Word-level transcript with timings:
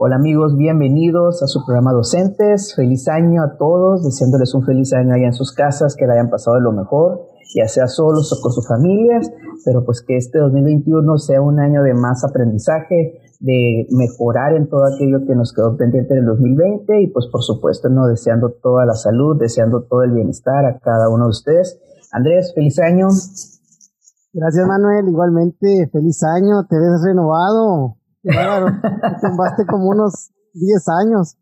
Hola 0.00 0.14
amigos, 0.14 0.54
bienvenidos 0.56 1.42
a 1.42 1.48
su 1.48 1.66
programa 1.66 1.90
Docentes. 1.90 2.72
Feliz 2.76 3.08
año 3.08 3.42
a 3.42 3.58
todos, 3.58 4.04
deseándoles 4.04 4.54
un 4.54 4.64
feliz 4.64 4.92
año 4.92 5.12
allá 5.12 5.26
en 5.26 5.32
sus 5.32 5.50
casas, 5.50 5.96
que 5.96 6.06
la 6.06 6.12
hayan 6.12 6.30
pasado 6.30 6.54
de 6.54 6.62
lo 6.62 6.70
mejor, 6.70 7.26
ya 7.56 7.66
sea 7.66 7.88
solos 7.88 8.32
o 8.32 8.40
con 8.40 8.52
sus 8.52 8.68
familias, 8.68 9.28
pero 9.64 9.84
pues 9.84 10.04
que 10.06 10.16
este 10.16 10.38
2021 10.38 11.18
sea 11.18 11.42
un 11.42 11.58
año 11.58 11.82
de 11.82 11.94
más 11.94 12.22
aprendizaje, 12.22 13.18
de 13.40 13.88
mejorar 13.90 14.54
en 14.54 14.68
todo 14.68 14.84
aquello 14.86 15.26
que 15.26 15.34
nos 15.34 15.52
quedó 15.52 15.76
pendiente 15.76 16.14
en 16.14 16.20
el 16.20 16.26
2020 16.26 17.02
y 17.02 17.08
pues 17.08 17.26
por 17.32 17.42
supuesto 17.42 17.88
no 17.88 18.06
deseando 18.06 18.50
toda 18.62 18.86
la 18.86 18.94
salud, 18.94 19.36
deseando 19.36 19.82
todo 19.82 20.04
el 20.04 20.12
bienestar 20.12 20.64
a 20.64 20.78
cada 20.78 21.08
uno 21.08 21.24
de 21.24 21.30
ustedes. 21.30 21.76
Andrés, 22.12 22.52
feliz 22.54 22.78
año. 22.78 23.08
Gracias 24.32 24.64
Manuel, 24.64 25.08
igualmente 25.08 25.90
feliz 25.90 26.22
año, 26.22 26.68
te 26.70 26.76
ves 26.76 27.02
renovado. 27.04 27.98
Claro, 28.22 28.66
tumbaste 29.20 29.66
como 29.66 29.88
unos 29.90 30.30
10 30.52 30.88
años. 30.88 31.36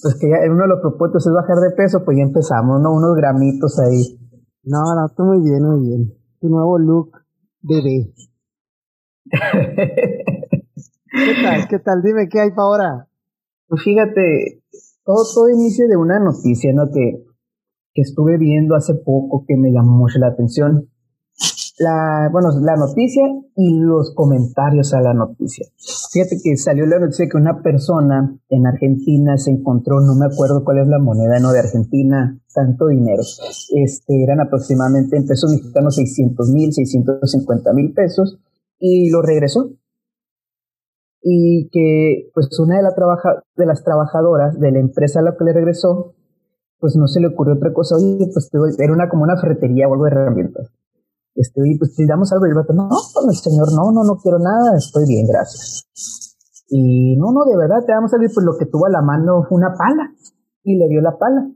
Pues 0.00 0.14
que 0.20 0.28
ya 0.30 0.36
uno 0.50 0.62
de 0.62 0.68
los 0.68 0.80
propuestos 0.80 1.26
es 1.26 1.32
bajar 1.32 1.56
de 1.56 1.74
peso, 1.74 2.04
pues 2.04 2.16
ya 2.16 2.22
empezamos, 2.22 2.80
¿no? 2.80 2.92
Unos 2.92 3.16
gramitos 3.16 3.78
ahí. 3.80 4.18
No, 4.62 4.94
no, 4.94 5.06
está 5.06 5.24
muy 5.24 5.40
bien, 5.42 5.62
muy 5.64 5.80
bien. 5.80 6.14
Tu 6.40 6.48
nuevo 6.48 6.78
look, 6.78 7.10
bebé. 7.62 8.14
¿Qué 11.10 11.34
tal? 11.42 11.68
¿Qué 11.68 11.78
tal? 11.80 12.02
Dime, 12.02 12.28
¿qué 12.28 12.40
hay 12.40 12.50
para 12.50 12.62
ahora? 12.62 13.08
Pues 13.66 13.82
fíjate, 13.82 14.62
todo, 15.04 15.24
todo 15.34 15.48
inicia 15.48 15.86
de 15.88 15.96
una 15.96 16.20
noticia, 16.20 16.72
¿no? 16.72 16.84
Que, 16.92 17.24
que 17.92 18.02
estuve 18.02 18.38
viendo 18.38 18.76
hace 18.76 18.94
poco 18.94 19.44
que 19.48 19.56
me 19.56 19.72
llamó 19.72 19.96
mucho 19.96 20.18
la 20.18 20.28
atención 20.28 20.88
la, 21.78 22.28
bueno, 22.32 22.50
la 22.60 22.76
noticia 22.76 23.24
y 23.54 23.80
los 23.80 24.14
comentarios 24.14 24.94
a 24.94 25.00
la 25.00 25.14
noticia. 25.14 25.66
Fíjate 26.12 26.38
que 26.42 26.56
salió 26.56 26.86
la 26.86 26.98
noticia 26.98 27.28
que 27.30 27.36
una 27.36 27.62
persona 27.62 28.36
en 28.48 28.66
Argentina 28.66 29.36
se 29.36 29.50
encontró, 29.50 30.00
no 30.00 30.14
me 30.14 30.26
acuerdo 30.26 30.64
cuál 30.64 30.78
es 30.78 30.88
la 30.88 30.98
moneda, 30.98 31.38
no, 31.38 31.52
de 31.52 31.60
Argentina, 31.60 32.38
tanto 32.52 32.88
dinero. 32.88 33.22
Este, 33.22 34.22
eran 34.22 34.40
aproximadamente 34.40 35.16
en 35.16 35.26
pesos 35.26 35.52
mexicanos 35.52 35.94
600 35.96 36.50
mil, 36.50 36.72
650 36.72 37.72
mil 37.72 37.92
pesos 37.92 38.38
y 38.78 39.10
lo 39.10 39.22
regresó. 39.22 39.70
Y 41.20 41.68
que, 41.70 42.30
pues, 42.32 42.48
una 42.60 42.76
de, 42.76 43.66
las 43.66 43.84
trabajadoras 43.84 44.58
de 44.58 44.70
la 44.72 44.78
empresa 44.78 45.20
a 45.20 45.22
la 45.22 45.36
que 45.36 45.44
le 45.44 45.52
regresó, 45.52 46.14
pues 46.78 46.94
no 46.96 47.08
se 47.08 47.20
le 47.20 47.26
ocurrió 47.26 47.54
otra 47.54 47.72
cosa. 47.72 47.96
Oye, 47.96 48.30
pues 48.32 48.48
era 48.78 48.92
una 48.92 49.08
como 49.08 49.24
una 49.24 49.36
ferretería 49.36 49.88
o 49.88 49.94
algo 49.94 50.04
de 50.04 50.10
herramientas 50.12 50.70
este, 51.38 51.62
pues 51.78 51.94
si 51.94 52.04
damos 52.04 52.32
algo, 52.32 52.46
y 52.46 52.50
el 52.50 52.56
vato, 52.56 52.74
no, 52.74 52.88
con 53.14 53.30
el 53.30 53.36
señor, 53.36 53.70
no, 53.72 53.92
no, 53.92 54.02
no 54.02 54.18
quiero 54.18 54.38
nada, 54.38 54.76
estoy 54.76 55.06
bien, 55.06 55.24
gracias. 55.26 55.86
Y 56.68 57.16
no, 57.16 57.30
no, 57.30 57.44
de 57.44 57.56
verdad, 57.56 57.86
te 57.86 57.92
damos 57.92 58.12
algo, 58.12 58.26
pues 58.34 58.44
lo 58.44 58.58
que 58.58 58.66
tuvo 58.66 58.86
a 58.86 58.90
la 58.90 59.02
mano 59.02 59.46
fue 59.48 59.56
una 59.56 59.72
pala, 59.78 60.10
y 60.64 60.76
le 60.76 60.88
dio 60.88 61.00
la 61.00 61.16
pala. 61.16 61.46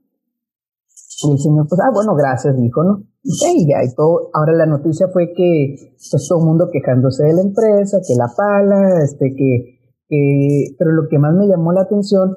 Y 1.25 1.33
el 1.33 1.39
señor, 1.39 1.67
pues, 1.69 1.81
ah, 1.83 1.91
bueno, 1.93 2.15
gracias, 2.15 2.57
dijo, 2.57 2.85
¿no? 2.85 3.03
Y 3.25 3.67
ya, 3.67 3.83
y 3.83 3.95
todo, 3.95 4.31
ahora 4.33 4.53
la 4.53 4.67
noticia 4.67 5.09
fue 5.13 5.33
que, 5.35 5.75
pues 6.11 6.27
todo 6.29 6.39
el 6.39 6.47
mundo 6.47 6.71
quejándose 6.73 7.25
de 7.25 7.35
la 7.35 7.43
empresa, 7.43 7.99
que 8.07 8.15
la 8.15 8.31
pala, 8.37 9.03
este, 9.03 9.35
que, 9.35 9.79
que, 10.09 10.77
pero 10.79 10.93
lo 10.93 11.09
que 11.09 11.19
más 11.19 11.35
me 11.35 11.47
llamó 11.49 11.73
la 11.73 11.83
atención 11.83 12.37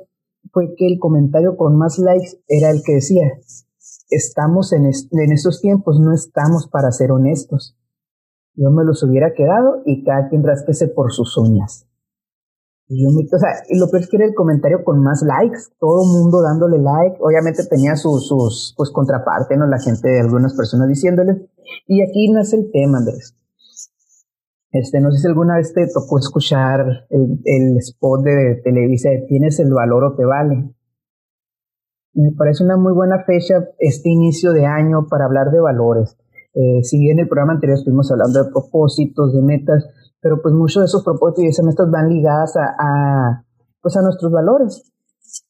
fue 0.52 0.74
que 0.76 0.88
el 0.88 1.00
comentario 1.00 1.58
con 1.58 1.78
más 1.78 2.00
likes 2.00 2.42
era 2.48 2.70
el 2.72 2.82
que 2.84 2.96
decía, 2.96 3.24
estamos 4.16 4.74
en, 4.74 4.86
en 4.86 5.32
estos 5.32 5.62
tiempos, 5.62 6.00
no 6.00 6.14
estamos 6.14 6.68
para 6.68 6.92
ser 6.92 7.12
honestos. 7.12 7.78
Yo 8.56 8.72
me 8.72 8.86
los 8.86 9.04
hubiera 9.04 9.34
quedado 9.34 9.82
y 9.86 10.04
cada 10.04 10.30
quien 10.30 10.44
rasquese 10.44 10.88
por 10.88 11.12
sus 11.12 11.38
uñas. 11.38 11.88
Y 12.88 13.04
yo 13.04 13.10
me, 13.10 13.24
o 13.24 13.40
sea, 13.40 13.50
lo 13.80 13.90
peor 13.90 14.04
es 14.04 14.10
que 14.10 14.18
era 14.18 14.28
el 14.28 14.36
comentario 14.36 14.84
con 14.84 15.02
más 15.02 15.24
likes, 15.24 15.74
todo 15.80 16.06
mundo 16.06 16.42
dándole 16.44 16.78
like, 16.78 17.18
obviamente 17.20 17.66
tenía 17.66 17.96
sus, 17.96 18.28
sus, 18.28 18.76
pues 18.78 18.92
contraparte, 18.92 19.58
¿no? 19.58 19.66
La 19.66 19.80
gente, 19.80 20.08
de 20.08 20.20
algunas 20.20 20.56
personas 20.56 20.88
diciéndole. 20.88 21.50
Y 21.88 22.04
aquí 22.04 22.32
nace 22.32 22.58
el 22.58 22.72
tema, 22.72 23.00
Andrés. 23.00 23.36
Este, 24.72 25.00
no 25.00 25.10
sé 25.12 25.20
si 25.20 25.28
alguna 25.28 25.56
vez 25.56 25.74
te 25.74 25.88
tocó 25.88 26.20
escuchar 26.20 27.08
el, 27.10 27.40
el 27.46 27.78
spot 27.78 28.24
de 28.24 28.62
Televisa 28.64 29.10
de 29.10 29.26
tienes 29.28 29.60
el 29.60 29.74
valor 29.74 30.04
o 30.04 30.16
te 30.16 30.26
vale. 30.26 30.75
Me 32.16 32.32
parece 32.32 32.64
una 32.64 32.78
muy 32.78 32.94
buena 32.94 33.24
fecha 33.26 33.56
este 33.78 34.10
inicio 34.10 34.54
de 34.54 34.66
año 34.66 35.08
para 35.10 35.26
hablar 35.26 35.52
de 35.52 35.60
valores. 35.60 36.18
Eh, 36.54 36.82
si 36.84 36.98
bien 36.98 37.20
en 37.20 37.24
el 37.24 37.28
programa 37.28 37.54
anterior 37.54 37.78
estuvimos 37.78 38.10
hablando 38.10 38.42
de 38.42 38.50
propósitos, 38.50 39.34
de 39.34 39.42
metas, 39.42 39.86
pero 40.22 40.42
pues 40.42 40.56
muchos 40.56 40.82
de 40.82 40.86
esos 40.86 41.04
propósitos 41.04 41.44
y 41.44 41.48
esas 41.48 41.66
metas 41.66 41.92
van 41.92 42.08
ligadas 42.08 42.56
a, 42.56 43.44
pues 43.82 43.98
a 43.98 44.02
nuestros 44.02 44.32
valores. 44.32 44.90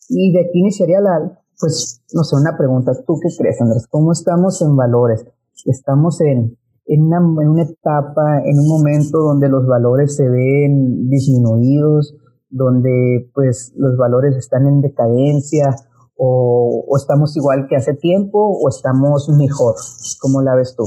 Y 0.09 0.33
de 0.33 0.39
aquí 0.39 0.59
iniciaría 0.59 0.99
la, 1.01 1.39
pues, 1.59 2.03
no 2.13 2.23
sé, 2.23 2.35
una 2.35 2.57
pregunta. 2.57 2.93
¿Tú 3.05 3.19
qué 3.21 3.29
crees, 3.37 3.61
Andrés? 3.61 3.85
¿Cómo 3.87 4.11
estamos 4.11 4.59
en 4.63 4.75
valores? 4.75 5.23
Estamos 5.65 6.19
en, 6.21 6.57
en, 6.87 7.01
una, 7.03 7.17
en 7.43 7.49
una 7.49 7.61
etapa, 7.61 8.41
en 8.43 8.57
un 8.57 8.67
momento 8.67 9.19
donde 9.19 9.49
los 9.49 9.67
valores 9.67 10.15
se 10.15 10.27
ven 10.27 11.09
disminuidos, 11.09 12.17
donde 12.49 13.29
pues 13.35 13.71
los 13.77 13.97
valores 13.97 14.35
están 14.35 14.65
en 14.65 14.81
decadencia 14.81 15.75
o, 16.17 16.85
estamos 16.97 17.35
igual 17.35 17.67
que 17.69 17.75
hace 17.75 17.93
tiempo 17.93 18.39
o 18.39 18.69
estamos 18.69 19.29
mejor? 19.37 19.75
¿Cómo 20.21 20.41
la 20.41 20.55
ves 20.55 20.75
tú? 20.75 20.83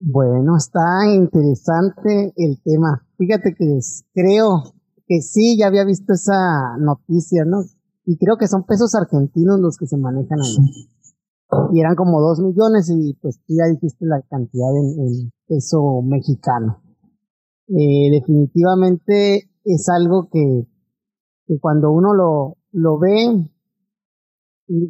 Bueno, 0.00 0.56
está 0.56 1.06
interesante 1.14 2.32
el 2.36 2.60
tema. 2.62 3.06
Fíjate 3.16 3.54
que 3.56 3.78
creo 4.12 4.74
que 5.06 5.20
sí, 5.20 5.56
ya 5.58 5.68
había 5.68 5.84
visto 5.84 6.12
esa 6.12 6.76
noticia, 6.78 7.44
¿no? 7.44 7.62
Y 8.04 8.18
creo 8.18 8.36
que 8.36 8.48
son 8.48 8.64
pesos 8.64 8.94
argentinos 8.94 9.60
los 9.60 9.76
que 9.78 9.86
se 9.86 9.96
manejan 9.96 10.40
ahí. 10.40 10.88
Y 11.72 11.80
eran 11.80 11.94
como 11.94 12.20
dos 12.20 12.40
millones 12.40 12.90
y 12.90 13.14
pues 13.14 13.38
tú 13.46 13.54
ya 13.56 13.70
dijiste 13.72 14.06
la 14.06 14.20
cantidad 14.28 14.70
en, 14.76 15.30
peso 15.46 16.02
mexicano. 16.02 16.82
Eh, 17.68 18.10
definitivamente 18.10 19.50
es 19.64 19.88
algo 19.88 20.28
que, 20.30 20.66
que 21.46 21.58
cuando 21.60 21.92
uno 21.92 22.12
lo, 22.12 22.56
lo 22.74 22.98
ve 22.98 23.50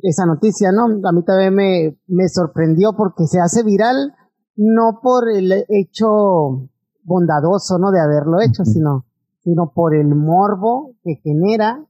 esa 0.02 0.26
noticia, 0.26 0.72
¿no? 0.72 0.84
A 1.06 1.12
mí 1.12 1.22
también 1.24 1.54
me, 1.54 1.98
me 2.06 2.28
sorprendió 2.28 2.94
porque 2.96 3.26
se 3.26 3.40
hace 3.40 3.62
viral 3.62 4.14
no 4.56 5.00
por 5.02 5.30
el 5.30 5.64
hecho 5.68 6.68
bondadoso, 7.02 7.78
¿no? 7.78 7.90
De 7.90 8.00
haberlo 8.00 8.40
hecho, 8.40 8.64
sino, 8.64 9.04
sino 9.42 9.72
por 9.74 9.94
el 9.94 10.14
morbo 10.14 10.94
que 11.02 11.16
genera 11.22 11.84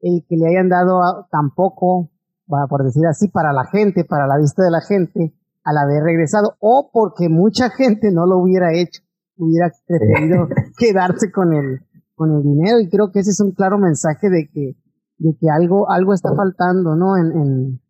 el 0.00 0.24
que 0.28 0.36
le 0.36 0.48
hayan 0.48 0.68
dado 0.68 1.00
tampoco, 1.30 2.10
por 2.46 2.84
decir 2.84 3.06
así, 3.06 3.28
para 3.28 3.52
la 3.52 3.64
gente, 3.66 4.04
para 4.04 4.26
la 4.26 4.38
vista 4.38 4.62
de 4.62 4.70
la 4.70 4.80
gente, 4.80 5.34
al 5.64 5.78
haber 5.78 6.02
regresado, 6.02 6.54
o 6.60 6.90
porque 6.92 7.28
mucha 7.28 7.70
gente 7.76 8.10
no 8.12 8.26
lo 8.26 8.38
hubiera 8.38 8.72
hecho, 8.72 9.02
hubiera 9.36 9.70
preferido 9.86 10.48
quedarse 10.78 11.30
con 11.30 11.52
el, 11.52 11.80
con 12.14 12.32
el 12.34 12.42
dinero, 12.42 12.80
y 12.80 12.88
creo 12.88 13.10
que 13.12 13.20
ese 13.20 13.30
es 13.30 13.40
un 13.40 13.52
claro 13.52 13.78
mensaje 13.78 14.28
de 14.30 14.48
que 14.52 14.76
de 15.18 15.36
que 15.38 15.48
algo, 15.50 15.90
algo 15.90 16.12
está 16.12 16.34
faltando, 16.34 16.94
¿no? 16.94 17.16
En, 17.16 17.32
en, 17.32 17.80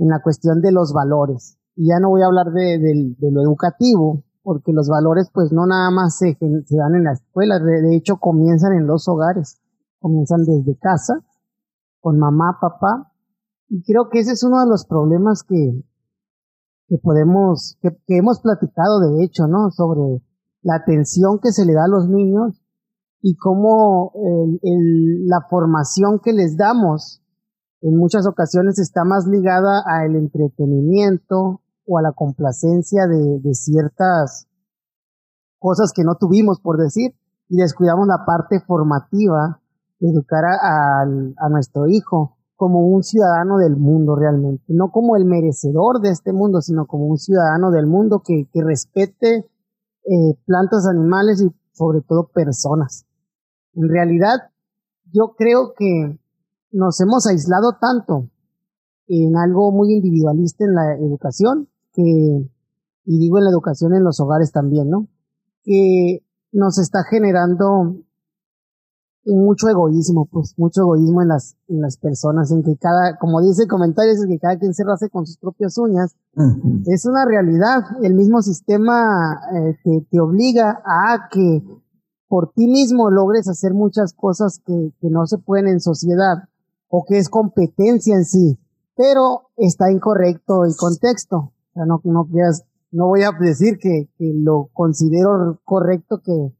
en 0.00 0.08
la 0.08 0.20
cuestión 0.22 0.60
de 0.60 0.72
los 0.72 0.92
valores. 0.92 1.58
Y 1.76 1.88
ya 1.88 2.00
no 2.00 2.08
voy 2.10 2.22
a 2.22 2.26
hablar 2.26 2.52
de, 2.52 2.78
de, 2.78 3.30
lo 3.30 3.42
educativo, 3.42 4.24
porque 4.42 4.72
los 4.72 4.88
valores 4.88 5.30
pues 5.32 5.52
no 5.52 5.66
nada 5.66 5.90
más 5.90 6.16
se, 6.16 6.36
se 6.38 6.76
dan 6.76 6.94
en 6.94 7.04
la 7.04 7.12
escuela, 7.12 7.58
de, 7.58 7.94
hecho 7.94 8.16
comienzan 8.16 8.72
en 8.72 8.86
los 8.86 9.06
hogares, 9.08 9.60
comienzan 9.98 10.44
desde 10.44 10.78
casa, 10.78 11.24
con 12.00 12.18
mamá, 12.18 12.58
papá, 12.60 13.12
y 13.68 13.82
creo 13.82 14.08
que 14.10 14.20
ese 14.20 14.32
es 14.32 14.42
uno 14.42 14.60
de 14.60 14.66
los 14.66 14.86
problemas 14.86 15.42
que, 15.42 15.84
que 16.88 16.98
podemos, 16.98 17.78
que, 17.82 17.90
que 18.06 18.16
hemos 18.16 18.40
platicado 18.40 19.00
de 19.00 19.22
hecho, 19.22 19.46
¿no? 19.46 19.70
Sobre 19.70 20.22
la 20.62 20.76
atención 20.76 21.38
que 21.40 21.52
se 21.52 21.64
le 21.64 21.74
da 21.74 21.84
a 21.84 21.88
los 21.88 22.08
niños 22.08 22.59
y 23.22 23.36
cómo 23.36 24.12
el, 24.62 25.26
la 25.26 25.40
formación 25.48 26.20
que 26.22 26.32
les 26.32 26.56
damos 26.56 27.22
en 27.82 27.96
muchas 27.96 28.26
ocasiones 28.26 28.78
está 28.78 29.04
más 29.04 29.26
ligada 29.26 29.82
al 29.86 30.16
entretenimiento 30.16 31.62
o 31.86 31.98
a 31.98 32.02
la 32.02 32.12
complacencia 32.12 33.06
de, 33.06 33.40
de 33.40 33.54
ciertas 33.54 34.46
cosas 35.58 35.92
que 35.94 36.04
no 36.04 36.16
tuvimos, 36.16 36.60
por 36.60 36.78
decir, 36.78 37.14
y 37.48 37.56
descuidamos 37.56 38.06
la 38.06 38.24
parte 38.24 38.60
formativa 38.60 39.60
de 39.98 40.08
educar 40.08 40.44
a, 40.44 41.02
a, 41.02 41.48
nuestro 41.50 41.86
hijo 41.88 42.38
como 42.56 42.86
un 42.86 43.02
ciudadano 43.02 43.58
del 43.58 43.76
mundo 43.76 44.16
realmente, 44.16 44.64
no 44.68 44.90
como 44.90 45.16
el 45.16 45.24
merecedor 45.24 46.00
de 46.00 46.10
este 46.10 46.32
mundo, 46.32 46.60
sino 46.60 46.86
como 46.86 47.06
un 47.06 47.18
ciudadano 47.18 47.70
del 47.70 47.86
mundo 47.86 48.22
que, 48.24 48.48
que 48.52 48.62
respete 48.62 49.50
eh, 50.04 50.34
plantas, 50.46 50.86
animales 50.86 51.42
y 51.42 51.50
sobre 51.72 52.00
todo 52.02 52.30
personas. 52.32 53.06
En 53.80 53.88
realidad, 53.88 54.50
yo 55.10 55.34
creo 55.36 55.72
que 55.76 56.18
nos 56.70 57.00
hemos 57.00 57.26
aislado 57.26 57.78
tanto 57.80 58.28
en 59.08 59.36
algo 59.36 59.72
muy 59.72 59.92
individualista 59.94 60.64
en 60.64 60.74
la 60.74 60.96
educación, 60.96 61.68
que, 61.92 62.02
y 62.02 63.18
digo 63.18 63.38
en 63.38 63.44
la 63.44 63.50
educación 63.50 63.94
en 63.94 64.04
los 64.04 64.20
hogares 64.20 64.52
también, 64.52 64.90
¿no? 64.90 65.08
Que 65.64 66.22
nos 66.52 66.78
está 66.78 67.00
generando 67.08 67.96
mucho 69.24 69.68
egoísmo, 69.68 70.26
pues 70.30 70.54
mucho 70.58 70.82
egoísmo 70.82 71.22
en 71.22 71.28
las, 71.28 71.56
en 71.68 71.80
las 71.80 71.96
personas, 71.96 72.50
en 72.50 72.62
que 72.62 72.76
cada, 72.76 73.16
como 73.18 73.40
dice 73.42 73.66
comentarios, 73.66 74.18
es 74.18 74.26
que 74.26 74.38
cada 74.38 74.58
quien 74.58 74.74
se 74.74 74.84
race 74.84 75.08
con 75.08 75.26
sus 75.26 75.38
propias 75.38 75.76
uñas. 75.78 76.16
Es 76.86 77.06
una 77.06 77.24
realidad. 77.24 77.82
El 78.02 78.14
mismo 78.14 78.42
sistema 78.42 79.40
eh, 79.54 79.76
te, 79.84 80.06
te, 80.10 80.20
obliga 80.20 80.82
a 80.84 81.28
que 81.30 81.62
por 82.30 82.52
ti 82.52 82.68
mismo 82.68 83.10
logres 83.10 83.48
hacer 83.48 83.74
muchas 83.74 84.14
cosas 84.14 84.60
que, 84.64 84.92
que 85.00 85.10
no 85.10 85.26
se 85.26 85.38
pueden 85.38 85.66
en 85.66 85.80
sociedad 85.80 86.44
o 86.88 87.04
que 87.04 87.18
es 87.18 87.28
competencia 87.28 88.14
en 88.14 88.24
sí, 88.24 88.56
pero 88.94 89.48
está 89.56 89.90
incorrecto 89.90 90.64
el 90.64 90.76
contexto. 90.76 91.36
O 91.36 91.72
sea, 91.74 91.86
no, 91.86 92.00
no 92.04 92.28
no 92.92 93.06
voy 93.06 93.22
a 93.22 93.32
decir 93.40 93.78
que, 93.80 94.08
que 94.16 94.32
lo 94.32 94.70
considero 94.72 95.58
correcto 95.64 96.20
que, 96.24 96.52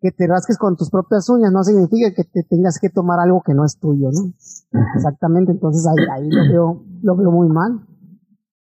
que 0.00 0.12
te 0.12 0.28
rasques 0.28 0.58
con 0.58 0.76
tus 0.76 0.90
propias 0.90 1.28
uñas 1.28 1.52
no 1.52 1.64
significa 1.64 2.14
que 2.14 2.22
te 2.22 2.44
tengas 2.44 2.78
que 2.80 2.88
tomar 2.88 3.18
algo 3.18 3.42
que 3.44 3.52
no 3.52 3.64
es 3.64 3.78
tuyo, 3.78 4.10
¿no? 4.12 4.32
Exactamente, 4.94 5.50
entonces 5.50 5.84
ahí, 5.88 6.22
ahí 6.22 6.30
lo, 6.30 6.52
veo, 6.52 6.84
lo 7.02 7.16
veo 7.16 7.32
muy 7.32 7.48
mal. 7.48 7.84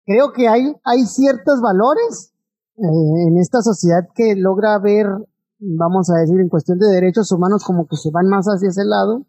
Creo 0.06 0.32
que 0.32 0.48
hay, 0.48 0.76
hay 0.84 1.06
ciertos 1.08 1.60
valores 1.60 2.34
eh, 2.78 3.28
en 3.28 3.38
esta 3.40 3.64
sociedad 3.64 4.08
que 4.14 4.36
logra 4.36 4.78
ver, 4.78 5.08
vamos 5.78 6.10
a 6.10 6.20
decir, 6.20 6.40
en 6.40 6.50
cuestión 6.50 6.78
de 6.78 6.88
derechos 6.88 7.32
humanos 7.32 7.64
como 7.66 7.88
que 7.88 7.96
se 7.96 8.12
van 8.12 8.28
más 8.28 8.46
hacia 8.46 8.70
ese 8.70 8.86
lado, 8.86 9.26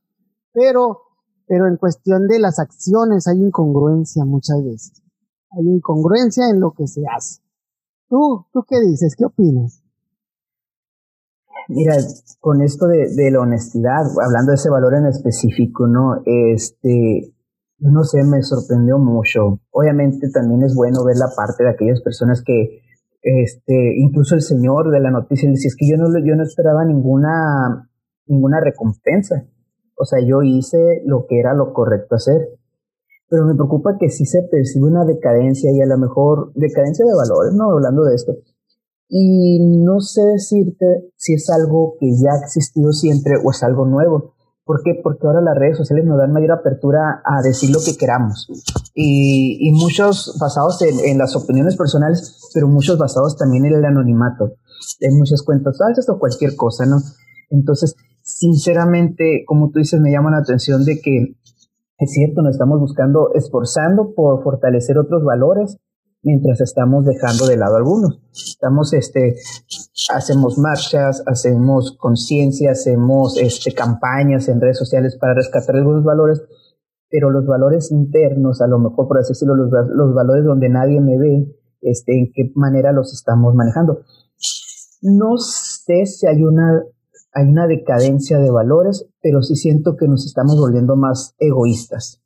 pero, 0.52 1.02
pero 1.46 1.66
en 1.66 1.76
cuestión 1.76 2.26
de 2.26 2.38
las 2.38 2.58
acciones 2.58 3.26
hay 3.26 3.38
incongruencia 3.38 4.24
muchas 4.24 4.62
veces. 4.64 5.02
Hay 5.50 5.66
incongruencia 5.66 6.48
en 6.50 6.60
lo 6.60 6.72
que 6.72 6.86
se 6.86 7.02
hace. 7.06 7.40
¿Tú, 8.08 8.46
tú 8.52 8.64
qué 8.68 8.80
dices? 8.80 9.14
¿Qué 9.16 9.24
opinas? 9.24 9.82
Mira, 11.68 11.96
con 12.40 12.62
esto 12.62 12.86
de, 12.86 13.12
de, 13.14 13.30
la 13.32 13.40
honestidad, 13.40 14.06
hablando 14.24 14.50
de 14.50 14.54
ese 14.54 14.70
valor 14.70 14.94
en 14.94 15.06
específico, 15.06 15.88
¿no? 15.88 16.22
Este, 16.24 17.34
no 17.78 18.04
sé, 18.04 18.22
me 18.22 18.42
sorprendió 18.42 18.98
mucho. 18.98 19.60
Obviamente 19.70 20.30
también 20.30 20.62
es 20.62 20.76
bueno 20.76 21.04
ver 21.04 21.16
la 21.16 21.34
parte 21.34 21.64
de 21.64 21.70
aquellas 21.70 22.00
personas 22.02 22.42
que, 22.44 22.82
este, 23.26 23.94
incluso 23.98 24.34
el 24.34 24.42
señor 24.42 24.90
de 24.90 25.00
la 25.00 25.10
noticia 25.10 25.50
dice, 25.50 25.68
es 25.68 25.76
que 25.76 25.88
yo 25.88 25.96
no, 25.96 26.06
yo 26.24 26.36
no 26.36 26.42
esperaba 26.42 26.84
ninguna, 26.84 27.90
ninguna 28.26 28.60
recompensa. 28.60 29.46
O 29.98 30.04
sea, 30.04 30.20
yo 30.24 30.42
hice 30.42 31.02
lo 31.04 31.26
que 31.26 31.40
era 31.40 31.54
lo 31.54 31.72
correcto 31.72 32.16
hacer. 32.16 32.48
Pero 33.28 33.44
me 33.44 33.54
preocupa 33.54 33.96
que 33.98 34.08
sí 34.08 34.24
se 34.24 34.42
percibe 34.50 34.86
una 34.86 35.04
decadencia 35.04 35.70
y 35.72 35.80
a 35.80 35.86
lo 35.86 35.98
mejor 35.98 36.52
decadencia 36.54 37.04
de 37.04 37.14
valores, 37.14 37.54
¿no? 37.54 37.72
Hablando 37.72 38.04
de 38.04 38.14
esto 38.14 38.34
y 39.08 39.60
no 39.84 40.00
sé 40.00 40.22
decirte 40.22 41.12
si 41.16 41.34
es 41.34 41.48
algo 41.50 41.96
que 42.00 42.10
ya 42.10 42.32
ha 42.32 42.44
existido 42.44 42.92
siempre 42.92 43.34
o 43.42 43.50
es 43.50 43.62
algo 43.62 43.86
nuevo. 43.86 44.34
¿Por 44.66 44.82
qué? 44.82 45.00
Porque 45.00 45.24
ahora 45.24 45.40
las 45.40 45.56
redes 45.56 45.78
sociales 45.78 46.04
nos 46.04 46.18
dan 46.18 46.32
mayor 46.32 46.50
apertura 46.50 47.22
a 47.24 47.40
decir 47.40 47.70
lo 47.70 47.78
que 47.78 47.96
queramos. 47.96 48.48
Y, 48.94 49.58
y 49.60 49.70
muchos 49.70 50.36
basados 50.40 50.82
en, 50.82 50.98
en, 51.04 51.18
las 51.18 51.36
opiniones 51.36 51.76
personales, 51.76 52.50
pero 52.52 52.66
muchos 52.66 52.98
basados 52.98 53.36
también 53.36 53.64
en 53.66 53.74
el 53.74 53.84
anonimato. 53.84 54.54
Hay 55.00 55.14
muchas 55.14 55.42
cuentas 55.42 55.78
falsas 55.78 56.08
o 56.08 56.18
cualquier 56.18 56.56
cosa, 56.56 56.84
¿no? 56.84 56.96
Entonces, 57.48 57.94
sinceramente, 58.22 59.44
como 59.46 59.70
tú 59.70 59.78
dices, 59.78 60.00
me 60.00 60.10
llama 60.10 60.32
la 60.32 60.38
atención 60.38 60.84
de 60.84 61.00
que 61.00 61.36
es 61.98 62.12
cierto, 62.12 62.42
nos 62.42 62.56
estamos 62.56 62.78
buscando, 62.78 63.30
esforzando 63.34 64.14
por 64.14 64.42
fortalecer 64.42 64.98
otros 64.98 65.24
valores, 65.24 65.78
mientras 66.26 66.60
estamos 66.60 67.04
dejando 67.04 67.46
de 67.46 67.56
lado 67.56 67.76
algunos. 67.76 68.20
Estamos, 68.32 68.92
este, 68.94 69.36
hacemos 70.12 70.58
marchas, 70.58 71.22
hacemos 71.24 71.96
conciencia, 71.96 72.72
hacemos 72.72 73.38
este, 73.38 73.72
campañas 73.72 74.48
en 74.48 74.60
redes 74.60 74.76
sociales 74.76 75.16
para 75.16 75.34
rescatar 75.34 75.76
algunos 75.76 76.02
valores, 76.02 76.42
pero 77.08 77.30
los 77.30 77.46
valores 77.46 77.92
internos, 77.92 78.60
a 78.60 78.66
lo 78.66 78.80
mejor 78.80 79.06
por 79.06 79.18
así 79.18 79.30
decirlo, 79.34 79.54
los, 79.54 79.70
los 79.70 80.14
valores 80.14 80.44
donde 80.44 80.68
nadie 80.68 81.00
me 81.00 81.16
ve, 81.16 81.46
este, 81.80 82.18
en 82.18 82.32
qué 82.34 82.50
manera 82.56 82.90
los 82.90 83.14
estamos 83.14 83.54
manejando. 83.54 84.00
No 85.02 85.36
sé 85.38 86.06
si 86.06 86.26
hay 86.26 86.42
una, 86.42 86.82
hay 87.34 87.46
una 87.46 87.68
decadencia 87.68 88.40
de 88.40 88.50
valores, 88.50 89.08
pero 89.22 89.42
sí 89.42 89.54
siento 89.54 89.94
que 89.96 90.08
nos 90.08 90.26
estamos 90.26 90.58
volviendo 90.58 90.96
más 90.96 91.36
egoístas. 91.38 92.25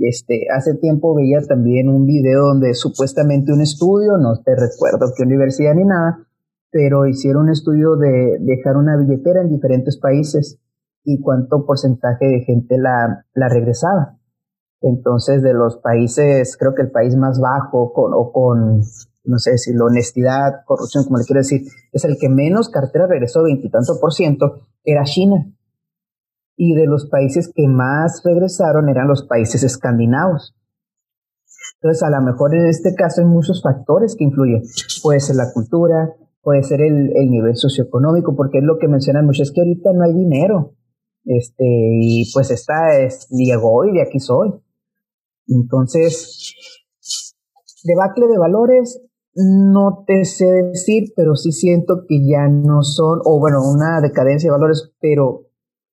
Este, 0.00 0.46
hace 0.54 0.74
tiempo 0.74 1.14
veía 1.14 1.40
también 1.46 1.88
un 1.88 2.06
video 2.06 2.46
donde 2.46 2.72
supuestamente 2.72 3.52
un 3.52 3.60
estudio, 3.60 4.16
no 4.16 4.40
te 4.42 4.54
recuerdo 4.56 5.12
qué 5.14 5.24
universidad 5.24 5.74
ni 5.74 5.84
nada, 5.84 6.26
pero 6.70 7.06
hicieron 7.06 7.44
un 7.44 7.50
estudio 7.50 7.96
de 7.96 8.38
dejar 8.40 8.76
una 8.76 8.96
billetera 8.96 9.42
en 9.42 9.50
diferentes 9.50 9.98
países 9.98 10.58
y 11.04 11.20
cuánto 11.20 11.66
porcentaje 11.66 12.26
de 12.26 12.40
gente 12.40 12.78
la, 12.78 13.26
la 13.34 13.48
regresaba. 13.48 14.18
Entonces, 14.80 15.42
de 15.42 15.52
los 15.52 15.76
países, 15.76 16.56
creo 16.56 16.74
que 16.74 16.82
el 16.82 16.90
país 16.90 17.14
más 17.16 17.38
bajo 17.38 17.92
con, 17.92 18.12
o 18.14 18.32
con, 18.32 18.80
no 19.24 19.38
sé 19.38 19.58
si 19.58 19.74
la 19.74 19.84
honestidad, 19.84 20.64
corrupción, 20.64 21.04
como 21.04 21.18
le 21.18 21.24
quiero 21.24 21.40
decir, 21.40 21.62
es 21.92 22.04
el 22.06 22.16
que 22.18 22.30
menos 22.30 22.70
cartera 22.70 23.06
regresó, 23.06 23.42
veintitantos 23.42 23.98
por 24.00 24.14
ciento, 24.14 24.60
era 24.84 25.04
China 25.04 25.52
y 26.62 26.74
de 26.74 26.84
los 26.84 27.06
países 27.06 27.50
que 27.56 27.66
más 27.66 28.20
regresaron 28.22 28.90
eran 28.90 29.08
los 29.08 29.22
países 29.22 29.62
escandinavos. 29.62 30.54
Entonces, 31.76 32.02
a 32.02 32.10
lo 32.10 32.20
mejor 32.20 32.54
en 32.54 32.66
este 32.66 32.94
caso 32.94 33.22
hay 33.22 33.26
muchos 33.26 33.62
factores 33.62 34.14
que 34.14 34.24
influyen. 34.24 34.60
Puede 35.02 35.20
ser 35.20 35.36
la 35.36 35.54
cultura, 35.54 36.14
puede 36.42 36.62
ser 36.62 36.82
el, 36.82 37.16
el 37.16 37.30
nivel 37.30 37.56
socioeconómico, 37.56 38.36
porque 38.36 38.58
es 38.58 38.64
lo 38.64 38.76
que 38.78 38.88
mencionan 38.88 39.24
muchos, 39.24 39.48
es 39.48 39.54
que 39.54 39.62
ahorita 39.62 39.94
no 39.94 40.04
hay 40.04 40.12
dinero. 40.12 40.74
Este, 41.24 41.64
y 41.64 42.30
pues 42.34 42.50
está, 42.50 42.98
es, 42.98 43.26
llegó 43.30 43.86
y 43.86 43.92
de 43.92 44.02
aquí 44.02 44.20
soy. 44.20 44.52
Entonces, 45.46 46.54
debacle 47.84 48.26
de 48.28 48.36
valores, 48.36 49.00
no 49.34 50.04
te 50.06 50.26
sé 50.26 50.44
decir, 50.44 51.04
pero 51.16 51.36
sí 51.36 51.52
siento 51.52 52.04
que 52.06 52.20
ya 52.30 52.48
no 52.48 52.82
son, 52.82 53.20
o 53.24 53.40
bueno, 53.40 53.62
una 53.66 54.02
decadencia 54.02 54.48
de 54.48 54.58
valores, 54.58 54.92
pero 55.00 55.46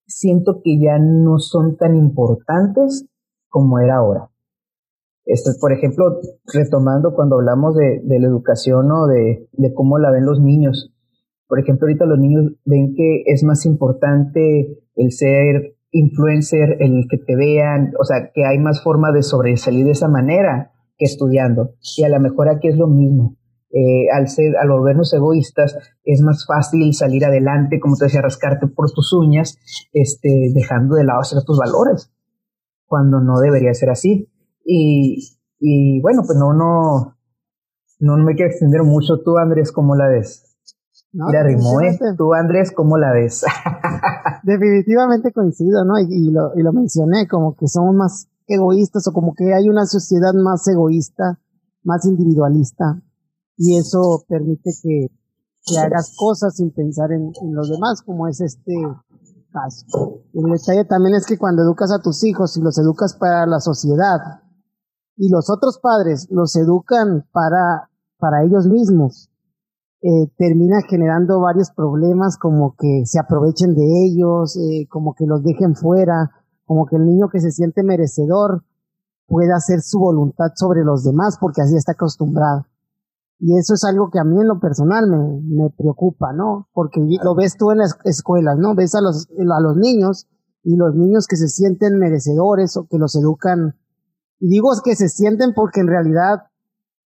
siento 0.08 0.62
que 0.64 0.80
ya 0.80 0.98
no 1.00 1.40
son 1.40 1.78
tan 1.78 1.96
importantes 1.96 3.06
como 3.50 3.80
era 3.80 3.98
ahora. 3.98 4.30
Esto 5.26 5.52
es, 5.52 5.60
por 5.60 5.74
ejemplo, 5.74 6.22
retomando 6.46 7.14
cuando 7.14 7.36
hablamos 7.36 7.76
de, 7.76 8.00
de 8.04 8.20
la 8.20 8.28
educación 8.28 8.90
o 8.92 9.08
de, 9.08 9.50
de, 9.52 9.74
cómo 9.74 10.00
la 10.00 10.10
ven 10.10 10.26
los 10.26 10.40
niños. 10.40 10.94
Por 11.48 11.60
ejemplo, 11.60 11.86
ahorita 11.86 12.06
los 12.06 12.18
niños 12.18 12.54
ven 12.64 12.96
que 12.96 13.24
es 13.26 13.44
más 13.44 13.66
importante 13.66 14.80
el 14.96 15.12
ser 15.12 15.76
influencer, 15.92 16.78
el 16.80 17.08
que 17.10 17.18
te 17.18 17.36
vean, 17.36 17.92
o 18.00 18.06
sea, 18.06 18.32
que 18.34 18.46
hay 18.46 18.58
más 18.60 18.82
forma 18.82 19.12
de 19.12 19.24
sobresalir 19.24 19.86
de 19.86 19.92
esa 19.92 20.08
manera 20.08 20.72
que 20.98 21.06
estudiando. 21.06 21.72
Y 21.98 22.04
a 22.04 22.10
lo 22.10 22.20
mejor 22.20 22.50
aquí 22.50 22.70
es 22.70 22.78
lo 22.78 22.88
mismo. 22.88 23.36
Eh, 23.70 24.08
al 24.14 24.30
ser, 24.30 24.56
al 24.58 24.70
volvernos 24.70 25.14
egoístas, 25.14 25.76
es 26.06 26.22
más 26.22 26.46
fácil 26.46 26.94
salir 26.94 27.26
adelante, 27.26 27.80
como 27.80 27.98
te 27.98 28.06
decía, 28.06 28.22
rascarte 28.22 28.68
por 28.68 28.92
tus 28.92 29.12
uñas, 29.12 29.58
este, 29.92 30.52
dejando 30.54 30.96
de 30.96 31.04
lado 31.04 31.24
ciertos 31.24 31.58
valores, 31.58 32.12
cuando 32.86 33.20
no 33.20 33.40
debería 33.40 33.74
ser 33.74 33.90
así. 33.90 34.30
Y, 34.64 35.38
y 35.60 36.02
bueno, 36.02 36.24
pues 36.26 36.38
no, 36.38 36.54
no, 36.54 37.18
no 38.00 38.18
me 38.24 38.36
quiero 38.36 38.52
extender 38.52 38.84
mucho. 38.84 39.20
Tú, 39.20 39.38
Andrés, 39.38 39.72
¿cómo 39.72 39.96
la 39.96 40.08
ves? 40.08 40.44
Mira, 41.12 41.44
rimó, 41.44 41.82
¿eh? 41.82 41.98
Tú, 42.18 42.34
Andrés, 42.34 42.72
¿cómo 42.72 42.98
la 42.98 43.12
ves? 43.12 43.44
definitivamente 44.44 45.32
coincido, 45.32 45.84
¿no? 45.84 46.00
Y, 46.00 46.08
y, 46.10 46.32
lo, 46.32 46.52
y 46.56 46.62
lo 46.62 46.72
mencioné, 46.74 47.28
como 47.28 47.56
que 47.56 47.68
somos 47.68 47.96
más 47.96 48.30
egoístas 48.48 49.08
o 49.08 49.14
como 49.14 49.34
que 49.34 49.54
hay 49.54 49.68
una 49.68 49.86
sociedad 49.86 50.34
más 50.34 50.68
egoísta, 50.68 51.40
más 51.84 52.06
individualista, 52.06 53.02
y 53.58 53.78
eso 53.78 54.24
permite 54.28 54.72
que, 54.82 55.08
que 55.66 55.80
hagas 55.80 56.16
cosas 56.16 56.56
sin 56.56 56.72
pensar 56.72 57.12
en, 57.12 57.34
los 57.52 57.70
demás, 57.70 58.02
como 58.04 58.28
es 58.28 58.40
este 58.40 58.74
caso. 59.52 60.22
El 60.34 60.52
detalle 60.52 60.86
también 60.86 61.16
es 61.16 61.26
que 61.26 61.38
cuando 61.38 61.64
educas 61.64 61.92
a 61.92 62.02
tus 62.02 62.24
hijos 62.24 62.56
y 62.56 62.62
los 62.62 62.78
educas 62.78 63.16
para 63.20 63.46
la 63.48 63.60
sociedad 63.60 64.20
y 65.16 65.30
los 65.30 65.50
otros 65.50 65.80
padres 65.82 66.28
los 66.30 66.56
educan 66.56 67.28
para, 67.32 67.90
para 68.20 68.44
ellos 68.44 68.68
mismos, 68.68 69.32
eh, 70.02 70.32
termina 70.38 70.82
generando 70.88 71.42
varios 71.42 71.72
problemas 71.72 72.38
como 72.38 72.76
que 72.78 73.02
se 73.06 73.20
aprovechen 73.20 73.74
de 73.74 74.06
ellos, 74.06 74.56
eh, 74.56 74.88
como 74.90 75.16
que 75.16 75.26
los 75.26 75.42
dejen 75.42 75.76
fuera, 75.76 76.30
como 76.66 76.86
que 76.86 76.98
el 76.98 77.06
niño 77.06 77.30
que 77.32 77.40
se 77.40 77.50
siente 77.50 77.82
merecedor 77.82 78.64
pueda 79.26 79.56
hacer 79.56 79.82
su 79.82 79.98
voluntad 79.98 80.52
sobre 80.56 80.84
los 80.84 81.04
demás 81.04 81.38
porque 81.42 81.64
así 81.64 81.76
está 81.76 81.94
acostumbrado. 81.94 82.68
Y 83.40 83.58
eso 83.58 83.76
es 83.76 83.84
algo 83.84 84.10
que 84.10 84.20
a 84.20 84.24
mí 84.24 84.40
en 84.40 84.48
lo 84.48 84.60
personal 84.60 85.08
me, 85.08 85.42
me 85.44 85.70
preocupa, 85.70 86.34
¿no? 86.34 86.70
Porque 86.74 87.00
lo 87.24 87.36
ves 87.36 87.56
tú 87.58 87.72
en 87.72 87.80
las 87.80 87.96
escuelas, 88.04 88.58
¿no? 88.58 88.74
Ves 88.74 88.96
a 88.96 89.02
los, 89.02 89.28
a 89.30 89.62
los 89.62 89.78
niños 89.78 90.28
y 90.64 90.76
los 90.76 90.96
niños 90.96 91.28
que 91.28 91.36
se 91.36 91.48
sienten 91.48 92.00
merecedores 92.00 92.76
o 92.78 92.88
que 92.88 92.98
los 92.98 93.16
educan. 93.16 93.76
Y 94.40 94.50
digo 94.50 94.70
que 94.84 94.96
se 94.96 95.08
sienten 95.08 95.54
porque 95.54 95.82
en 95.82 95.88
realidad 95.88 96.48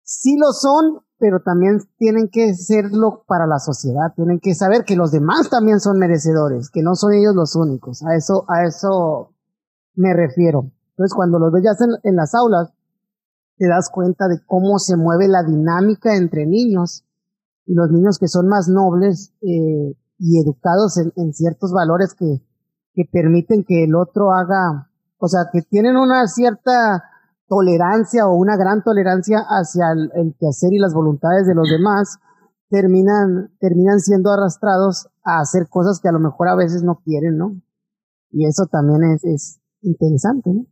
sí 0.03 0.37
lo 0.39 0.53
son, 0.53 1.03
pero 1.19 1.41
también 1.43 1.81
tienen 1.97 2.29
que 2.31 2.55
serlo 2.55 3.25
para 3.27 3.47
la 3.47 3.59
sociedad, 3.59 4.13
tienen 4.15 4.39
que 4.39 4.55
saber 4.55 4.85
que 4.85 4.97
los 4.97 5.11
demás 5.11 5.49
también 5.51 5.81
son 5.81 5.99
merecedores, 5.99 6.71
que 6.71 6.83
no 6.83 6.95
son 6.95 7.15
ellos 7.15 7.35
los 7.35 7.57
únicos. 7.57 8.03
A 8.05 8.15
eso, 8.15 8.45
a 8.49 8.65
eso 8.65 9.35
me 9.95 10.15
refiero. 10.15 10.71
Entonces, 10.91 11.15
cuando 11.15 11.39
los 11.39 11.53
veas 11.53 11.81
en, 11.81 11.91
en 12.03 12.17
las 12.17 12.35
aulas, 12.35 12.73
te 13.59 13.69
das 13.69 13.91
cuenta 13.91 14.29
de 14.29 14.41
cómo 14.47 14.79
se 14.79 14.97
mueve 14.97 15.29
la 15.29 15.43
dinámica 15.43 16.17
entre 16.17 16.47
niños 16.47 17.05
y 17.67 17.75
los 17.75 17.91
niños 17.91 18.19
que 18.19 18.29
son 18.29 18.49
más 18.49 18.69
nobles 18.69 19.35
eh, 19.43 19.95
y 20.19 20.41
educados 20.41 20.97
en, 20.97 21.33
ciertos 21.33 21.73
valores 21.73 22.15
que, 22.15 22.41
que 22.95 23.05
permiten 23.11 23.65
que 23.65 23.85
el 23.85 23.95
otro 23.95 24.33
haga, 24.33 24.91
o 25.19 25.29
sea, 25.29 25.51
que 25.53 25.63
tienen 25.63 25.97
una 25.97 26.27
cierta 26.29 27.05
tolerancia 27.49 28.27
o 28.27 28.35
una 28.35 28.57
gran 28.57 28.83
tolerancia 28.83 29.39
hacia 29.39 29.93
el, 29.93 30.35
quehacer 30.39 30.73
y 30.73 30.79
las 30.79 30.95
voluntades 30.95 31.47
de 31.47 31.55
los 31.55 31.69
demás, 31.69 32.19
terminan, 32.69 33.51
terminan 33.59 34.01
siendo 34.01 34.31
arrastrados 34.31 35.09
a 35.25 35.41
hacer 35.41 35.69
cosas 35.69 36.01
que 36.01 36.09
a 36.09 36.13
lo 36.13 36.21
mejor 36.21 36.49
a 36.49 36.57
veces 36.57 36.83
no 36.83 37.01
quieren, 37.05 37.39
¿no? 37.39 37.61
Y 38.31 38.47
eso 38.47 38.67
también 38.71 39.03
es, 39.05 39.25
es 39.25 39.61
interesante, 39.81 40.53
¿no? 40.53 40.67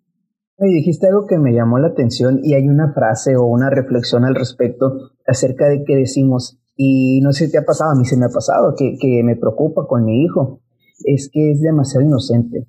Y 0.59 0.73
dijiste 0.73 1.09
algo 1.09 1.27
que 1.27 1.39
me 1.39 1.53
llamó 1.53 1.79
la 1.79 1.89
atención 1.89 2.41
y 2.43 2.55
hay 2.55 2.67
una 2.67 2.93
frase 2.95 3.37
o 3.37 3.45
una 3.45 3.69
reflexión 3.69 4.25
al 4.25 4.35
respecto 4.35 5.11
acerca 5.27 5.69
de 5.69 5.85
que 5.85 5.97
decimos, 5.97 6.59
y 6.77 7.21
no 7.21 7.33
sé 7.33 7.47
si 7.47 7.53
te 7.53 7.59
ha 7.59 7.65
pasado, 7.65 7.91
a 7.91 7.95
mí 7.95 8.07
se 8.07 8.17
me 8.17 8.25
ha 8.25 8.31
pasado, 8.31 8.75
que, 8.77 8.97
que 8.99 9.23
me 9.23 9.37
preocupa 9.37 9.87
con 9.87 10.05
mi 10.05 10.25
hijo, 10.25 10.61
es 11.05 11.29
que 11.31 11.53
es 11.53 11.61
demasiado 11.61 12.07
inocente, 12.07 12.69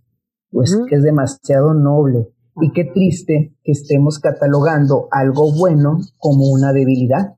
o 0.51 0.63
es 0.63 0.77
que 0.89 0.95
es 0.95 1.03
demasiado 1.03 1.73
noble, 1.73 2.27
y 2.61 2.71
qué 2.73 2.85
triste 2.93 3.55
que 3.63 3.71
estemos 3.71 4.19
catalogando 4.19 5.07
algo 5.11 5.53
bueno 5.53 5.99
como 6.17 6.51
una 6.51 6.73
debilidad. 6.73 7.37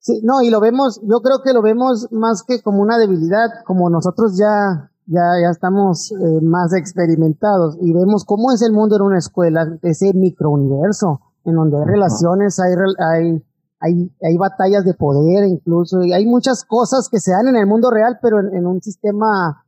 Sí, 0.00 0.20
no, 0.24 0.42
y 0.42 0.50
lo 0.50 0.60
vemos, 0.60 1.00
yo 1.02 1.20
creo 1.20 1.42
que 1.42 1.52
lo 1.52 1.62
vemos 1.62 2.08
más 2.10 2.42
que 2.46 2.60
como 2.62 2.82
una 2.82 2.98
debilidad, 2.98 3.48
como 3.64 3.88
nosotros 3.88 4.36
ya, 4.38 4.90
ya, 5.08 5.24
ya 5.42 5.50
estamos 5.50 6.12
eh, 6.12 6.40
más 6.42 6.74
experimentados 6.74 7.78
y 7.80 7.92
vemos 7.92 8.24
cómo 8.24 8.52
es 8.52 8.62
el 8.62 8.72
mundo 8.72 8.96
en 8.96 9.02
una 9.02 9.18
escuela, 9.18 9.78
ese 9.82 10.12
microuniverso, 10.14 11.20
en 11.44 11.54
donde 11.54 11.78
hay 11.78 11.84
relaciones, 11.84 12.60
hay, 12.60 12.74
hay, 12.98 13.44
hay, 13.80 14.12
hay 14.22 14.36
batallas 14.36 14.84
de 14.84 14.92
poder 14.92 15.48
incluso, 15.48 16.02
y 16.02 16.12
hay 16.12 16.26
muchas 16.26 16.64
cosas 16.64 17.08
que 17.10 17.20
se 17.20 17.32
dan 17.32 17.48
en 17.48 17.56
el 17.56 17.66
mundo 17.66 17.90
real, 17.90 18.18
pero 18.20 18.40
en 18.40 18.66
un 18.66 18.82
sistema 18.82 19.64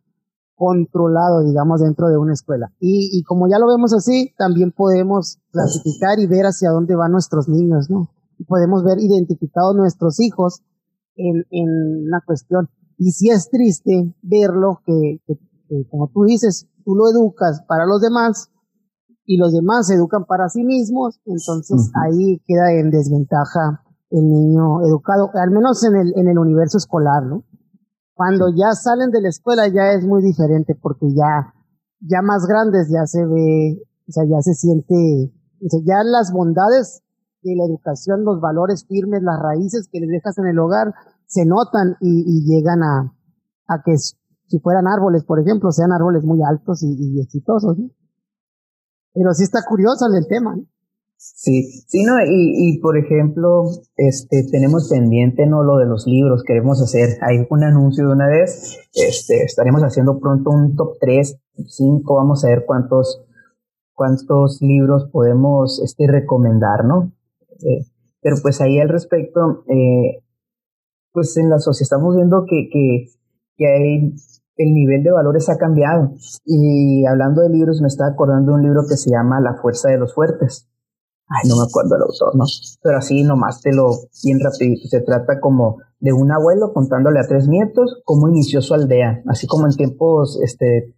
controlado, 0.60 1.42
digamos, 1.42 1.80
dentro 1.80 2.08
de 2.08 2.18
una 2.18 2.34
escuela. 2.34 2.70
Y, 2.78 3.08
y, 3.18 3.22
como 3.22 3.48
ya 3.48 3.58
lo 3.58 3.66
vemos 3.66 3.94
así, 3.94 4.34
también 4.36 4.72
podemos 4.72 5.38
clasificar 5.52 6.18
y 6.18 6.26
ver 6.26 6.44
hacia 6.44 6.68
dónde 6.68 6.94
van 6.96 7.12
nuestros 7.12 7.48
niños, 7.48 7.88
¿no? 7.88 8.10
Y 8.36 8.44
podemos 8.44 8.84
ver 8.84 8.98
identificados 8.98 9.74
nuestros 9.74 10.20
hijos 10.20 10.60
en, 11.16 11.46
en 11.50 12.04
una 12.08 12.20
cuestión. 12.26 12.68
Y 13.02 13.12
si 13.12 13.30
es 13.30 13.48
triste 13.48 14.14
verlo 14.20 14.82
que, 14.84 15.22
que, 15.26 15.88
como 15.90 16.08
tú 16.12 16.24
dices, 16.24 16.68
tú 16.84 16.94
lo 16.94 17.08
educas 17.08 17.62
para 17.66 17.86
los 17.86 18.02
demás 18.02 18.50
y 19.24 19.38
los 19.38 19.54
demás 19.54 19.86
se 19.86 19.94
educan 19.94 20.26
para 20.26 20.50
sí 20.50 20.64
mismos, 20.64 21.18
entonces 21.24 21.90
ahí 22.04 22.42
queda 22.46 22.74
en 22.74 22.90
desventaja 22.90 23.82
el 24.10 24.28
niño 24.28 24.82
educado, 24.84 25.30
al 25.32 25.50
menos 25.50 25.82
en 25.82 25.96
el, 25.96 26.12
en 26.14 26.28
el 26.28 26.38
universo 26.38 26.76
escolar, 26.76 27.24
¿no? 27.24 27.42
Cuando 28.12 28.54
ya 28.54 28.72
salen 28.72 29.10
de 29.10 29.22
la 29.22 29.30
escuela 29.30 29.66
ya 29.68 29.92
es 29.92 30.04
muy 30.04 30.22
diferente 30.22 30.74
porque 30.74 31.06
ya, 31.14 31.54
ya 32.00 32.20
más 32.20 32.46
grandes 32.46 32.90
ya 32.92 33.06
se 33.06 33.24
ve, 33.24 33.80
o 34.06 34.12
sea, 34.12 34.24
ya 34.28 34.42
se 34.42 34.52
siente, 34.52 35.32
o 35.64 35.68
sea, 35.70 35.80
ya 35.86 36.04
las 36.04 36.34
bondades 36.34 37.02
de 37.42 37.56
la 37.56 37.64
educación, 37.64 38.24
los 38.24 38.42
valores 38.42 38.84
firmes, 38.86 39.22
las 39.22 39.40
raíces 39.40 39.88
que 39.90 40.00
les 40.00 40.10
dejas 40.10 40.36
en 40.36 40.48
el 40.48 40.58
hogar, 40.58 40.92
se 41.30 41.46
notan 41.46 41.96
y, 42.00 42.42
llegan 42.44 42.82
a, 42.82 43.14
a 43.68 43.82
que 43.84 43.96
si 43.96 44.58
fueran 44.58 44.88
árboles, 44.88 45.24
por 45.24 45.40
ejemplo, 45.40 45.70
sean 45.70 45.92
árboles 45.92 46.24
muy 46.24 46.40
altos 46.42 46.82
y, 46.82 47.20
exitosos. 47.20 47.78
Pero 49.14 49.32
sí 49.32 49.44
está 49.44 49.60
curioso 49.66 50.06
el 50.12 50.26
tema. 50.26 50.58
Sí, 51.16 51.62
sí, 51.86 52.02
no, 52.02 52.14
y, 52.18 52.70
y 52.74 52.80
por 52.80 52.98
ejemplo, 52.98 53.64
este, 53.96 54.44
tenemos 54.50 54.88
pendiente, 54.88 55.46
¿no? 55.46 55.62
Lo 55.62 55.76
de 55.76 55.86
los 55.86 56.04
libros, 56.06 56.42
queremos 56.44 56.82
hacer, 56.82 57.18
hay 57.20 57.46
un 57.48 57.62
anuncio 57.62 58.08
de 58.08 58.12
una 58.12 58.26
vez, 58.26 58.78
este, 58.94 59.44
estaremos 59.44 59.82
haciendo 59.82 60.18
pronto 60.18 60.50
un 60.50 60.74
top 60.76 60.96
3, 60.98 61.38
5, 61.66 62.14
vamos 62.14 62.44
a 62.44 62.48
ver 62.48 62.64
cuántos, 62.66 63.22
cuántos 63.92 64.62
libros 64.62 65.10
podemos, 65.12 65.80
este, 65.84 66.06
recomendar, 66.08 66.86
¿no? 66.86 67.12
Eh, 67.60 67.84
pero 68.22 68.36
pues 68.42 68.60
ahí 68.62 68.80
al 68.80 68.88
respecto, 68.88 69.64
eh, 69.68 70.24
pues 71.12 71.36
en 71.36 71.50
la 71.50 71.58
sociedad 71.58 71.82
estamos 71.82 72.16
viendo 72.16 72.44
que, 72.46 72.68
que, 72.72 73.06
que 73.56 73.66
hay, 73.66 74.14
el 74.56 74.72
nivel 74.72 75.02
de 75.02 75.12
valores 75.12 75.48
ha 75.48 75.56
cambiado. 75.56 76.12
Y 76.44 77.04
hablando 77.06 77.42
de 77.42 77.50
libros, 77.50 77.80
me 77.80 77.88
estaba 77.88 78.10
acordando 78.10 78.52
de 78.52 78.58
un 78.58 78.62
libro 78.62 78.82
que 78.88 78.96
se 78.96 79.10
llama 79.10 79.40
La 79.40 79.54
fuerza 79.60 79.88
de 79.88 79.98
los 79.98 80.14
fuertes 80.14 80.70
ay, 81.30 81.48
no 81.48 81.56
me 81.56 81.62
acuerdo 81.62 81.96
el 81.96 82.02
autor, 82.02 82.36
¿no? 82.36 82.44
Pero 82.82 82.98
así 82.98 83.22
nomás 83.22 83.60
te 83.62 83.72
lo 83.72 83.90
bien 84.24 84.40
rapidito. 84.40 84.88
Se 84.88 85.00
trata 85.00 85.40
como 85.40 85.78
de 86.00 86.12
un 86.12 86.32
abuelo 86.32 86.72
contándole 86.74 87.20
a 87.20 87.28
tres 87.28 87.48
nietos 87.48 88.00
cómo 88.04 88.28
inició 88.28 88.60
su 88.60 88.74
aldea, 88.74 89.22
así 89.28 89.46
como 89.46 89.66
en 89.66 89.76
tiempos, 89.76 90.38
este, 90.42 90.94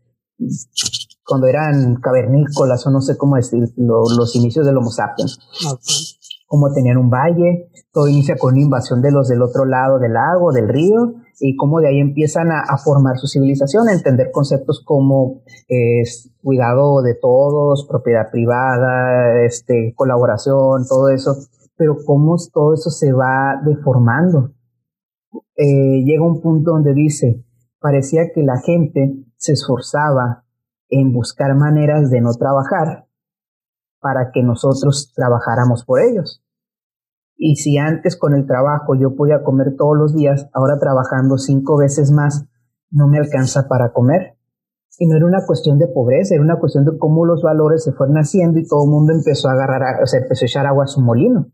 cuando 1.24 1.46
eran 1.46 1.96
cavernícolas 1.96 2.86
o 2.86 2.90
no 2.90 3.00
sé 3.00 3.16
cómo 3.16 3.36
decir, 3.36 3.60
los 3.76 4.34
inicios 4.34 4.64
del 4.64 4.76
Homo 4.78 4.90
sapiens. 4.90 5.38
Cómo 6.52 6.70
tenían 6.70 6.98
un 6.98 7.08
valle, 7.08 7.70
todo 7.94 8.08
inicia 8.08 8.36
con 8.36 8.52
una 8.52 8.60
invasión 8.60 9.00
de 9.00 9.10
los 9.10 9.26
del 9.28 9.40
otro 9.40 9.64
lado 9.64 9.98
del 9.98 10.12
lago, 10.12 10.52
del 10.52 10.68
río, 10.68 11.14
y 11.40 11.56
cómo 11.56 11.80
de 11.80 11.88
ahí 11.88 11.98
empiezan 11.98 12.52
a, 12.52 12.76
formar 12.76 13.16
su 13.16 13.26
civilización, 13.26 13.88
a 13.88 13.94
entender 13.94 14.30
conceptos 14.30 14.82
como 14.84 15.40
cuidado 16.42 17.00
de 17.00 17.14
todos, 17.14 17.86
propiedad 17.88 18.30
privada, 18.30 19.42
este, 19.46 19.94
colaboración, 19.96 20.86
todo 20.86 21.08
eso, 21.08 21.34
pero 21.74 21.96
cómo 22.04 22.36
todo 22.52 22.74
eso 22.74 22.90
se 22.90 23.14
va 23.14 23.58
deformando. 23.64 24.52
Eh, 25.56 26.04
llega 26.04 26.22
un 26.22 26.42
punto 26.42 26.72
donde 26.72 26.92
dice, 26.92 27.46
parecía 27.80 28.30
que 28.34 28.42
la 28.42 28.60
gente 28.60 29.14
se 29.38 29.52
esforzaba 29.54 30.44
en 30.90 31.14
buscar 31.14 31.54
maneras 31.56 32.10
de 32.10 32.20
no 32.20 32.34
trabajar 32.34 33.06
para 34.02 34.32
que 34.32 34.42
nosotros 34.42 35.12
trabajáramos 35.14 35.86
por 35.86 36.00
ellos. 36.00 36.41
Y 37.36 37.56
si 37.56 37.78
antes 37.78 38.16
con 38.16 38.34
el 38.34 38.46
trabajo 38.46 38.94
yo 38.94 39.16
podía 39.16 39.42
comer 39.42 39.74
todos 39.76 39.96
los 39.96 40.14
días, 40.14 40.48
ahora 40.52 40.78
trabajando 40.78 41.38
cinco 41.38 41.78
veces 41.78 42.12
más, 42.12 42.46
no 42.90 43.08
me 43.08 43.18
alcanza 43.18 43.68
para 43.68 43.92
comer. 43.92 44.36
Y 44.98 45.06
no 45.06 45.16
era 45.16 45.26
una 45.26 45.44
cuestión 45.46 45.78
de 45.78 45.88
pobreza, 45.88 46.34
era 46.34 46.44
una 46.44 46.60
cuestión 46.60 46.84
de 46.84 46.96
cómo 46.98 47.24
los 47.24 47.42
valores 47.42 47.82
se 47.82 47.92
fueron 47.92 48.16
haciendo 48.16 48.58
y 48.58 48.66
todo 48.68 48.84
el 48.84 48.90
mundo 48.90 49.12
empezó 49.12 49.48
a 49.48 49.52
agarrar, 49.52 50.02
o 50.02 50.06
sea, 50.06 50.20
empezó 50.20 50.44
a 50.44 50.46
echar 50.46 50.66
agua 50.66 50.84
a 50.84 50.86
su 50.86 51.00
molino. 51.00 51.50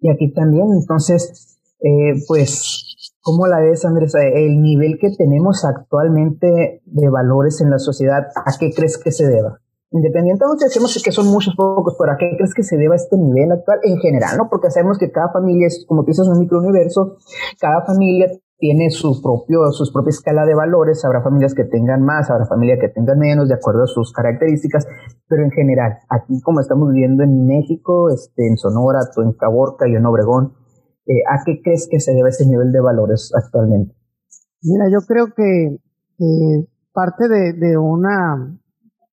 Y 0.00 0.10
aquí 0.10 0.32
también, 0.32 0.66
entonces, 0.72 1.60
eh, 1.80 2.14
pues, 2.26 3.18
¿cómo 3.20 3.46
la 3.46 3.60
ves, 3.60 3.84
Andrés? 3.84 4.14
El 4.14 4.62
nivel 4.62 4.98
que 4.98 5.10
tenemos 5.16 5.64
actualmente 5.64 6.82
de 6.84 7.08
valores 7.10 7.60
en 7.60 7.70
la 7.70 7.78
sociedad, 7.78 8.26
¿a 8.34 8.58
qué 8.58 8.72
crees 8.74 8.96
que 8.96 9.12
se 9.12 9.28
deba? 9.28 9.60
Independientemente 9.92 10.66
decimos 10.66 11.02
que 11.02 11.10
son 11.10 11.26
muchos 11.26 11.54
pocos, 11.56 11.96
¿a 12.08 12.16
qué 12.16 12.36
crees 12.36 12.54
que 12.54 12.62
se 12.62 12.76
deba 12.76 12.94
este 12.94 13.16
nivel 13.16 13.50
actual 13.50 13.80
en 13.82 13.98
general? 13.98 14.36
¿no? 14.38 14.48
Porque 14.48 14.70
sabemos 14.70 14.98
que 14.98 15.10
cada 15.10 15.32
familia 15.32 15.66
es, 15.66 15.84
como 15.88 16.04
dices, 16.04 16.28
un 16.28 16.38
microuniverso, 16.38 17.16
cada 17.60 17.84
familia 17.84 18.30
tiene 18.58 18.90
su 18.90 19.20
propio, 19.20 19.72
sus 19.72 19.90
propia 19.90 20.10
escala 20.10 20.44
de 20.44 20.54
valores, 20.54 21.04
habrá 21.04 21.22
familias 21.22 21.54
que 21.54 21.64
tengan 21.64 22.04
más, 22.04 22.30
habrá 22.30 22.46
familias 22.46 22.78
que 22.80 22.88
tengan 22.88 23.18
menos, 23.18 23.48
de 23.48 23.54
acuerdo 23.54 23.82
a 23.82 23.86
sus 23.86 24.12
características, 24.12 24.86
pero 25.26 25.42
en 25.42 25.50
general, 25.50 25.98
aquí 26.08 26.40
como 26.42 26.60
estamos 26.60 26.92
viviendo 26.92 27.24
en 27.24 27.46
México, 27.46 28.10
este, 28.10 28.46
en 28.46 28.58
Sonora, 28.58 29.00
tú 29.12 29.22
en 29.22 29.32
Caborca, 29.32 29.88
y 29.88 29.96
en 29.96 30.06
Obregón, 30.06 30.52
eh, 31.06 31.24
¿a 31.28 31.42
qué 31.44 31.62
crees 31.64 31.88
que 31.90 31.98
se 31.98 32.12
debe 32.12 32.28
ese 32.28 32.46
nivel 32.46 32.70
de 32.70 32.80
valores 32.80 33.32
actualmente? 33.34 33.94
Mira, 34.62 34.84
yo 34.92 35.00
creo 35.08 35.28
que 35.34 35.78
parte 36.92 37.28
de, 37.28 37.54
de 37.54 37.78
una 37.78 38.59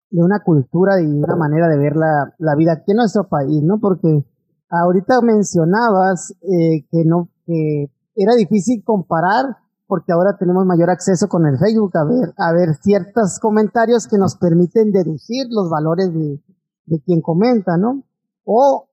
de 0.09 0.24
una 0.24 0.39
cultura 0.43 1.01
y 1.01 1.05
una 1.05 1.35
manera 1.35 1.67
de 1.67 1.77
ver 1.77 1.95
la, 1.95 2.33
la 2.38 2.55
vida 2.55 2.74
aquí 2.74 2.91
en 2.91 2.97
nuestro 2.97 3.27
país, 3.27 3.62
¿no? 3.63 3.79
Porque 3.79 4.25
ahorita 4.69 5.21
mencionabas 5.21 6.31
eh, 6.41 6.85
que 6.91 7.03
no, 7.05 7.29
que 7.45 7.91
era 8.15 8.35
difícil 8.35 8.83
comparar 8.83 9.57
porque 9.88 10.12
ahora 10.12 10.38
tenemos 10.38 10.65
mayor 10.65 10.89
acceso 10.89 11.27
con 11.27 11.45
el 11.45 11.57
Facebook 11.59 11.91
a 11.95 12.05
ver, 12.05 12.33
a 12.38 12.53
ver 12.53 12.75
ciertos 12.81 13.39
comentarios 13.39 14.07
que 14.07 14.17
nos 14.17 14.35
permiten 14.35 14.91
deducir 14.91 15.45
los 15.50 15.69
valores 15.69 16.12
de, 16.13 16.41
de 16.85 17.01
quien 17.01 17.21
comenta, 17.21 17.77
¿no? 17.77 18.03
O 18.45 18.88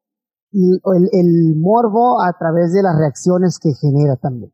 el, 0.52 1.08
el 1.12 1.56
morbo 1.56 2.22
a 2.22 2.32
través 2.38 2.72
de 2.72 2.82
las 2.82 2.96
reacciones 2.96 3.58
que 3.58 3.72
genera 3.72 4.16
también. 4.16 4.52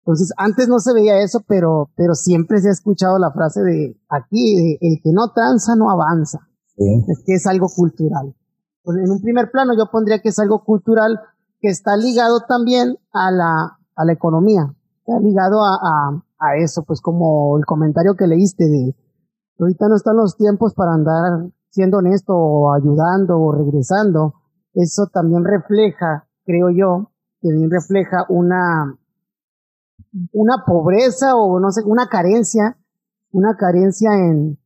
Entonces, 0.00 0.32
antes 0.36 0.68
no 0.68 0.78
se 0.78 0.94
veía 0.94 1.22
eso, 1.22 1.40
pero, 1.46 1.90
pero 1.96 2.14
siempre 2.14 2.58
se 2.58 2.68
ha 2.68 2.72
escuchado 2.72 3.18
la 3.18 3.32
frase 3.32 3.60
de 3.62 4.00
aquí, 4.08 4.78
el 4.80 5.00
que 5.02 5.12
no 5.12 5.32
tranza 5.32 5.76
no 5.76 5.90
avanza. 5.90 6.40
Es 6.76 7.22
que 7.26 7.34
es 7.34 7.46
algo 7.46 7.68
cultural. 7.68 8.34
Pues 8.82 8.96
en 8.98 9.10
un 9.10 9.20
primer 9.20 9.50
plano 9.50 9.74
yo 9.76 9.90
pondría 9.92 10.20
que 10.20 10.30
es 10.30 10.38
algo 10.38 10.64
cultural 10.64 11.20
que 11.60 11.68
está 11.68 11.96
ligado 11.96 12.40
también 12.48 12.96
a 13.12 13.30
la, 13.30 13.78
a 13.94 14.04
la 14.06 14.12
economía, 14.12 14.74
está 15.00 15.20
ligado 15.20 15.62
a, 15.62 15.74
a, 15.74 16.24
a 16.38 16.56
eso, 16.56 16.82
pues 16.86 17.02
como 17.02 17.58
el 17.58 17.66
comentario 17.66 18.14
que 18.14 18.26
leíste 18.26 18.64
de 18.64 18.94
ahorita 19.60 19.88
no 19.88 19.96
están 19.96 20.16
los 20.16 20.36
tiempos 20.36 20.74
para 20.74 20.94
andar 20.94 21.50
siendo 21.68 21.98
honesto 21.98 22.34
o 22.34 22.72
ayudando 22.72 23.38
o 23.38 23.52
regresando, 23.52 24.34
eso 24.72 25.06
también 25.12 25.44
refleja, 25.44 26.26
creo 26.44 26.70
yo, 26.70 27.10
que 27.40 27.52
bien 27.52 27.70
refleja 27.70 28.24
una, 28.28 28.98
una 30.32 30.64
pobreza 30.66 31.36
o 31.36 31.60
no 31.60 31.70
sé, 31.70 31.82
una 31.84 32.08
carencia, 32.08 32.78
una 33.32 33.56
carencia 33.56 34.10
en, 34.14 34.58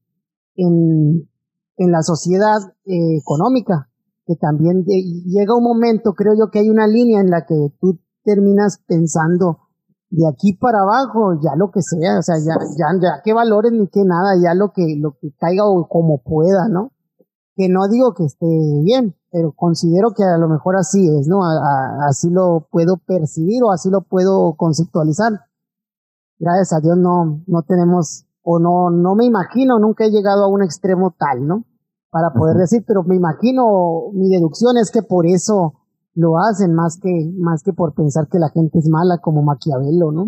en, 0.57 1.29
en 1.77 1.93
la 1.93 2.03
sociedad 2.03 2.59
eh, 2.87 3.19
económica, 3.19 3.91
que 4.27 4.37
también 4.37 4.85
llega 4.85 5.57
un 5.57 5.65
momento, 5.65 6.15
creo 6.15 6.33
yo, 6.39 6.51
que 6.51 6.61
hay 6.61 6.71
una 6.71 6.87
línea 6.87 7.21
en 7.21 7.31
la 7.31 7.45
que 7.47 7.55
tú 7.81 8.01
terminas 8.25 8.83
pensando 8.87 9.59
de 10.11 10.27
aquí 10.29 10.55
para 10.55 10.81
abajo, 10.81 11.41
ya 11.43 11.57
lo 11.57 11.71
que 11.71 11.83
sea, 11.83 12.19
o 12.19 12.23
sea, 12.23 12.37
ya, 12.39 12.55
ya, 12.79 12.87
ya 13.01 13.23
qué 13.25 13.33
valores 13.33 13.73
ni 13.73 13.89
qué 13.89 14.05
nada, 14.05 14.35
ya 14.41 14.55
lo 14.55 14.73
que, 14.73 14.97
lo 14.99 15.19
que 15.21 15.33
caiga 15.39 15.67
o 15.67 15.87
como 15.89 16.23
pueda, 16.23 16.69
¿no? 16.69 16.93
Que 17.57 17.69
no 17.69 17.89
digo 17.89 18.15
que 18.15 18.25
esté 18.25 18.47
bien, 18.83 19.15
pero 19.31 19.53
considero 19.53 20.11
que 20.17 20.25
a 20.25 20.39
lo 20.39 20.49
mejor 20.49 20.77
así 20.77 21.09
es, 21.09 21.29
¿no? 21.29 21.41
así 22.09 22.31
lo 22.31 22.67
puedo 22.71 22.97
percibir 22.97 23.63
o 23.63 23.71
así 23.71 23.91
lo 23.91 24.03
puedo 24.03 24.55
conceptualizar. 24.57 25.33
Gracias 26.39 26.73
a 26.73 26.81
Dios 26.81 26.97
no, 26.97 27.43
no 27.47 27.63
tenemos, 27.63 28.27
o 28.43 28.59
no, 28.59 28.91
no 28.91 29.15
me 29.15 29.25
imagino, 29.25 29.79
nunca 29.79 30.05
he 30.05 30.11
llegado 30.11 30.45
a 30.45 30.49
un 30.49 30.63
extremo 30.63 31.15
tal, 31.17 31.47
¿no? 31.47 31.65
Para 32.11 32.33
poder 32.33 32.57
decir, 32.57 32.85
pero 32.87 33.03
me 33.05 33.17
imagino, 33.17 34.11
mi 34.13 34.29
deducción 34.29 34.77
es 34.77 34.91
que 34.91 35.03
por 35.03 35.27
eso 35.27 35.75
lo 36.15 36.39
hacen 36.39 36.75
más 36.75 36.99
que, 37.01 37.33
más 37.37 37.63
que 37.63 37.73
por 37.73 37.95
pensar 37.95 38.29
que 38.29 38.39
la 38.39 38.51
gente 38.51 38.79
es 38.79 38.89
mala 38.89 39.19
como 39.19 39.43
Maquiavelo, 39.43 40.13
¿no? 40.13 40.27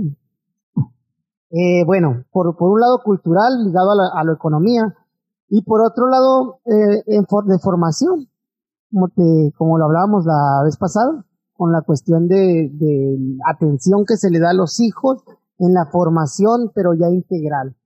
Eh, 1.50 1.84
bueno, 1.86 2.24
por, 2.32 2.56
por 2.56 2.72
un 2.72 2.80
lado 2.80 3.00
cultural, 3.04 3.64
ligado 3.64 3.92
a 3.92 3.94
la, 3.94 4.20
a 4.20 4.24
la 4.24 4.32
economía, 4.32 4.94
y 5.48 5.62
por 5.62 5.80
otro 5.80 6.08
lado, 6.08 6.60
eh, 6.64 7.02
de 7.06 7.58
formación, 7.58 8.28
como, 8.90 9.08
te, 9.08 9.52
como 9.56 9.78
lo 9.78 9.84
hablábamos 9.84 10.24
la 10.24 10.62
vez 10.64 10.76
pasada, 10.76 11.24
con 11.54 11.72
la 11.72 11.82
cuestión 11.82 12.28
de, 12.28 12.70
de 12.72 13.18
atención 13.48 14.04
que 14.06 14.16
se 14.16 14.30
le 14.30 14.40
da 14.40 14.50
a 14.50 14.54
los 14.54 14.80
hijos 14.80 15.22
en 15.58 15.72
la 15.72 15.86
formación, 15.86 16.70
pero 16.74 16.94
ya 16.94 17.08
integral. 17.08 17.76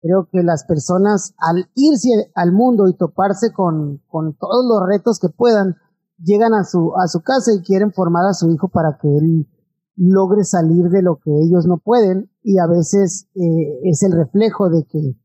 Creo 0.00 0.28
que 0.30 0.42
las 0.42 0.64
personas 0.64 1.34
al 1.38 1.68
irse 1.74 2.30
al 2.34 2.52
mundo 2.52 2.86
y 2.88 2.96
toparse 2.96 3.52
con, 3.52 4.00
con 4.06 4.34
todos 4.34 4.64
los 4.68 4.88
retos 4.88 5.18
que 5.18 5.28
puedan, 5.28 5.76
llegan 6.18 6.54
a 6.54 6.64
su, 6.64 6.92
a 6.96 7.08
su 7.08 7.20
casa 7.22 7.52
y 7.52 7.62
quieren 7.62 7.92
formar 7.92 8.24
a 8.26 8.34
su 8.34 8.50
hijo 8.50 8.68
para 8.68 8.98
que 9.00 9.08
él 9.08 9.48
logre 9.96 10.44
salir 10.44 10.88
de 10.90 11.02
lo 11.02 11.16
que 11.16 11.30
ellos 11.30 11.66
no 11.66 11.78
pueden 11.78 12.30
y 12.44 12.58
a 12.58 12.66
veces 12.68 13.28
eh, 13.34 13.80
es 13.82 14.02
el 14.04 14.12
reflejo 14.12 14.70
de 14.70 14.84
que, 14.84 15.16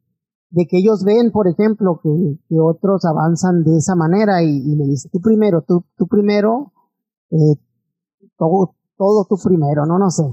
de 0.53 0.67
que 0.67 0.77
ellos 0.77 1.03
ven, 1.03 1.31
por 1.31 1.47
ejemplo, 1.47 1.99
que, 2.01 2.37
que 2.47 2.59
otros 2.59 3.05
avanzan 3.05 3.63
de 3.63 3.77
esa 3.77 3.95
manera 3.95 4.43
y, 4.43 4.49
y 4.49 4.75
le 4.75 4.85
dicen, 4.85 5.09
tú 5.11 5.19
primero, 5.19 5.63
tú, 5.63 5.83
tú 5.97 6.07
primero, 6.07 6.71
eh, 7.31 7.55
todo, 8.37 8.75
todo 8.95 9.25
tú 9.27 9.35
primero, 9.43 9.87
no, 9.87 9.97
no 9.97 10.11
sé. 10.11 10.23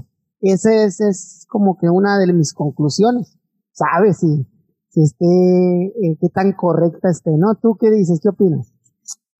Esa 0.41 0.85
es, 0.85 1.01
es 1.01 1.45
como 1.49 1.75
que 1.75 1.89
una 1.89 2.19
de 2.19 2.31
mis 2.33 2.53
conclusiones. 2.53 3.35
¿Sabes 3.71 4.19
si, 4.19 4.45
si 4.89 5.01
esté, 5.01 5.25
eh, 5.25 6.17
qué 6.21 6.29
tan 6.29 6.53
correcta 6.53 7.09
esté, 7.09 7.31
no? 7.35 7.55
¿Tú 7.55 7.75
qué 7.79 7.89
dices? 7.89 8.19
¿Qué 8.21 8.29
opinas? 8.29 8.70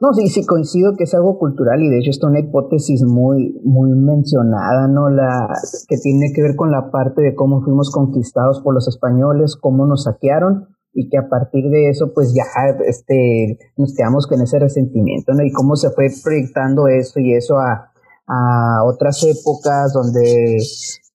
No, 0.02 0.14
sí, 0.14 0.30
sí, 0.30 0.44
coincido 0.48 0.96
que 0.98 1.04
es 1.04 1.14
algo 1.14 1.38
cultural 1.38 1.84
y 1.84 1.88
de 1.88 2.00
hecho 2.00 2.10
es 2.10 2.24
una 2.24 2.40
hipótesis 2.40 3.04
muy, 3.04 3.62
muy 3.64 3.92
mencionada, 3.92 4.88
¿no? 4.88 5.12
La, 5.12 5.48
que 5.88 5.98
tiene 5.98 6.34
que 6.34 6.42
ver 6.42 6.56
con 6.56 6.72
la 6.72 6.90
parte 6.90 7.22
de 7.22 7.36
cómo 7.36 7.62
fuimos 7.62 7.92
conquistados 7.92 8.62
por 8.64 8.74
los 8.74 8.88
españoles, 8.88 9.56
cómo 9.56 9.86
nos 9.86 10.06
saquearon 10.06 10.70
y 10.92 11.08
que 11.08 11.20
a 11.20 11.30
partir 11.30 11.70
de 11.70 11.90
eso 11.90 12.14
pues 12.16 12.34
ya 12.34 12.46
este, 12.84 13.60
nos 13.78 13.94
quedamos 13.94 14.26
con 14.26 14.42
ese 14.42 14.58
resentimiento, 14.58 15.34
¿no? 15.34 15.44
Y 15.44 15.52
cómo 15.52 15.76
se 15.76 15.92
fue 15.92 16.08
proyectando 16.24 16.88
eso 16.88 17.20
y 17.20 17.36
eso 17.36 17.60
a, 17.60 17.92
a 18.26 18.84
otras 18.84 19.24
épocas 19.24 19.94
donde 19.94 20.58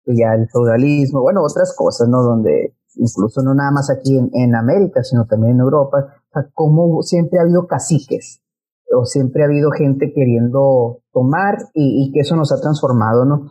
pues, 0.05 0.17
ya 0.17 0.33
el 0.35 0.49
feudalismo, 0.49 1.23
bueno, 1.23 1.43
otras 1.43 1.75
cosas, 1.75 2.09
¿no? 2.09 2.23
Donde 2.23 2.77
incluso 2.95 3.43
no 3.43 3.53
nada 3.53 3.73
más 3.73 3.91
aquí 3.91 4.17
en, 4.17 4.31
en 4.33 4.55
América, 4.55 5.03
sino 5.03 5.27
también 5.27 5.55
en 5.55 5.63
Europa, 5.63 6.07
o 6.07 6.33
sea, 6.33 6.49
cómo 6.55 7.03
siempre 7.03 7.41
ha 7.41 7.43
habido 7.43 7.67
caciques 7.67 8.46
o 8.95 9.05
siempre 9.05 9.43
ha 9.43 9.47
habido 9.47 9.71
gente 9.71 10.13
queriendo 10.15 11.01
tomar 11.13 11.57
y, 11.75 12.11
que 12.13 12.21
eso 12.21 12.37
nos 12.37 12.53
ha 12.53 12.61
transformado, 12.61 13.25
¿no? 13.25 13.51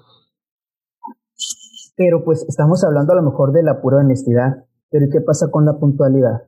Pero 1.97 2.23
pues 2.23 2.45
estamos 2.47 2.83
hablando 2.83 3.13
a 3.13 3.15
lo 3.17 3.23
mejor 3.23 3.51
de 3.51 3.63
la 3.63 3.81
pura 3.81 3.97
honestidad, 3.97 4.65
pero 4.89 5.05
¿y 5.05 5.09
qué 5.09 5.21
pasa 5.21 5.49
con 5.49 5.65
la 5.65 5.77
puntualidad? 5.77 6.47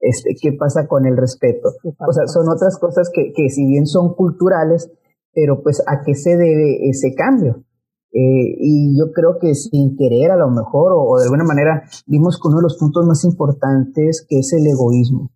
Este, 0.00 0.36
¿Qué 0.40 0.52
pasa 0.52 0.86
con 0.86 1.06
el 1.06 1.16
respeto? 1.16 1.68
O 1.82 2.12
sea, 2.12 2.26
son 2.26 2.48
otras 2.48 2.78
cosas 2.78 3.10
que, 3.12 3.32
que 3.34 3.48
si 3.48 3.66
bien 3.66 3.86
son 3.86 4.14
culturales, 4.14 4.90
pero 5.32 5.62
pues 5.62 5.82
a 5.86 6.02
qué 6.04 6.14
se 6.14 6.36
debe 6.36 6.88
ese 6.88 7.14
cambio. 7.14 7.64
Eh, 8.12 8.56
y 8.58 8.98
yo 8.98 9.12
creo 9.12 9.38
que 9.40 9.54
sin 9.54 9.96
querer 9.96 10.30
a 10.30 10.36
lo 10.36 10.48
mejor 10.48 10.92
o, 10.92 11.02
o, 11.02 11.18
de 11.18 11.24
alguna 11.24 11.44
manera 11.44 11.82
vimos 12.06 12.40
que 12.40 12.48
uno 12.48 12.58
de 12.58 12.62
los 12.62 12.78
puntos 12.78 13.04
más 13.06 13.24
importantes 13.24 14.24
que 14.26 14.38
es 14.38 14.52
el 14.52 14.66
egoísmo. 14.66 15.30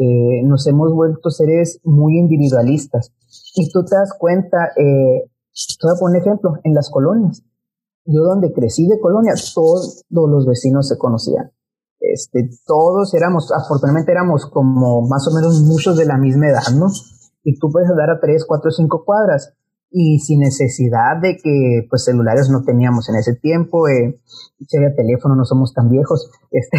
Eh, 0.00 0.42
nos 0.44 0.64
hemos 0.68 0.92
vuelto 0.94 1.28
seres 1.30 1.80
muy 1.82 2.18
individualistas. 2.18 3.12
Y 3.56 3.68
tú 3.70 3.84
te 3.84 3.96
das 3.96 4.12
cuenta, 4.16 4.68
eh, 4.76 5.24
te 5.26 5.86
voy 5.86 5.96
a 5.96 6.00
poner 6.00 6.22
ejemplo, 6.22 6.54
en 6.62 6.72
las 6.72 6.88
colonias. 6.88 7.42
Yo 8.04 8.22
donde 8.22 8.52
crecí 8.52 8.86
de 8.86 9.00
colonia, 9.00 9.34
todos 9.54 10.04
los 10.08 10.46
vecinos 10.46 10.88
se 10.88 10.96
conocían. 10.96 11.50
Este, 12.00 12.48
todos 12.64 13.12
éramos, 13.14 13.50
afortunadamente 13.52 14.12
éramos 14.12 14.46
como 14.46 15.02
más 15.08 15.26
o 15.26 15.34
menos 15.34 15.62
muchos 15.62 15.96
de 15.96 16.06
la 16.06 16.16
misma 16.16 16.48
edad, 16.48 16.72
¿no? 16.78 16.86
Y 17.42 17.58
tú 17.58 17.70
puedes 17.70 17.90
andar 17.90 18.10
a 18.10 18.20
tres, 18.20 18.44
cuatro, 18.46 18.70
cinco 18.70 19.04
cuadras 19.04 19.57
y 19.90 20.18
sin 20.18 20.40
necesidad 20.40 21.16
de 21.22 21.36
que 21.42 21.86
pues 21.88 22.04
celulares 22.04 22.50
no 22.50 22.62
teníamos 22.62 23.08
en 23.08 23.16
ese 23.16 23.34
tiempo, 23.34 23.88
eh, 23.88 24.20
teléfono, 24.96 25.34
no 25.34 25.44
somos 25.44 25.72
tan 25.72 25.88
viejos, 25.88 26.30
este, 26.50 26.78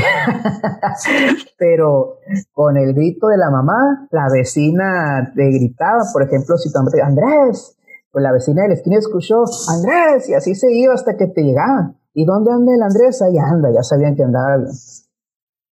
pero 1.58 2.17
con 2.54 2.78
el 2.78 2.93
grito 2.93 3.28
de 3.28 3.38
la 3.38 3.50
mamá, 3.50 4.08
la 4.12 4.28
vecina 4.32 5.32
te 5.36 5.50
gritaba, 5.50 6.04
por 6.13 6.24
ejemplo, 6.24 6.58
si 6.58 6.72
tu 6.72 6.80
Andrés, 6.80 7.78
pues 8.12 8.24
la 8.24 8.32
vecina 8.32 8.63
de 8.63 8.69
la 8.69 8.74
esquina 8.76 8.98
escuchó, 8.98 9.43
Andrés, 9.69 10.30
y 10.30 10.34
así 10.34 10.56
se 10.56 10.72
iba 10.72 10.93
hasta 10.93 11.15
que 11.15 11.28
te 11.28 11.41
llegaban. 11.41 11.98
¿Y 12.13 12.26
dónde 12.26 12.52
anda 12.52 12.74
el 12.74 12.82
Andrés? 12.82 13.22
Ahí 13.22 13.38
anda, 13.38 13.69
ya 13.72 13.84
sabían 13.84 14.15
que 14.15 14.24
andaba 14.24 14.58
bien. 14.58 14.72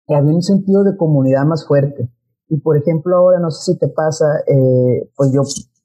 Y 0.07 0.14
había 0.14 0.35
un 0.35 0.42
sentido 0.42 0.83
de 0.83 0.97
comunidad 0.97 1.44
más 1.44 1.66
fuerte. 1.66 2.11
Y 2.49 2.61
por 2.61 2.77
ejemplo, 2.77 3.16
ahora 3.16 3.38
no 3.38 3.51
sé 3.51 3.73
si 3.73 3.79
te 3.79 3.88
pasa, 3.88 4.27
eh, 4.47 5.11
pues 5.16 5.33
yo 5.33 5.42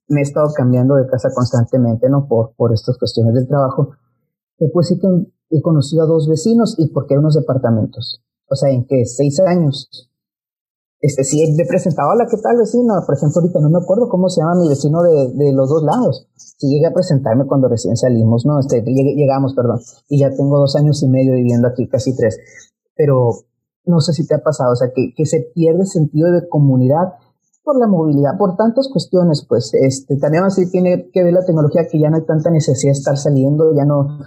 me 0.10 0.22
he 0.22 0.24
estado 0.24 0.48
cambiando 0.56 0.96
de 0.96 1.08
casa 1.08 1.30
constantemente, 1.34 2.10
¿no? 2.10 2.28
Por, 2.28 2.54
por 2.56 2.74
estas 2.74 2.98
cuestiones 2.98 3.34
del 3.34 3.48
trabajo. 3.48 3.92
Después 4.58 4.88
sí 4.88 5.00
que 5.00 5.08
he 5.52 5.62
conocido 5.62 6.04
a 6.04 6.08
dos 6.08 6.28
vecinos 6.28 6.76
y 6.78 6.88
porque 6.88 7.14
hay 7.14 7.20
unos 7.20 7.36
departamentos. 7.36 8.22
O 8.50 8.56
sea, 8.56 8.72
en 8.72 8.86
que 8.86 9.06
seis 9.06 9.40
años. 9.40 9.90
Este, 11.02 11.24
sí, 11.24 11.42
he 11.42 11.66
presentado, 11.66 12.10
hola, 12.10 12.28
¿qué 12.30 12.36
tal 12.38 12.58
vecino? 12.58 12.94
Por 13.06 13.16
ejemplo, 13.16 13.40
ahorita 13.40 13.60
no 13.62 13.70
me 13.70 13.78
acuerdo 13.78 14.10
cómo 14.10 14.28
se 14.28 14.42
llama 14.42 14.60
mi 14.60 14.68
vecino 14.68 15.02
de, 15.02 15.32
de 15.34 15.54
los 15.54 15.70
dos 15.70 15.84
lados. 15.84 16.28
Sí 16.36 16.68
llegué 16.68 16.88
a 16.88 16.94
presentarme 16.94 17.46
cuando 17.46 17.70
recién 17.70 17.96
salimos, 17.96 18.46
¿no? 18.46 18.60
Este, 18.60 18.84
llegamos, 18.84 19.54
perdón. 19.54 19.80
Y 20.10 20.20
ya 20.20 20.30
tengo 20.32 20.60
dos 20.60 20.76
años 20.76 21.02
y 21.04 21.08
medio 21.08 21.34
viviendo 21.34 21.70
aquí, 21.70 21.88
casi 21.88 22.14
tres. 22.18 22.38
Pero 22.96 23.32
no 23.86 24.02
sé 24.02 24.12
si 24.12 24.28
te 24.28 24.36
ha 24.36 24.44
pasado, 24.44 24.74
o 24.74 24.76
sea, 24.76 24.92
que, 24.94 25.14
que 25.16 25.26
se 25.26 25.52
pierde 25.54 25.86
sentido 25.86 26.32
de 26.34 26.50
comunidad 26.50 27.14
por 27.64 27.80
la 27.80 27.88
movilidad, 27.88 28.38
por 28.38 28.56
tantas 28.56 28.90
cuestiones, 28.92 29.46
pues 29.48 29.72
este, 29.74 30.18
también 30.18 30.44
así 30.44 30.70
tiene 30.70 31.10
que 31.12 31.24
ver 31.24 31.34
la 31.34 31.46
tecnología 31.46 31.88
que 31.90 32.00
ya 32.00 32.10
no 32.10 32.18
hay 32.18 32.26
tanta 32.26 32.50
necesidad 32.50 32.94
de 32.94 32.98
estar 32.98 33.18
saliendo, 33.18 33.74
ya 33.76 33.86
no, 33.86 34.20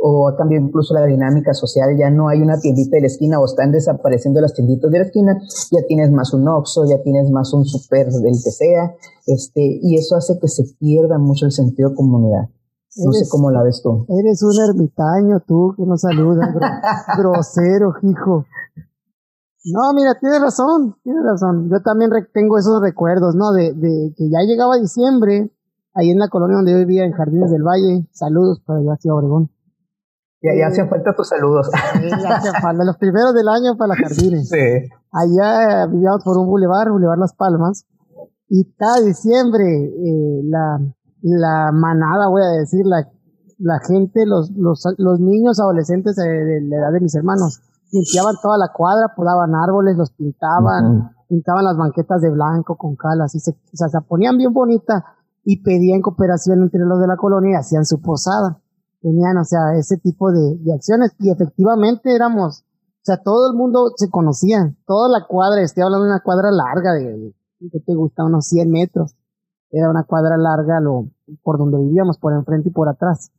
o 0.00 0.28
ha 0.28 0.36
cambiado 0.36 0.66
incluso 0.66 0.94
la 0.94 1.04
dinámica 1.04 1.52
social, 1.54 1.96
ya 1.98 2.10
no 2.10 2.28
hay 2.28 2.40
una 2.40 2.58
tiendita 2.58 2.96
de 2.96 3.02
la 3.02 3.06
esquina 3.08 3.40
o 3.40 3.44
están 3.44 3.72
desapareciendo 3.72 4.40
las 4.40 4.54
tienditas 4.54 4.90
de 4.90 4.98
la 4.98 5.04
esquina, 5.04 5.40
ya 5.70 5.86
tienes 5.86 6.10
más 6.10 6.32
un 6.32 6.48
Oxxo, 6.48 6.84
ya 6.86 7.02
tienes 7.02 7.30
más 7.30 7.52
un 7.52 7.64
super 7.64 8.08
del 8.08 8.32
que 8.32 8.50
sea, 8.50 8.94
este, 9.26 9.80
y 9.82 9.96
eso 9.96 10.16
hace 10.16 10.38
que 10.40 10.48
se 10.48 10.64
pierda 10.78 11.18
mucho 11.18 11.46
el 11.46 11.52
sentido 11.52 11.90
de 11.90 11.96
comunidad. 11.96 12.48
No 13.04 13.12
sé 13.12 13.28
cómo 13.28 13.50
la 13.50 13.62
ves 13.62 13.80
tú. 13.82 14.06
Eres 14.08 14.42
un 14.42 14.60
ermitaño 14.60 15.40
tú 15.46 15.74
que 15.76 15.84
no 15.84 15.96
saludas, 15.96 16.48
grosero, 17.18 17.94
hijo. 18.02 18.44
No, 19.64 19.92
mira, 19.94 20.14
tienes 20.20 20.40
razón, 20.40 20.96
tienes 21.02 21.22
razón. 21.24 21.68
Yo 21.70 21.80
también 21.82 22.10
tengo 22.32 22.58
esos 22.58 22.80
recuerdos, 22.80 23.34
¿no? 23.34 23.52
De, 23.52 23.74
de 23.74 24.14
que 24.16 24.30
ya 24.30 24.40
llegaba 24.46 24.76
diciembre, 24.76 25.50
ahí 25.94 26.10
en 26.10 26.18
la 26.18 26.28
colonia 26.28 26.56
donde 26.56 26.72
yo 26.72 26.78
vivía, 26.78 27.04
en 27.04 27.12
Jardines 27.12 27.50
del 27.50 27.62
Valle. 27.62 28.06
Saludos 28.12 28.62
para 28.64 28.78
allá, 28.80 28.96
Ciudad 28.96 29.18
Obregón. 29.18 29.50
Ya, 30.40 30.52
ya 30.56 30.68
hacen 30.68 30.88
falta 30.88 31.14
tus 31.16 31.28
saludos. 31.28 31.68
Sí, 31.94 32.08
ya 32.08 32.36
hacen 32.36 32.52
falta. 32.62 32.84
Los 32.84 32.96
primeros 32.96 33.34
del 33.34 33.48
año 33.48 33.76
para 33.76 33.96
jardines. 33.96 34.48
Sí. 34.48 34.88
Allá 35.10 35.86
vivíamos 35.86 36.22
por 36.24 36.38
un 36.38 36.46
bulevar, 36.46 36.90
Bulevar 36.90 37.18
Las 37.18 37.34
Palmas. 37.34 37.86
Y 38.48 38.72
cada 38.74 39.00
diciembre, 39.00 39.64
eh, 39.66 40.42
la, 40.44 40.78
la 41.22 41.72
manada, 41.72 42.28
voy 42.28 42.42
a 42.42 42.60
decir, 42.60 42.86
la, 42.86 43.08
la 43.58 43.80
gente, 43.86 44.24
los, 44.24 44.50
los, 44.56 44.84
los 44.96 45.20
niños 45.20 45.58
adolescentes 45.60 46.14
de, 46.16 46.60
la 46.62 46.76
edad 46.76 46.92
de 46.92 47.00
mis 47.00 47.14
hermanos, 47.14 47.60
limpiaban 47.92 48.36
toda 48.42 48.58
la 48.58 48.72
cuadra, 48.72 49.14
podaban 49.14 49.54
árboles, 49.54 49.96
los 49.96 50.10
pintaban, 50.12 51.10
pintaban 51.28 51.64
las 51.64 51.76
banquetas 51.76 52.20
de 52.20 52.30
blanco 52.30 52.76
con 52.76 52.96
calas, 52.96 53.34
y 53.34 53.40
se, 53.40 53.52
o 53.52 53.76
sea, 53.76 53.88
se 53.88 54.00
ponían 54.02 54.36
bien 54.36 54.52
bonitas 54.52 55.02
y 55.44 55.62
pedían 55.62 56.02
cooperación 56.02 56.62
entre 56.62 56.80
los 56.80 57.00
de 57.00 57.06
la 57.06 57.16
colonia 57.16 57.52
y 57.52 57.60
hacían 57.60 57.84
su 57.84 58.00
posada. 58.00 58.60
Tenían, 59.00 59.36
o 59.38 59.44
sea, 59.44 59.74
ese 59.78 59.96
tipo 59.98 60.32
de, 60.32 60.56
de 60.58 60.74
acciones 60.74 61.14
y 61.18 61.30
efectivamente 61.30 62.14
éramos, 62.14 62.64
o 62.64 63.04
sea, 63.04 63.22
todo 63.22 63.50
el 63.50 63.56
mundo 63.56 63.92
se 63.96 64.10
conocía, 64.10 64.74
toda 64.86 65.08
la 65.08 65.26
cuadra, 65.26 65.62
estoy 65.62 65.84
hablando 65.84 66.04
de 66.04 66.10
una 66.10 66.22
cuadra 66.22 66.50
larga 66.50 66.92
de, 66.94 67.32
que 67.70 67.80
te 67.80 67.94
gusta? 67.94 68.24
Unos 68.24 68.46
100 68.46 68.70
metros. 68.70 69.16
Era 69.70 69.90
una 69.90 70.04
cuadra 70.04 70.36
larga 70.36 70.80
lo, 70.80 71.08
por 71.42 71.58
donde 71.58 71.78
vivíamos, 71.78 72.18
por 72.18 72.32
enfrente 72.32 72.70
y 72.70 72.72
por 72.72 72.88
atrás. 72.88 73.30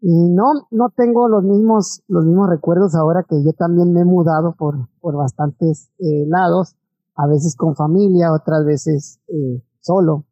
Y 0.00 0.30
no, 0.30 0.52
no 0.70 0.90
tengo 0.94 1.28
los 1.28 1.42
mismos, 1.42 2.02
los 2.08 2.24
mismos 2.24 2.48
recuerdos 2.50 2.94
ahora 2.94 3.24
que 3.28 3.42
yo 3.42 3.52
también 3.52 3.92
me 3.92 4.00
he 4.00 4.04
mudado 4.04 4.54
por, 4.56 4.88
por 5.00 5.16
bastantes 5.16 5.90
eh, 5.98 6.26
lados, 6.28 6.76
a 7.14 7.26
veces 7.26 7.56
con 7.56 7.74
familia, 7.74 8.32
otras 8.32 8.64
veces 8.64 9.20
eh, 9.28 9.62
solo. 9.80 10.26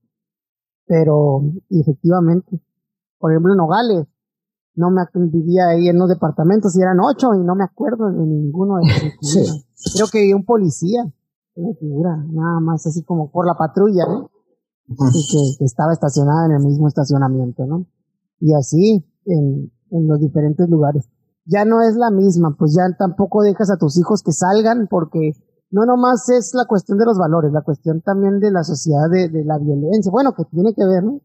Pero 0.87 1.43
efectivamente, 1.71 2.61
por 3.19 3.33
ejemplo 3.33 3.53
en 3.53 3.59
Nogales, 3.59 4.07
no 4.77 4.91
me 4.91 5.03
vivía 5.29 5.69
ahí 5.69 5.89
en 5.89 5.99
los 5.99 6.09
departamentos 6.09 6.77
y 6.77 6.83
eran 6.83 6.99
ocho 7.01 7.33
y 7.35 7.45
no 7.45 7.55
me 7.55 7.65
acuerdo 7.65 8.11
de 8.11 8.27
ninguno 8.27 8.77
de 8.77 8.83
ellos. 8.85 9.67
Creo 9.95 10.07
que 10.13 10.35
un 10.35 10.45
policía, 10.45 11.05
una 11.55 11.75
figura, 11.75 12.17
nada 12.17 12.61
más 12.61 12.87
así 12.87 13.03
como 13.05 13.31
por 13.31 13.47
la 13.47 13.55
patrulla, 13.55 14.05
¿no? 14.07 14.31
Y 14.87 15.57
que, 15.57 15.65
estaba 15.65 15.93
estacionada 15.93 16.47
en 16.47 16.53
el 16.53 16.65
mismo 16.65 16.89
estacionamiento, 16.89 17.67
¿no? 17.67 17.87
Y 18.41 18.53
así 18.55 19.05
en, 19.27 19.73
en 19.91 20.09
los 20.09 20.21
diferentes 20.21 20.69
lugares. 20.69 21.09
Ya 21.47 21.65
no 21.65 21.83
es 21.83 21.97
la 21.97 22.11
misma, 22.11 22.57
pues 22.59 22.75
ya 22.75 22.85
tampoco 22.97 23.43
dejas 23.43 23.71
a 23.71 23.77
tus 23.77 23.99
hijos 23.99 24.23
que 24.23 24.33
salgan 24.33 24.87
porque 24.89 25.33
no 25.71 25.85
nomás 25.85 26.29
es 26.31 26.53
la 26.55 26.65
cuestión 26.67 26.99
de 26.99 27.05
los 27.05 27.19
valores, 27.19 27.53
la 27.53 27.63
cuestión 27.63 28.01
también 28.01 28.41
de 28.41 28.51
la 28.51 28.63
sociedad 28.63 29.11
de, 29.11 29.29
de 29.29 29.45
la 29.45 29.59
violencia, 29.59 30.11
bueno, 30.11 30.33
que 30.35 30.45
tiene 30.45 30.73
que 30.75 30.87
ver, 30.87 31.05
¿no? 31.05 31.21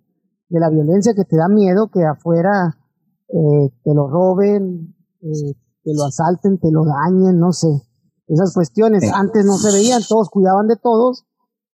De 0.50 0.60
la 0.60 0.70
violencia 0.70 1.14
que 1.14 1.24
te 1.24 1.38
da 1.38 1.48
miedo 1.48 1.90
que 1.92 2.04
afuera 2.04 2.76
eh, 3.30 3.70
te 3.84 3.94
lo 3.94 4.10
roben, 4.10 4.96
eh, 5.22 5.54
te 5.84 5.94
lo 5.94 6.06
asalten, 6.06 6.60
te 6.60 6.72
lo 6.72 6.84
dañen, 6.84 7.40
no 7.40 7.52
sé. 7.52 7.70
Esas 8.28 8.54
cuestiones 8.54 9.04
antes 9.14 9.46
no 9.46 9.58
se 9.58 9.72
veían, 9.72 10.02
todos 10.08 10.30
cuidaban 10.30 10.68
de 10.68 10.76
todos 10.76 11.26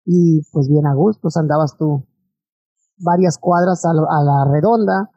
y 0.04 0.42
pues 0.52 0.68
bien 0.68 0.86
a 0.86 0.94
gusto, 0.94 1.28
andabas 1.34 1.76
tú 1.78 2.04
varias 2.98 3.38
cuadras 3.38 3.84
a, 3.84 3.92
la 3.92 4.44
redonda, 4.52 5.10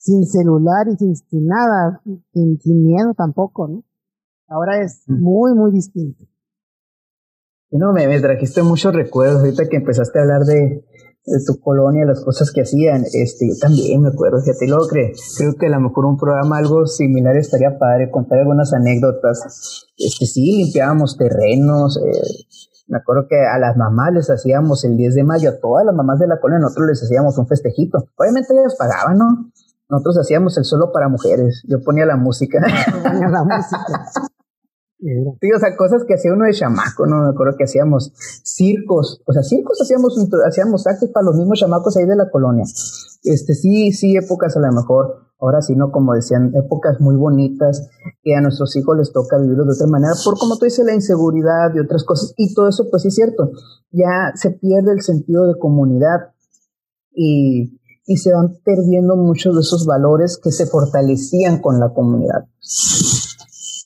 sin 0.00 0.24
celular 0.24 0.86
y 0.88 0.96
sin, 0.96 1.46
nada, 1.46 2.00
sin, 2.32 2.58
sin, 2.58 2.82
miedo 2.82 3.12
tampoco, 3.14 3.68
¿no? 3.68 3.84
Ahora 4.48 4.82
es 4.82 5.04
muy, 5.06 5.54
muy 5.54 5.72
distinto. 5.72 6.24
Y 7.70 7.76
no, 7.76 7.92
me, 7.92 8.08
me 8.08 8.18
trajiste 8.18 8.62
muchos 8.62 8.94
recuerdos 8.94 9.40
ahorita 9.40 9.68
que 9.68 9.76
empezaste 9.76 10.18
a 10.18 10.22
hablar 10.22 10.44
de, 10.44 10.84
de 11.26 11.44
tu 11.46 11.60
colonia, 11.60 12.06
las 12.06 12.24
cosas 12.24 12.50
que 12.50 12.62
hacían, 12.62 13.04
este, 13.12 13.48
yo 13.48 13.54
también 13.60 14.00
me 14.00 14.08
acuerdo, 14.08 14.40
fíjate, 14.40 14.66
lo 14.66 14.78
creo, 14.88 15.10
creo 15.36 15.54
que 15.60 15.66
a 15.66 15.70
lo 15.70 15.80
mejor 15.80 16.06
un 16.06 16.16
programa 16.16 16.56
algo 16.56 16.86
similar 16.86 17.36
estaría 17.36 17.78
padre, 17.78 18.10
contar 18.10 18.38
algunas 18.38 18.72
anécdotas, 18.72 19.86
este, 19.98 20.24
sí, 20.24 20.64
limpiábamos 20.64 21.18
terrenos, 21.18 21.98
eh, 21.98 22.10
me 22.88 22.98
acuerdo 22.98 23.26
que 23.28 23.36
a 23.36 23.58
las 23.58 23.76
mamás 23.76 24.14
les 24.14 24.30
hacíamos 24.30 24.82
el 24.84 24.96
10 24.96 25.14
de 25.14 25.24
mayo, 25.24 25.50
a 25.50 25.60
todas 25.60 25.84
las 25.84 25.94
mamás 25.94 26.18
de 26.18 26.26
la 26.26 26.40
colonia, 26.40 26.62
nosotros 26.62 26.88
les 26.88 27.02
hacíamos 27.02 27.36
un 27.36 27.46
festejito, 27.46 27.98
obviamente 28.16 28.54
ellas 28.54 28.74
pagaban, 28.78 29.18
¿no? 29.18 29.52
Nosotros 29.90 30.18
hacíamos 30.18 30.56
el 30.56 30.64
solo 30.64 30.92
para 30.92 31.08
mujeres, 31.08 31.62
yo 31.68 31.78
ponía 31.84 32.06
la 32.06 32.16
música. 32.16 32.60
Ponía 33.02 33.28
la 33.28 33.44
música. 33.44 34.10
Sí, 35.00 35.52
o 35.56 35.58
sea, 35.58 35.76
cosas 35.78 36.04
que 36.06 36.12
hacía 36.12 36.34
uno 36.34 36.44
de 36.44 36.52
chamaco, 36.52 37.06
¿no? 37.06 37.22
Me 37.22 37.30
acuerdo 37.30 37.56
que 37.56 37.64
hacíamos 37.64 38.12
circos, 38.44 39.22
o 39.26 39.32
sea, 39.32 39.42
circos 39.42 39.80
hacíamos, 39.80 40.14
hacíamos 40.46 40.86
actos 40.86 41.08
para 41.08 41.24
los 41.24 41.36
mismos 41.36 41.58
chamacos 41.58 41.96
ahí 41.96 42.04
de 42.04 42.16
la 42.16 42.28
colonia. 42.30 42.64
Este, 43.22 43.54
sí, 43.54 43.92
sí, 43.92 44.14
épocas 44.16 44.58
a 44.58 44.60
lo 44.60 44.70
mejor, 44.72 45.30
ahora 45.40 45.62
sí, 45.62 45.74
¿no? 45.74 45.90
Como 45.90 46.12
decían, 46.12 46.52
épocas 46.54 47.00
muy 47.00 47.16
bonitas 47.16 47.88
que 48.22 48.34
a 48.34 48.42
nuestros 48.42 48.76
hijos 48.76 48.98
les 48.98 49.10
toca 49.10 49.38
vivirlo 49.38 49.64
de 49.64 49.72
otra 49.72 49.86
manera, 49.86 50.12
por 50.22 50.38
como 50.38 50.58
tú 50.58 50.66
dices, 50.66 50.84
la 50.84 50.94
inseguridad 50.94 51.74
y 51.74 51.80
otras 51.80 52.04
cosas, 52.04 52.34
y 52.36 52.52
todo 52.54 52.68
eso, 52.68 52.88
pues 52.90 53.02
sí 53.02 53.08
es 53.08 53.14
cierto, 53.14 53.52
ya 53.90 54.32
se 54.34 54.50
pierde 54.50 54.92
el 54.92 55.00
sentido 55.00 55.46
de 55.46 55.58
comunidad 55.58 56.34
y, 57.12 57.79
y 58.06 58.16
se 58.16 58.32
van 58.32 58.54
perdiendo 58.64 59.16
muchos 59.16 59.54
de 59.54 59.60
esos 59.60 59.86
valores 59.86 60.38
que 60.42 60.50
se 60.50 60.66
fortalecían 60.66 61.60
con 61.60 61.78
la 61.78 61.92
comunidad. 61.92 62.46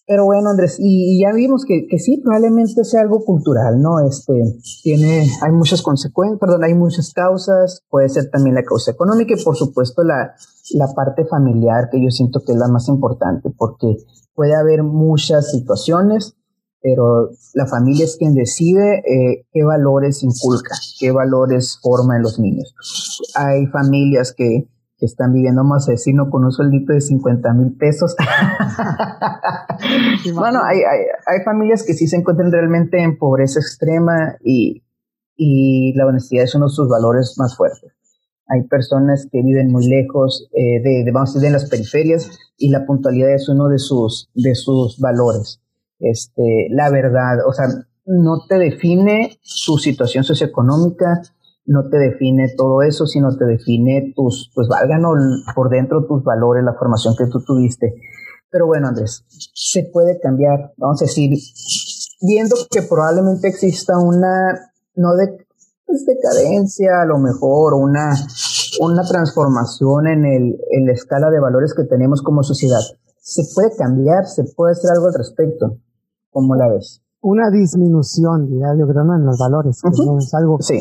Pero 0.07 0.27
bueno, 0.27 0.51
Andrés, 0.51 0.77
y, 0.79 1.23
ya 1.23 1.33
vimos 1.33 1.65
que, 1.65 1.87
que, 1.89 1.99
sí, 1.99 2.21
probablemente 2.23 2.85
sea 2.85 3.01
algo 3.01 3.25
cultural, 3.25 3.81
¿no? 3.81 4.01
Este, 4.07 4.35
tiene, 4.83 5.27
hay 5.41 5.53
muchas 5.53 5.81
consecuencias, 5.81 6.39
perdón, 6.39 6.63
hay 6.63 6.75
muchas 6.75 7.13
causas, 7.15 7.83
puede 7.89 8.11
ser 8.11 8.29
también 8.31 8.55
la 8.55 8.65
causa 8.65 8.91
económica 8.91 9.35
y 9.35 9.43
por 9.43 9.57
supuesto 9.57 10.03
la, 10.05 10.35
la 10.75 10.93
parte 10.95 11.25
familiar, 11.25 11.89
que 11.91 12.03
yo 12.03 12.11
siento 12.11 12.41
que 12.45 12.53
es 12.53 12.59
la 12.59 12.69
más 12.69 12.89
importante, 12.89 13.49
porque 13.57 13.97
puede 14.35 14.55
haber 14.55 14.83
muchas 14.83 15.51
situaciones, 15.51 16.37
pero 16.85 17.31
la 17.55 17.67
familia 17.67 18.05
es 18.05 18.17
quien 18.19 18.35
decide 18.35 18.99
eh, 18.99 19.47
qué 19.51 19.65
valores 19.65 20.23
inculca, 20.23 20.77
qué 21.01 21.13
valores 21.13 21.79
forma 21.83 22.17
en 22.17 22.23
los 22.23 22.39
niños. 22.39 22.75
Hay 23.35 23.67
familias 23.69 24.35
que 24.37 24.69
están 25.01 25.33
viviendo, 25.33 25.63
vamos 25.63 25.89
a 25.89 25.93
decir, 25.93 26.15
no 26.15 26.29
con 26.29 26.45
un 26.45 26.53
sueldito 26.53 26.93
de 26.93 27.01
50 27.01 27.55
mil 27.55 27.75
pesos. 27.77 28.15
bueno, 30.35 30.61
hay, 30.63 30.79
hay, 30.79 31.01
hay, 31.27 31.43
familias 31.43 31.85
que 31.85 31.95
sí 31.95 32.07
se 32.07 32.17
encuentran 32.17 32.53
realmente 32.53 33.03
en 33.03 33.17
pobreza 33.17 33.61
extrema 33.61 34.37
y, 34.45 34.85
y 35.37 35.95
la 35.97 36.07
honestidad 36.07 36.45
es 36.45 36.55
uno 36.55 36.67
de 36.67 36.75
sus 36.75 36.87
valores 36.87 37.35
más 37.39 37.57
fuertes. 37.57 37.93
Hay 38.47 38.63
personas 38.65 39.27
que 39.33 39.41
viven 39.43 39.73
muy 39.73 39.87
lejos 39.87 40.51
eh, 40.53 40.83
de, 40.83 41.05
de, 41.05 41.13
vamos 41.13 41.31
a 41.31 41.33
decir, 41.33 41.49
de 41.49 41.53
las 41.53 41.71
periferias 41.71 42.31
y 42.59 42.69
la 42.69 42.85
puntualidad 42.85 43.33
es 43.33 43.49
uno 43.49 43.69
de 43.69 43.79
sus, 43.79 44.31
de 44.35 44.55
sus 44.55 44.99
valores. 44.99 45.64
Este, 46.05 46.69
la 46.71 46.91
verdad, 46.91 47.39
o 47.49 47.53
sea, 47.53 47.67
no 48.07 48.45
te 48.47 48.59
define 48.59 49.39
su 49.43 49.79
situación 49.79 50.25
socioeconómica, 50.25 51.23
no 51.67 51.89
te 51.89 51.97
define 51.97 52.55
todo 52.57 52.83
eso, 52.83 53.07
sino 53.07 53.35
te 53.37 53.47
define 53.47 54.13
tus, 54.15 54.51
pues 54.55 54.69
valgan 54.69 55.03
por 55.55 55.71
dentro 55.71 56.07
tus 56.07 56.23
valores, 56.23 56.63
la 56.63 56.75
formación 56.75 57.15
que 57.17 57.27
tú 57.27 57.43
tuviste. 57.43 57.95
Pero 58.51 58.67
bueno, 58.67 58.89
Andrés, 58.89 59.25
se 59.55 59.85
puede 59.93 60.21
cambiar, 60.21 60.75
vamos 60.77 61.01
a 61.01 61.07
decir, 61.07 61.31
viendo 62.21 62.55
que 62.71 62.83
probablemente 62.83 63.49
exista 63.49 63.99
una, 63.99 64.53
no 64.95 65.09
pues, 65.87 66.05
decadencia 66.07 67.01
a 67.03 67.07
lo 67.07 67.19
mejor, 67.19 67.75
una, 67.75 68.15
una 68.81 69.03
transformación 69.03 70.07
en, 70.07 70.25
el, 70.27 70.59
en 70.71 70.87
la 70.87 70.93
escala 70.93 71.31
de 71.31 71.41
valores 71.41 71.75
que 71.75 71.85
tenemos 71.85 72.23
como 72.23 72.43
sociedad. 72.43 72.81
Se 73.21 73.43
puede 73.55 73.75
cambiar, 73.75 74.27
se 74.27 74.45
puede 74.55 74.73
hacer 74.73 74.91
algo 74.91 75.07
al 75.07 75.15
respecto. 75.15 75.79
¿Cómo 76.35 76.55
la 76.55 76.69
ves? 76.69 77.05
una 77.25 77.49
disminución, 77.49 78.47
diría 78.47 78.77
yo 78.79 78.87
creo, 78.87 79.03
en 79.03 79.25
los 79.25 79.39
valores. 79.39 79.81
es 79.83 80.35
algo. 80.35 80.59
Sí. 80.61 80.77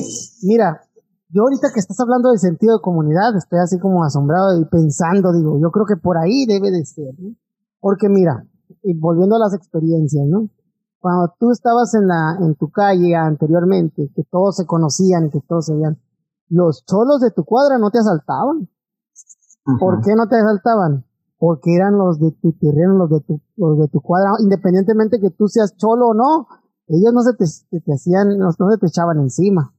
Mira, 0.45 0.81
yo 1.29 1.43
ahorita 1.43 1.69
que 1.73 1.79
estás 1.79 1.97
hablando 2.01 2.31
de 2.31 2.37
sentido 2.37 2.75
de 2.75 2.81
comunidad, 2.81 3.35
estoy 3.37 3.59
así 3.59 3.79
como 3.79 4.03
asombrado 4.03 4.59
y 4.59 4.65
pensando, 4.65 5.31
digo, 5.31 5.57
yo 5.57 5.71
creo 5.71 5.85
que 5.85 5.95
por 5.95 6.17
ahí 6.17 6.45
debe 6.45 6.69
de 6.69 6.83
ser, 6.83 7.15
¿no? 7.17 7.33
Porque 7.79 8.09
mira, 8.09 8.45
y 8.83 8.93
volviendo 8.99 9.37
a 9.37 9.39
las 9.39 9.53
experiencias, 9.53 10.27
¿no? 10.27 10.49
Cuando 10.99 11.33
tú 11.39 11.51
estabas 11.51 11.93
en 11.95 12.07
la, 12.07 12.37
en 12.41 12.55
tu 12.55 12.69
calle 12.69 13.15
anteriormente, 13.15 14.11
que 14.13 14.23
todos 14.29 14.57
se 14.57 14.65
conocían, 14.65 15.29
que 15.29 15.39
todos 15.47 15.67
se 15.67 15.73
veían, 15.73 15.97
los 16.49 16.83
cholos 16.85 17.21
de 17.21 17.31
tu 17.31 17.45
cuadra 17.45 17.77
no 17.77 17.89
te 17.89 17.99
asaltaban. 17.99 18.69
¿Por 19.79 20.01
qué 20.01 20.13
no 20.13 20.27
te 20.27 20.35
asaltaban? 20.35 21.05
Porque 21.43 21.75
eran 21.75 21.97
los 21.97 22.21
de 22.21 22.31
tu 22.41 22.53
terreno, 22.53 22.93
los 22.93 23.09
de 23.09 23.19
tu, 23.19 23.41
los 23.57 23.77
de 23.77 23.89
tu 23.89 23.99
cuadra, 23.99 24.31
independientemente 24.39 25.19
que 25.19 25.29
tú 25.29 25.49
seas 25.49 25.75
cholo 25.75 26.07
o 26.07 26.13
no, 26.13 26.47
ellos 26.87 27.11
no 27.11 27.19
se 27.19 27.33
te, 27.35 27.43
te, 27.81 27.91
hacían, 27.91 28.37
no, 28.37 28.49
se 28.53 28.77
te 28.79 28.87
echaban 28.87 29.19
encima. 29.19 29.73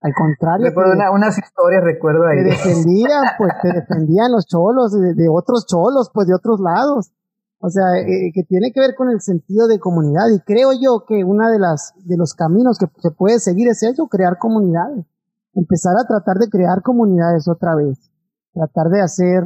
Al 0.00 0.14
contrario. 0.14 0.64
Recuerdo 0.64 0.94
una, 0.94 1.10
unas 1.10 1.36
historias, 1.36 1.84
recuerdo 1.84 2.24
ahí. 2.24 2.38
Te 2.38 2.44
defendían, 2.44 3.20
pues 3.36 3.52
te 3.60 3.68
defendían 3.68 4.32
los 4.32 4.46
cholos, 4.46 4.92
de, 4.92 5.28
otros 5.28 5.66
cholos, 5.66 6.10
pues 6.14 6.26
de 6.26 6.34
otros 6.34 6.58
lados. 6.58 7.12
O 7.58 7.68
sea, 7.68 8.00
eh, 8.00 8.32
que 8.32 8.42
tiene 8.44 8.72
que 8.72 8.80
ver 8.80 8.94
con 8.96 9.10
el 9.10 9.20
sentido 9.20 9.68
de 9.68 9.78
comunidad. 9.78 10.24
Y 10.34 10.40
creo 10.40 10.70
yo 10.72 11.04
que 11.06 11.22
una 11.22 11.50
de 11.50 11.58
las, 11.58 11.92
de 12.02 12.16
los 12.16 12.32
caminos 12.32 12.78
que 12.78 12.86
se 12.96 13.10
puede 13.10 13.40
seguir 13.40 13.68
es 13.68 13.82
eso, 13.82 14.08
crear 14.08 14.38
comunidades. 14.38 15.04
Empezar 15.52 15.96
a 16.00 16.08
tratar 16.08 16.38
de 16.38 16.48
crear 16.48 16.80
comunidades 16.80 17.46
otra 17.46 17.74
vez. 17.74 18.10
Tratar 18.54 18.88
de 18.88 19.02
hacer, 19.02 19.44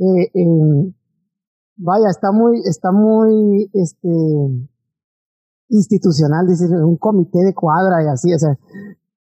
eh, 0.00 0.92
vaya, 1.76 2.08
está 2.10 2.32
muy, 2.32 2.60
está 2.64 2.92
muy, 2.92 3.70
este, 3.72 4.08
institucional, 5.68 6.46
decir, 6.46 6.70
un 6.70 6.96
comité 6.96 7.40
de 7.40 7.54
cuadra 7.54 8.02
y 8.02 8.08
así, 8.08 8.32
o 8.32 8.38
sea, 8.38 8.56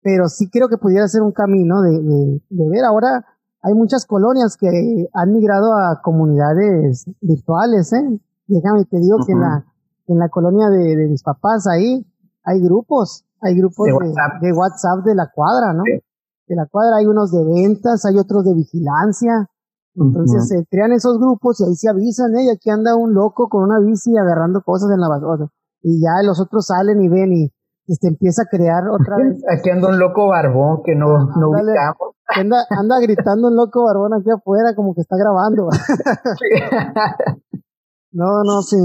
pero 0.03 0.29
sí 0.29 0.51
creo 0.51 0.69
que 0.69 0.79
pudiera 0.79 1.07
ser 1.09 1.23
un 1.23 1.33
camino 1.33 1.81
de, 1.81 2.41
de, 2.51 2.69
ver 2.69 2.85
ahora, 2.85 3.25
hay 3.63 3.75
muchas 3.75 4.07
colonias 4.07 4.57
que 4.57 4.69
han 5.13 5.33
migrado 5.33 5.73
a 5.75 6.01
comunidades 6.03 7.07
virtuales, 7.21 7.93
¿eh? 7.93 8.21
Déjame 8.49 8.85
te 8.85 8.99
digo 8.99 9.19
que 9.25 9.33
en 9.33 9.41
la, 9.41 9.65
en 10.09 10.19
la 10.19 10.29
colonia 10.29 10.69
de, 10.69 11.09
mis 11.09 11.23
papás 11.23 11.67
ahí 11.69 12.05
hay 12.45 12.61
grupos, 12.61 13.25
hay 13.41 13.57
grupos 13.57 13.87
de 13.87 14.53
WhatsApp 14.53 15.05
de, 15.05 15.15
la 15.15 15.31
cuadra, 15.33 15.73
¿no? 15.73 15.85
De 15.85 16.57
la 16.57 16.67
cuadra 16.67 16.97
hay 16.99 17.07
unos 17.07 17.31
de 17.31 17.45
ventas, 17.45 18.05
hay 18.05 18.19
otros 18.19 18.45
de 18.45 18.55
vigilancia. 18.55 19.49
Entonces 19.95 20.49
se 20.49 20.65
crean 20.71 20.93
esos 20.93 21.19
grupos 21.19 21.61
y 21.61 21.65
ahí 21.65 21.75
se 21.75 21.91
avisan, 21.91 22.35
¿eh? 22.37 22.51
aquí 22.51 22.71
anda 22.71 22.97
un 22.97 23.13
loco 23.13 23.49
con 23.49 23.65
una 23.65 23.79
bici 23.79 24.17
agarrando 24.17 24.63
cosas 24.63 24.91
en 24.91 25.01
la 25.01 25.09
basura. 25.09 25.49
Y 25.83 26.01
ya 26.01 26.23
los 26.25 26.41
otros 26.41 26.67
salen 26.67 27.03
y 27.03 27.09
ven 27.09 27.33
y 27.33 27.53
este, 27.87 28.09
empieza 28.09 28.43
a 28.43 28.47
crear 28.51 28.85
otra 28.89 29.17
vez. 29.17 29.43
Aquí 29.51 29.69
anda 29.71 29.89
un 29.89 29.99
loco 29.99 30.29
barbón 30.29 30.83
que 30.85 30.95
no, 30.95 31.27
no 31.37 31.51
ubicamos. 31.51 32.17
Anda, 32.29 32.65
anda 32.71 33.01
gritando 33.01 33.49
un 33.49 33.57
loco 33.57 33.85
barbón 33.85 34.15
aquí 34.15 34.31
afuera 34.31 34.75
como 34.75 34.95
que 34.95 35.03
está 35.03 35.17
grabando. 35.19 35.69
no, 38.13 38.43
no, 38.45 38.63
sí. 38.63 38.79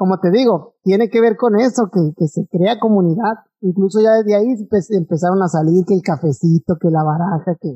Como 0.00 0.18
te 0.18 0.30
digo, 0.30 0.76
tiene 0.82 1.10
que 1.10 1.20
ver 1.20 1.36
con 1.36 1.60
eso, 1.60 1.90
que, 1.92 2.00
que 2.16 2.26
se 2.26 2.48
crea 2.48 2.80
comunidad. 2.80 3.44
Incluso 3.60 4.00
ya 4.00 4.12
desde 4.14 4.34
ahí 4.34 4.56
pues, 4.70 4.90
empezaron 4.90 5.42
a 5.42 5.48
salir 5.48 5.84
que 5.84 5.92
el 5.92 6.00
cafecito, 6.00 6.78
que 6.80 6.88
la 6.88 7.04
baraja, 7.04 7.54
que 7.60 7.68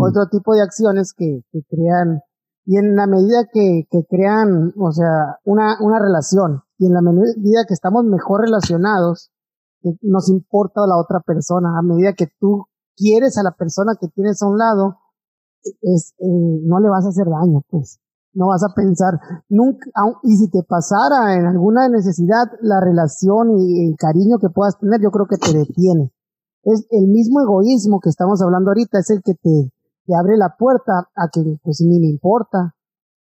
otro 0.00 0.30
tipo 0.30 0.54
de 0.54 0.62
acciones 0.62 1.12
que, 1.12 1.42
que, 1.52 1.60
crean. 1.68 2.22
Y 2.64 2.78
en 2.78 2.96
la 2.96 3.06
medida 3.06 3.44
que, 3.52 3.86
que 3.90 4.06
crean, 4.08 4.72
o 4.80 4.92
sea, 4.92 5.36
una, 5.44 5.76
una 5.82 5.98
relación, 5.98 6.62
y 6.78 6.86
en 6.86 6.94
la 6.94 7.02
medida 7.02 7.66
que 7.68 7.74
estamos 7.74 8.02
mejor 8.06 8.40
relacionados, 8.46 9.30
nos 10.00 10.30
importa 10.30 10.86
la 10.86 10.96
otra 10.96 11.20
persona. 11.20 11.78
A 11.78 11.82
medida 11.82 12.14
que 12.14 12.28
tú 12.40 12.64
quieres 12.96 13.36
a 13.36 13.42
la 13.42 13.52
persona 13.52 13.92
que 14.00 14.08
tienes 14.08 14.40
a 14.40 14.46
un 14.46 14.56
lado, 14.56 14.96
es, 15.82 16.14
eh, 16.18 16.60
no 16.64 16.80
le 16.80 16.88
vas 16.88 17.04
a 17.04 17.10
hacer 17.10 17.26
daño, 17.26 17.60
pues. 17.68 18.00
No 18.38 18.46
vas 18.46 18.62
a 18.62 18.72
pensar, 18.74 19.18
nunca, 19.48 19.90
y 20.22 20.36
si 20.36 20.48
te 20.48 20.62
pasara 20.62 21.34
en 21.34 21.46
alguna 21.46 21.88
necesidad, 21.88 22.46
la 22.60 22.78
relación 22.80 23.58
y 23.58 23.88
el 23.88 23.96
cariño 23.96 24.38
que 24.38 24.48
puedas 24.48 24.78
tener, 24.78 25.00
yo 25.02 25.10
creo 25.10 25.26
que 25.26 25.38
te 25.38 25.52
detiene. 25.52 26.12
Es 26.62 26.86
el 26.90 27.08
mismo 27.08 27.40
egoísmo 27.40 27.98
que 27.98 28.10
estamos 28.10 28.40
hablando 28.40 28.70
ahorita, 28.70 29.00
es 29.00 29.10
el 29.10 29.22
que 29.24 29.34
te, 29.34 29.72
te 30.06 30.14
abre 30.14 30.36
la 30.36 30.54
puerta 30.56 31.10
a 31.16 31.28
que, 31.32 31.42
pues, 31.64 31.80
ni 31.80 31.98
me 31.98 32.06
importa, 32.06 32.76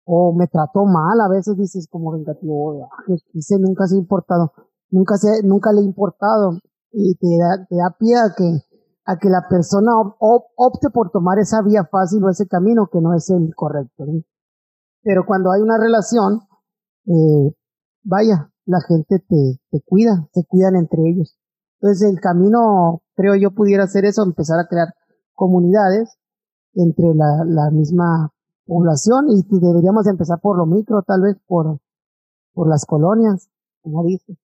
o 0.05 0.35
me 0.35 0.47
trató 0.47 0.85
mal, 0.85 1.21
a 1.21 1.29
veces 1.29 1.57
dices 1.57 1.88
como 1.91 2.12
vengativo, 2.12 2.88
dice 3.33 3.59
nunca 3.59 3.87
se 3.87 3.97
ha 3.97 3.99
importado 3.99 4.53
nunca, 4.93 5.17
se, 5.17 5.43
nunca 5.43 5.73
le 5.73 5.81
ha 5.81 5.85
importado 5.85 6.59
y 6.93 7.17
te 7.17 7.27
da, 7.38 7.67
te 7.69 7.77
da 7.77 7.97
pie 7.99 8.17
a 8.17 8.33
que, 8.37 8.61
a 9.05 9.17
que 9.17 9.29
la 9.29 9.49
persona 9.49 9.91
opte 10.21 10.91
por 10.91 11.11
tomar 11.11 11.38
esa 11.38 11.62
vía 11.62 11.88
fácil 11.91 12.23
o 12.23 12.31
ese 12.31 12.47
camino 12.47 12.88
que 12.93 13.01
no 13.01 13.15
es 13.15 13.29
el 13.31 13.53
correcto. 13.57 14.05
Pero 15.03 15.25
cuando 15.27 15.51
hay 15.53 15.61
una 15.62 15.79
relación, 15.79 16.41
eh, 17.07 17.55
vaya, 18.05 18.51
la 18.67 18.81
gente 18.87 19.19
te, 19.29 19.61
te 19.71 19.83
cuida, 19.85 20.29
se 20.33 20.45
cuidan 20.47 20.77
entre 20.77 21.03
ellos. 21.09 21.37
Entonces 21.81 22.09
el 22.09 22.21
camino, 22.21 23.03
creo 23.15 23.35
yo, 23.35 23.51
pudiera 23.51 23.87
ser 23.87 24.05
eso, 24.05 24.23
empezar 24.23 24.61
a 24.61 24.69
crear 24.69 24.88
comunidades 25.35 26.17
entre 26.75 27.15
la, 27.15 27.45
la 27.47 27.71
misma 27.71 28.31
población 28.65 29.27
y 29.29 29.43
deberíamos 29.49 30.07
empezar 30.07 30.38
por 30.41 30.57
lo 30.57 30.67
micro, 30.67 31.03
tal 31.03 31.23
vez 31.23 31.37
por, 31.47 31.79
por 32.55 32.69
las 32.69 32.85
colonias, 32.87 33.49
como 33.83 34.05
dice 34.05 34.38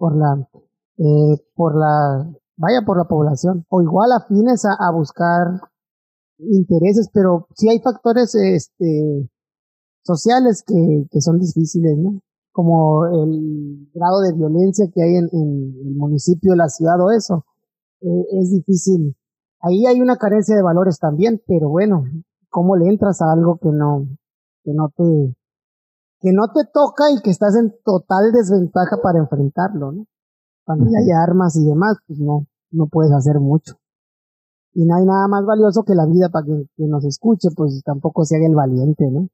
por 0.00 0.16
la, 0.16 0.48
eh, 0.96 1.44
por 1.54 1.76
la, 1.76 2.26
vaya 2.56 2.80
por 2.86 2.96
la 2.96 3.04
población, 3.04 3.66
o 3.68 3.82
igual 3.82 4.12
afines 4.12 4.64
a, 4.64 4.72
a 4.80 4.90
buscar 4.90 5.60
intereses, 6.50 7.08
pero 7.12 7.46
sí 7.54 7.68
hay 7.68 7.80
factores 7.80 8.34
este, 8.34 9.28
sociales 10.02 10.62
que, 10.66 11.06
que 11.10 11.20
son 11.20 11.38
difíciles, 11.38 11.96
¿no? 11.98 12.20
Como 12.52 13.06
el 13.06 13.88
grado 13.94 14.20
de 14.20 14.32
violencia 14.32 14.86
que 14.92 15.02
hay 15.02 15.16
en, 15.16 15.28
en 15.32 15.74
el 15.86 15.94
municipio, 15.96 16.54
la 16.54 16.68
ciudad 16.68 17.00
o 17.00 17.10
eso, 17.12 17.44
eh, 18.00 18.40
es 18.40 18.50
difícil. 18.50 19.16
Ahí 19.60 19.86
hay 19.86 20.00
una 20.00 20.16
carencia 20.16 20.56
de 20.56 20.62
valores 20.62 20.98
también, 20.98 21.40
pero 21.46 21.68
bueno, 21.68 22.04
¿cómo 22.48 22.76
le 22.76 22.88
entras 22.88 23.20
a 23.20 23.32
algo 23.32 23.58
que 23.58 23.68
no, 23.70 24.08
que 24.64 24.72
no 24.72 24.88
te, 24.96 25.36
que 26.20 26.32
no 26.32 26.48
te 26.52 26.64
toca 26.72 27.10
y 27.10 27.20
que 27.22 27.30
estás 27.30 27.56
en 27.56 27.74
total 27.84 28.32
desventaja 28.32 28.98
para 29.02 29.18
enfrentarlo, 29.18 29.92
¿no? 29.92 30.06
Cuando 30.64 30.86
ya 30.86 30.98
hay 30.98 31.10
armas 31.10 31.56
y 31.56 31.64
demás, 31.64 31.96
pues 32.06 32.18
no, 32.20 32.46
no 32.70 32.86
puedes 32.86 33.12
hacer 33.12 33.40
mucho. 33.40 33.79
Y 34.72 34.84
no 34.84 34.96
hay 34.96 35.04
nada 35.04 35.26
más 35.28 35.44
valioso 35.44 35.82
que 35.84 35.94
la 35.94 36.06
vida 36.06 36.28
para 36.28 36.46
que, 36.46 36.86
nos 36.86 37.04
escuche, 37.04 37.48
pues 37.56 37.82
tampoco 37.84 38.24
se 38.24 38.36
haga 38.36 38.46
el 38.46 38.54
valiente, 38.54 39.10
¿no? 39.10 39.28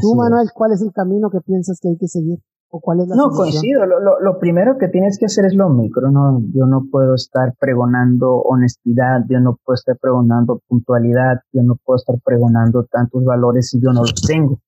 Tú, 0.00 0.14
Manuel, 0.16 0.48
¿cuál 0.54 0.72
es 0.72 0.82
el 0.82 0.92
camino 0.92 1.30
que 1.30 1.40
piensas 1.40 1.78
que 1.80 1.88
hay 1.88 1.96
que 1.96 2.08
seguir? 2.08 2.38
¿O 2.70 2.80
cuál 2.80 3.00
es 3.00 3.08
la 3.08 3.14
no, 3.14 3.30
coincido. 3.30 3.86
Lo, 3.86 4.00
lo, 4.00 4.18
lo, 4.18 4.40
primero 4.40 4.76
que 4.78 4.88
tienes 4.88 5.18
que 5.18 5.26
hacer 5.26 5.44
es 5.44 5.54
lo 5.54 5.68
micro, 5.68 6.10
¿no? 6.10 6.40
Yo 6.52 6.66
no 6.66 6.86
puedo 6.90 7.14
estar 7.14 7.54
pregonando 7.60 8.38
honestidad, 8.38 9.20
yo 9.28 9.38
no 9.38 9.56
puedo 9.64 9.74
estar 9.74 9.96
pregonando 10.00 10.60
puntualidad, 10.66 11.42
yo 11.52 11.62
no 11.62 11.76
puedo 11.76 11.96
estar 11.96 12.16
pregonando 12.24 12.84
tantos 12.90 13.24
valores 13.24 13.68
si 13.68 13.80
yo 13.80 13.92
no 13.92 14.00
los 14.00 14.14
tengo. 14.26 14.58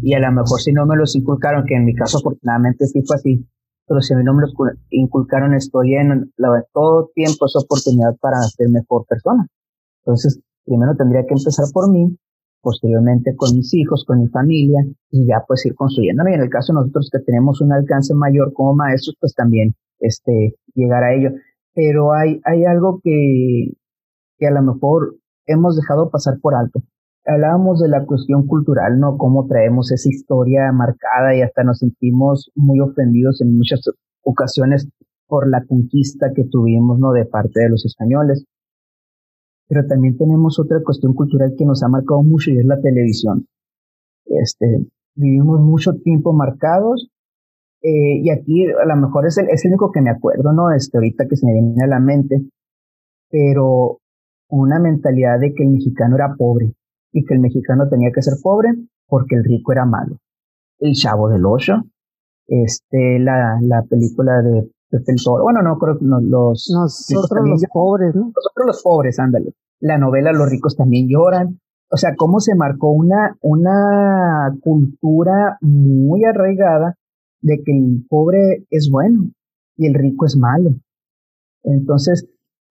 Y 0.00 0.14
a 0.14 0.20
lo 0.20 0.32
mejor 0.32 0.60
si 0.60 0.72
no 0.72 0.86
me 0.86 0.96
los 0.96 1.14
inculcaron, 1.16 1.66
que 1.66 1.74
en 1.74 1.84
mi 1.84 1.94
caso 1.94 2.18
afortunadamente 2.18 2.86
sí 2.86 3.02
fue 3.02 3.16
así, 3.16 3.46
pero 3.88 4.00
si 4.00 4.12
a 4.12 4.16
mí 4.18 4.24
no 4.24 4.34
me 4.34 4.42
los 4.42 4.54
inculcaron, 4.90 5.54
estoy 5.54 5.94
en 5.94 6.30
la, 6.36 6.62
todo 6.72 7.10
tiempo 7.14 7.46
esa 7.46 7.60
oportunidad 7.60 8.16
para 8.20 8.36
ser 8.42 8.68
mejor 8.68 9.06
persona. 9.06 9.46
Entonces, 10.04 10.40
primero 10.64 10.94
tendría 10.94 11.22
que 11.22 11.34
empezar 11.34 11.64
por 11.72 11.90
mí, 11.90 12.16
posteriormente 12.60 13.34
con 13.34 13.56
mis 13.56 13.72
hijos, 13.74 14.04
con 14.06 14.20
mi 14.20 14.28
familia, 14.28 14.84
y 15.10 15.26
ya 15.26 15.42
pues 15.48 15.64
ir 15.64 15.74
construyéndome. 15.74 16.32
Y 16.32 16.34
en 16.34 16.42
el 16.42 16.50
caso 16.50 16.72
de 16.72 16.80
nosotros 16.80 17.08
que 17.10 17.20
tenemos 17.20 17.60
un 17.62 17.72
alcance 17.72 18.14
mayor 18.14 18.52
como 18.52 18.74
maestros, 18.74 19.16
pues 19.18 19.34
también 19.34 19.74
este, 20.00 20.54
llegar 20.74 21.02
a 21.02 21.14
ello. 21.14 21.30
Pero 21.74 22.12
hay, 22.12 22.40
hay 22.44 22.64
algo 22.64 23.00
que, 23.02 23.72
que 24.38 24.46
a 24.46 24.50
lo 24.50 24.62
mejor 24.62 25.16
hemos 25.46 25.76
dejado 25.76 26.10
pasar 26.10 26.38
por 26.42 26.54
alto 26.54 26.82
hablábamos 27.28 27.80
de 27.80 27.88
la 27.88 28.06
cuestión 28.06 28.46
cultural, 28.46 28.98
¿no? 28.98 29.18
Cómo 29.18 29.46
traemos 29.46 29.92
esa 29.92 30.08
historia 30.08 30.72
marcada 30.72 31.36
y 31.36 31.42
hasta 31.42 31.62
nos 31.62 31.78
sentimos 31.78 32.50
muy 32.54 32.80
ofendidos 32.80 33.42
en 33.42 33.56
muchas 33.56 33.80
ocasiones 34.22 34.88
por 35.26 35.48
la 35.48 35.62
conquista 35.66 36.32
que 36.34 36.44
tuvimos, 36.50 36.98
¿no? 36.98 37.12
De 37.12 37.26
parte 37.26 37.60
de 37.60 37.68
los 37.68 37.84
españoles. 37.84 38.44
Pero 39.68 39.86
también 39.86 40.16
tenemos 40.16 40.58
otra 40.58 40.78
cuestión 40.82 41.12
cultural 41.12 41.54
que 41.56 41.66
nos 41.66 41.82
ha 41.82 41.88
marcado 41.88 42.22
mucho 42.22 42.50
y 42.50 42.58
es 42.58 42.64
la 42.64 42.80
televisión. 42.80 43.46
Este, 44.24 44.86
vivimos 45.14 45.60
mucho 45.60 45.92
tiempo 46.02 46.32
marcados 46.32 47.10
eh, 47.82 48.20
y 48.22 48.30
aquí 48.30 48.66
a 48.68 48.86
lo 48.86 48.96
mejor 48.96 49.26
es 49.26 49.36
el, 49.36 49.50
es 49.50 49.64
el 49.66 49.72
único 49.72 49.92
que 49.92 50.00
me 50.00 50.10
acuerdo, 50.10 50.52
¿no? 50.54 50.72
Este, 50.74 50.96
ahorita 50.96 51.26
que 51.28 51.36
se 51.36 51.44
me 51.44 51.52
viene 51.52 51.84
a 51.84 51.88
la 51.88 52.00
mente, 52.00 52.40
pero 53.30 53.98
una 54.48 54.80
mentalidad 54.80 55.38
de 55.38 55.52
que 55.52 55.64
el 55.64 55.70
mexicano 55.72 56.16
era 56.16 56.34
pobre 56.34 56.72
y 57.12 57.24
que 57.24 57.34
el 57.34 57.40
mexicano 57.40 57.88
tenía 57.88 58.10
que 58.14 58.22
ser 58.22 58.34
pobre 58.42 58.70
porque 59.06 59.36
el 59.36 59.44
rico 59.44 59.72
era 59.72 59.84
malo. 59.84 60.18
El 60.78 60.92
Chavo 60.94 61.28
del 61.28 61.44
Ocho, 61.46 61.74
este, 62.46 63.18
la, 63.18 63.58
la 63.62 63.82
película 63.82 64.42
de 64.42 64.70
Pepe 64.90 65.12
el 65.12 65.22
Toro, 65.22 65.44
bueno, 65.44 65.60
no 65.62 65.78
creo 65.78 65.98
que 65.98 66.04
los, 66.04 66.70
nosotros 66.72 67.48
los 67.48 67.64
pobres, 67.72 68.14
¿no? 68.14 68.32
Nosotros 68.34 68.66
los 68.66 68.82
pobres, 68.82 69.18
ándale. 69.18 69.52
La 69.80 69.98
novela 69.98 70.32
Los 70.32 70.50
ricos 70.50 70.76
también 70.76 71.08
lloran. 71.08 71.60
O 71.90 71.96
sea, 71.96 72.14
cómo 72.16 72.40
se 72.40 72.54
marcó 72.54 72.90
una, 72.90 73.36
una 73.40 74.54
cultura 74.60 75.58
muy 75.60 76.24
arraigada 76.24 76.96
de 77.40 77.62
que 77.64 77.72
el 77.72 78.04
pobre 78.08 78.66
es 78.70 78.88
bueno 78.90 79.30
y 79.76 79.86
el 79.86 79.94
rico 79.94 80.26
es 80.26 80.36
malo. 80.36 80.70
Entonces, 81.62 82.28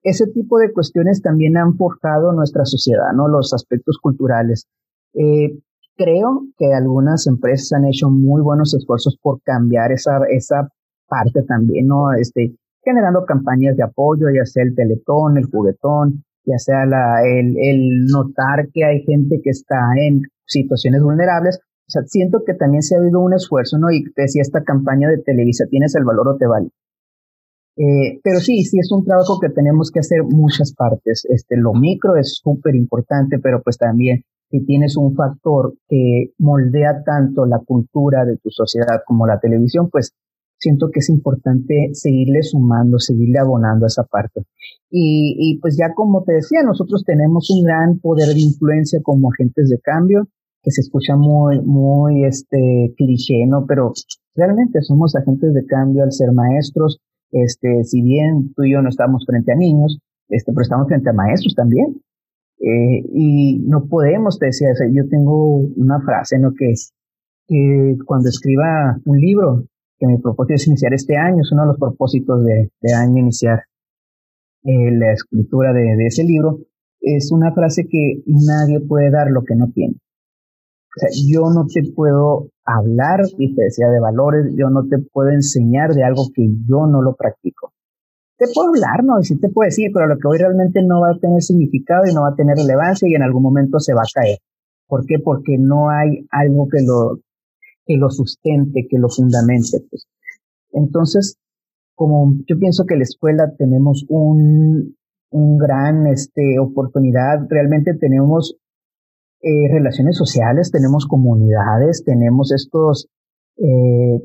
ese 0.08 0.26
tipo 0.28 0.58
de 0.58 0.72
cuestiones 0.72 1.22
también 1.22 1.58
han 1.58 1.76
forjado 1.76 2.32
nuestra 2.32 2.64
sociedad, 2.64 3.12
¿no? 3.14 3.28
Los 3.28 3.54
aspectos 3.54 3.98
culturales. 4.02 4.66
Eh, 5.14 5.60
creo 5.98 6.44
que 6.58 6.74
algunas 6.74 7.28
empresas 7.28 7.74
han 7.74 7.86
hecho 7.86 8.10
muy 8.10 8.42
buenos 8.42 8.74
esfuerzos 8.74 9.18
por 9.22 9.42
cambiar 9.44 9.92
esa, 9.92 10.20
esa 10.30 10.70
parte 11.10 11.44
también, 11.44 11.88
¿no? 11.88 12.14
Este, 12.14 12.56
generando 12.84 13.26
campañas 13.26 13.76
de 13.76 13.84
apoyo, 13.84 14.28
ya 14.34 14.46
sea 14.46 14.64
el 14.64 14.76
teletón, 14.76 15.38
el 15.38 15.46
juguetón, 15.46 16.24
ya 16.46 16.58
sea 16.58 16.86
la, 16.86 17.20
el, 17.28 17.58
el 17.58 18.06
notar 18.06 18.70
que 18.74 18.86
hay 18.86 19.02
gente 19.04 19.42
que 19.44 19.50
está 19.50 19.92
en 19.98 20.22
situaciones 20.46 21.02
vulnerables. 21.02 21.60
O 21.60 21.90
sea, 21.90 22.04
siento 22.06 22.44
que 22.46 22.54
también 22.54 22.82
se 22.82 22.96
ha 22.96 23.00
habido 23.00 23.20
un 23.20 23.34
esfuerzo, 23.34 23.78
¿no? 23.78 23.92
Y 23.92 24.06
te 24.14 24.22
decía 24.22 24.42
esta 24.42 24.64
campaña 24.64 25.10
de 25.10 25.18
Televisa, 25.18 25.66
¿tienes 25.70 25.96
el 25.96 26.06
valor 26.06 26.30
o 26.30 26.38
te 26.38 26.48
vale? 26.48 26.70
Eh, 27.78 28.20
pero 28.24 28.40
sí, 28.40 28.64
sí 28.64 28.80
es 28.80 28.92
un 28.92 29.06
trabajo 29.06 29.40
que 29.40 29.50
tenemos 29.50 29.92
que 29.92 30.00
hacer 30.00 30.24
muchas 30.24 30.74
partes. 30.74 31.26
Este, 31.30 31.56
lo 31.58 31.74
micro 31.74 32.16
es 32.16 32.40
súper 32.44 32.76
importante, 32.76 33.38
pero 33.40 33.62
pues 33.62 33.78
también 33.78 34.24
si 34.50 34.66
tienes 34.66 34.98
un 34.98 35.14
factor 35.14 35.76
que 35.88 36.32
moldea 36.40 37.04
tanto 37.06 37.46
la 37.46 37.60
cultura 37.60 38.26
de 38.26 38.38
tu 38.38 38.50
sociedad 38.50 39.02
como 39.06 39.28
la 39.28 39.40
televisión, 39.40 39.90
pues 39.92 40.14
siento 40.58 40.90
que 40.92 41.00
es 41.00 41.10
importante 41.10 41.90
seguirle 41.94 42.42
sumando, 42.42 42.98
seguirle 42.98 43.40
abonando 43.40 43.86
a 43.86 43.88
esa 43.88 44.04
parte. 44.04 44.46
Y, 44.90 45.36
y, 45.38 45.60
pues 45.60 45.78
ya 45.78 45.94
como 45.94 46.24
te 46.24 46.34
decía, 46.34 46.64
nosotros 46.64 47.04
tenemos 47.06 47.50
un 47.52 47.64
gran 47.64 48.00
poder 48.00 48.34
de 48.34 48.42
influencia 48.42 49.00
como 49.04 49.30
agentes 49.30 49.70
de 49.70 49.80
cambio, 49.80 50.30
que 50.64 50.72
se 50.72 50.82
escucha 50.82 51.16
muy, 51.16 51.62
muy 51.62 52.26
este 52.26 52.94
cliché, 52.98 53.46
¿no? 53.48 53.66
Pero 53.68 53.94
realmente 54.36 54.82
somos 54.82 55.16
agentes 55.16 55.54
de 55.54 55.66
cambio 55.66 56.04
al 56.04 56.12
ser 56.12 56.32
maestros. 56.34 57.00
Este, 57.32 57.84
si 57.84 58.02
bien 58.02 58.54
tú 58.56 58.64
y 58.64 58.74
yo 58.74 58.82
no 58.82 58.90
estamos 58.90 59.26
frente 59.26 59.52
a 59.52 59.56
niños, 59.56 60.00
este, 60.30 60.52
pero 60.52 60.62
estamos 60.62 60.88
frente 60.88 61.10
a 61.10 61.14
maestros 61.14 61.56
también. 61.56 62.02
Eh, 62.60 63.04
y 63.14 63.60
no 63.68 63.88
podemos, 63.88 64.40
te 64.40 64.48
decía, 64.48 64.70
yo 64.92 65.08
tengo 65.10 65.58
una 65.76 66.00
frase, 66.02 66.40
¿no? 66.40 66.54
Que 66.58 66.72
es 66.72 66.94
que 67.48 67.96
cuando 68.06 68.30
escriba 68.30 68.98
un 69.06 69.20
libro, 69.20 69.66
que 70.00 70.08
mi 70.08 70.18
propósito 70.18 70.56
es 70.56 70.68
iniciar 70.68 70.94
este 70.94 71.18
año, 71.18 71.42
es 71.42 71.52
uno 71.52 71.64
de 71.64 71.68
los 71.70 71.78
propósitos 71.78 72.44
de, 72.44 72.72
de 72.82 72.94
año 72.94 73.20
iniciar 73.20 73.64
eh, 74.64 74.92
la 74.92 75.14
escritura 75.14 75.72
de, 75.74 75.96
de, 75.96 76.08
ese 76.08 76.24
libro, 76.24 76.60
es 77.00 77.32
una 77.32 77.54
frase 77.54 77.88
que 77.90 78.22
nadie 78.26 78.82
puede 78.82 79.12
dar 79.12 79.28
lo 79.32 79.44
que 79.44 79.56
no 79.56 79.72
tiene. 79.74 79.96
O 79.96 81.00
sea, 81.00 81.10
yo 81.28 81.50
no 81.54 81.66
te 81.68 81.84
puedo 81.96 82.50
hablar, 82.68 83.22
y 83.38 83.56
te 83.56 83.64
decía, 83.64 83.88
de 83.88 84.00
valores, 84.00 84.54
yo 84.56 84.70
no 84.70 84.86
te 84.88 84.98
puedo 85.00 85.30
enseñar 85.30 85.94
de 85.94 86.04
algo 86.04 86.28
que 86.34 86.48
yo 86.68 86.86
no 86.86 87.02
lo 87.02 87.16
practico. 87.16 87.72
Te 88.38 88.46
puedo 88.54 88.70
hablar, 88.70 89.04
¿no? 89.04 89.20
Y 89.20 89.24
sí 89.24 89.40
te 89.40 89.50
puedo 89.50 89.66
decir, 89.66 89.90
pero 89.94 90.08
lo 90.08 90.18
que 90.18 90.28
hoy 90.28 90.38
realmente 90.38 90.84
no 90.84 91.02
va 91.02 91.12
a 91.12 91.20
tener 91.20 91.42
significado 91.42 92.04
y 92.06 92.14
no 92.14 92.22
va 92.22 92.30
a 92.30 92.36
tener 92.36 92.56
relevancia 92.56 93.08
y 93.10 93.16
en 93.16 93.24
algún 93.24 93.42
momento 93.42 93.80
se 93.80 93.94
va 93.94 94.02
a 94.02 94.14
caer. 94.14 94.38
¿Por 94.86 95.06
qué? 95.06 95.18
Porque 95.24 95.58
no 95.58 95.90
hay 95.90 96.28
algo 96.30 96.68
que 96.70 96.86
lo, 96.86 97.20
que 97.86 97.98
lo 97.98 98.10
sustente, 98.10 98.86
que 98.90 99.00
lo 99.00 99.10
fundamente. 99.10 99.80
Pues. 99.90 100.08
Entonces, 100.72 101.38
como 101.96 102.36
yo 102.48 102.60
pienso 102.60 102.86
que 102.86 102.96
la 102.96 103.04
escuela 103.04 103.52
tenemos 103.58 104.06
un, 104.10 104.96
un 105.32 105.58
gran 105.58 106.06
este, 106.06 106.60
oportunidad, 106.60 107.48
realmente 107.50 107.96
tenemos 108.00 108.56
eh, 109.42 109.72
relaciones 109.72 110.18
sociales, 110.18 110.72
tenemos 110.72 111.06
comunidades, 111.06 112.04
tenemos 112.04 112.52
estos 112.52 113.08
eh, 113.58 114.22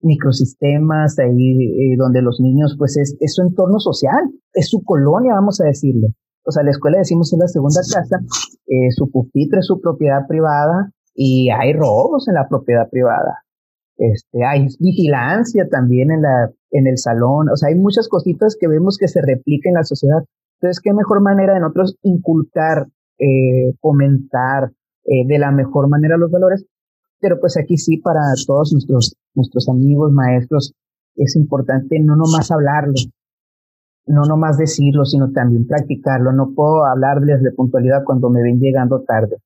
microsistemas 0.00 1.18
ahí 1.18 1.92
eh, 1.92 1.96
donde 1.96 2.22
los 2.22 2.40
niños, 2.40 2.76
pues 2.78 2.96
es, 2.96 3.16
es, 3.20 3.34
su 3.34 3.42
entorno 3.42 3.78
social, 3.78 4.30
es 4.52 4.68
su 4.68 4.82
colonia, 4.84 5.34
vamos 5.34 5.60
a 5.60 5.66
decirle. 5.66 6.08
O 6.44 6.50
sea, 6.52 6.62
la 6.62 6.70
escuela 6.70 6.98
decimos 6.98 7.32
es 7.32 7.38
la 7.38 7.48
segunda 7.48 7.80
casa, 7.80 8.20
eh, 8.66 8.90
su 8.90 9.10
pupitre 9.10 9.60
es 9.60 9.66
su 9.66 9.80
propiedad 9.80 10.26
privada, 10.28 10.92
y 11.16 11.48
hay 11.50 11.72
robos 11.72 12.28
en 12.28 12.34
la 12.34 12.46
propiedad 12.48 12.88
privada. 12.90 13.42
Este, 13.96 14.44
hay 14.44 14.68
vigilancia 14.78 15.66
también 15.70 16.12
en 16.12 16.22
la, 16.22 16.50
en 16.70 16.86
el 16.86 16.98
salón. 16.98 17.48
O 17.50 17.56
sea, 17.56 17.70
hay 17.70 17.74
muchas 17.74 18.08
cositas 18.08 18.56
que 18.60 18.68
vemos 18.68 18.98
que 18.98 19.08
se 19.08 19.20
replican 19.22 19.70
en 19.70 19.74
la 19.74 19.84
sociedad. 19.84 20.18
Entonces, 20.60 20.80
qué 20.82 20.92
mejor 20.92 21.22
manera 21.22 21.54
de 21.54 21.60
nosotros 21.60 21.96
inculcar, 22.02 22.86
eh, 23.18 23.74
comentar 23.80 24.72
eh, 25.04 25.26
de 25.26 25.38
la 25.38 25.50
mejor 25.50 25.88
manera 25.88 26.16
los 26.16 26.30
valores. 26.30 26.64
Pero 27.20 27.38
pues 27.40 27.56
aquí 27.56 27.76
sí, 27.76 27.98
para 27.98 28.20
todos 28.46 28.72
nuestros, 28.72 29.16
nuestros 29.34 29.68
amigos, 29.68 30.12
maestros, 30.12 30.72
es 31.16 31.34
importante 31.36 31.98
no 32.00 32.14
nomás 32.14 32.50
hablarlo, 32.50 32.94
no 34.06 34.22
nomás 34.22 34.58
decirlo, 34.58 35.04
sino 35.04 35.32
también 35.32 35.66
practicarlo. 35.66 36.32
No 36.32 36.52
puedo 36.54 36.84
hablarles 36.84 37.42
de 37.42 37.52
puntualidad 37.52 38.04
cuando 38.04 38.28
me 38.28 38.42
ven 38.42 38.60
llegando 38.60 39.02
tarde 39.02 39.38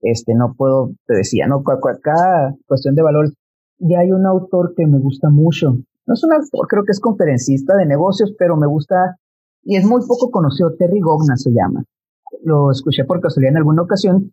este, 0.00 0.34
no 0.34 0.54
puedo, 0.56 0.92
te 1.06 1.14
decía, 1.14 1.46
¿no? 1.46 1.62
Cada 1.62 2.54
cuestión 2.66 2.94
de 2.94 3.02
valor, 3.02 3.32
ya 3.78 4.00
hay 4.00 4.12
un 4.12 4.26
autor 4.26 4.74
que 4.76 4.86
me 4.86 4.98
gusta 4.98 5.28
mucho. 5.30 5.76
No 6.06 6.14
es 6.14 6.24
un 6.24 6.32
autor, 6.32 6.66
creo 6.68 6.84
que 6.84 6.92
es 6.92 7.00
conferencista 7.00 7.76
de 7.76 7.86
negocios, 7.86 8.34
pero 8.38 8.56
me 8.56 8.66
gusta 8.66 9.16
y 9.62 9.76
es 9.76 9.84
muy 9.84 10.00
poco 10.06 10.30
conocido. 10.30 10.74
Terry 10.76 11.00
Gogna 11.00 11.36
se 11.36 11.50
llama. 11.50 11.84
Lo 12.42 12.70
escuché 12.70 13.04
por 13.04 13.20
casualidad 13.20 13.52
en 13.52 13.58
alguna 13.58 13.82
ocasión 13.82 14.32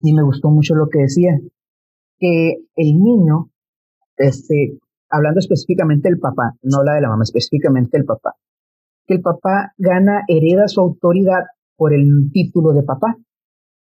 y 0.00 0.14
me 0.14 0.22
gustó 0.22 0.50
mucho 0.50 0.74
lo 0.74 0.88
que 0.88 1.00
decía. 1.00 1.38
Que 2.18 2.56
el 2.76 2.98
niño, 2.98 3.50
este, 4.16 4.78
hablando 5.10 5.40
específicamente 5.40 6.08
del 6.08 6.18
papá, 6.18 6.54
no 6.62 6.82
la 6.82 6.94
de 6.94 7.00
la 7.00 7.08
mamá, 7.08 7.22
específicamente 7.24 7.98
el 7.98 8.04
papá, 8.04 8.34
que 9.06 9.14
el 9.14 9.20
papá 9.20 9.72
gana, 9.76 10.22
hereda 10.28 10.68
su 10.68 10.80
autoridad 10.80 11.44
por 11.76 11.92
el 11.92 12.30
título 12.32 12.72
de 12.72 12.82
papá 12.82 13.16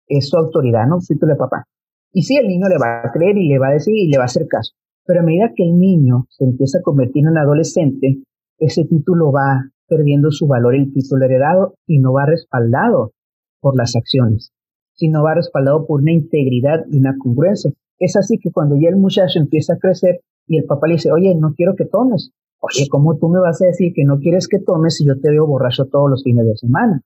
es 0.07 0.29
su 0.29 0.37
autoridad, 0.37 0.87
¿no? 0.87 0.99
Título 0.99 1.33
de 1.33 1.39
papá. 1.39 1.65
Y 2.13 2.23
sí, 2.23 2.37
el 2.37 2.47
niño 2.47 2.69
le 2.69 2.79
va 2.79 3.03
a 3.05 3.13
creer 3.13 3.37
y 3.37 3.49
le 3.49 3.59
va 3.59 3.69
a 3.69 3.73
decir 3.73 3.95
y 3.95 4.09
le 4.09 4.19
va 4.19 4.25
a 4.25 4.27
hacer 4.27 4.47
caso. 4.47 4.75
Pero 5.05 5.21
a 5.21 5.23
medida 5.25 5.53
que 5.55 5.65
el 5.65 5.77
niño 5.77 6.27
se 6.31 6.45
empieza 6.45 6.79
a 6.79 6.83
convertir 6.83 7.25
en 7.25 7.33
un 7.33 7.39
adolescente, 7.39 8.23
ese 8.59 8.85
título 8.85 9.33
va 9.33 9.71
perdiendo 9.89 10.31
su 10.31 10.47
valor, 10.47 10.75
el 10.75 10.93
título 10.93 11.25
heredado, 11.25 11.75
y 11.87 11.99
no 11.99 12.13
va 12.13 12.27
respaldado 12.27 13.13
por 13.61 13.77
las 13.77 13.97
acciones, 13.97 14.53
sino 14.95 15.23
va 15.23 15.35
respaldado 15.35 15.87
por 15.87 16.01
una 16.01 16.13
integridad 16.13 16.85
y 16.91 16.99
una 16.99 17.17
congruencia. 17.19 17.73
Es 17.99 18.17
así 18.17 18.39
que 18.39 18.51
cuando 18.51 18.77
ya 18.77 18.89
el 18.89 18.97
muchacho 18.97 19.39
empieza 19.39 19.75
a 19.75 19.79
crecer 19.79 20.21
y 20.47 20.59
el 20.59 20.65
papá 20.65 20.87
le 20.87 20.95
dice, 20.95 21.13
oye, 21.13 21.35
no 21.35 21.55
quiero 21.55 21.75
que 21.75 21.87
tomes. 21.87 22.31
Oye, 22.61 22.89
¿cómo 22.89 23.17
tú 23.19 23.29
me 23.29 23.41
vas 23.41 23.61
a 23.63 23.67
decir 23.67 23.93
que 23.95 24.05
no 24.05 24.19
quieres 24.19 24.49
que 24.49 24.59
tomes 24.59 24.97
si 24.97 25.07
yo 25.07 25.21
te 25.21 25.31
veo 25.31 25.47
borracho 25.47 25.87
todos 25.87 26.11
los 26.11 26.23
fines 26.23 26.47
de 26.47 26.57
semana? 26.57 27.03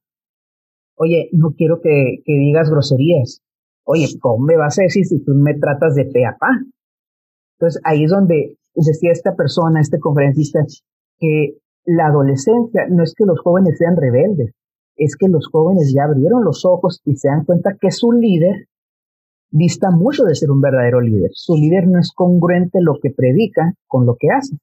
Oye, 0.96 1.28
no 1.32 1.52
quiero 1.56 1.80
que, 1.80 2.22
digas 2.26 2.70
groserías. 2.70 3.40
Oye, 3.84 4.06
¿cómo 4.20 4.44
me 4.44 4.56
vas 4.56 4.78
a 4.78 4.82
decir 4.82 5.04
si 5.06 5.24
tú 5.24 5.32
me 5.34 5.54
tratas 5.54 5.94
de 5.94 6.04
pe 6.04 6.26
a 6.26 6.36
pa? 6.38 6.50
Entonces 7.58 7.80
ahí 7.84 8.04
es 8.04 8.10
donde 8.10 8.56
decía 8.74 9.12
esta 9.12 9.34
persona, 9.34 9.80
este 9.80 9.98
conferencista, 9.98 10.60
que 11.18 11.58
la 11.88 12.08
adolescencia 12.08 12.86
no 12.90 13.02
es 13.02 13.14
que 13.16 13.24
los 13.24 13.40
jóvenes 13.40 13.78
sean 13.78 13.96
rebeldes, 13.96 14.52
es 14.96 15.16
que 15.16 15.26
los 15.28 15.48
jóvenes 15.50 15.94
ya 15.94 16.04
abrieron 16.04 16.44
los 16.44 16.66
ojos 16.66 17.00
y 17.06 17.16
se 17.16 17.28
dan 17.28 17.46
cuenta 17.46 17.76
que 17.80 17.90
su 17.90 18.12
líder 18.12 18.66
dista 19.50 19.90
mucho 19.90 20.24
de 20.24 20.34
ser 20.34 20.50
un 20.50 20.60
verdadero 20.60 21.00
líder. 21.00 21.30
Su 21.32 21.56
líder 21.56 21.88
no 21.88 21.98
es 21.98 22.12
congruente 22.12 22.80
lo 22.82 22.98
que 23.00 23.10
predica 23.10 23.72
con 23.86 24.04
lo 24.04 24.16
que 24.18 24.28
hace. 24.28 24.58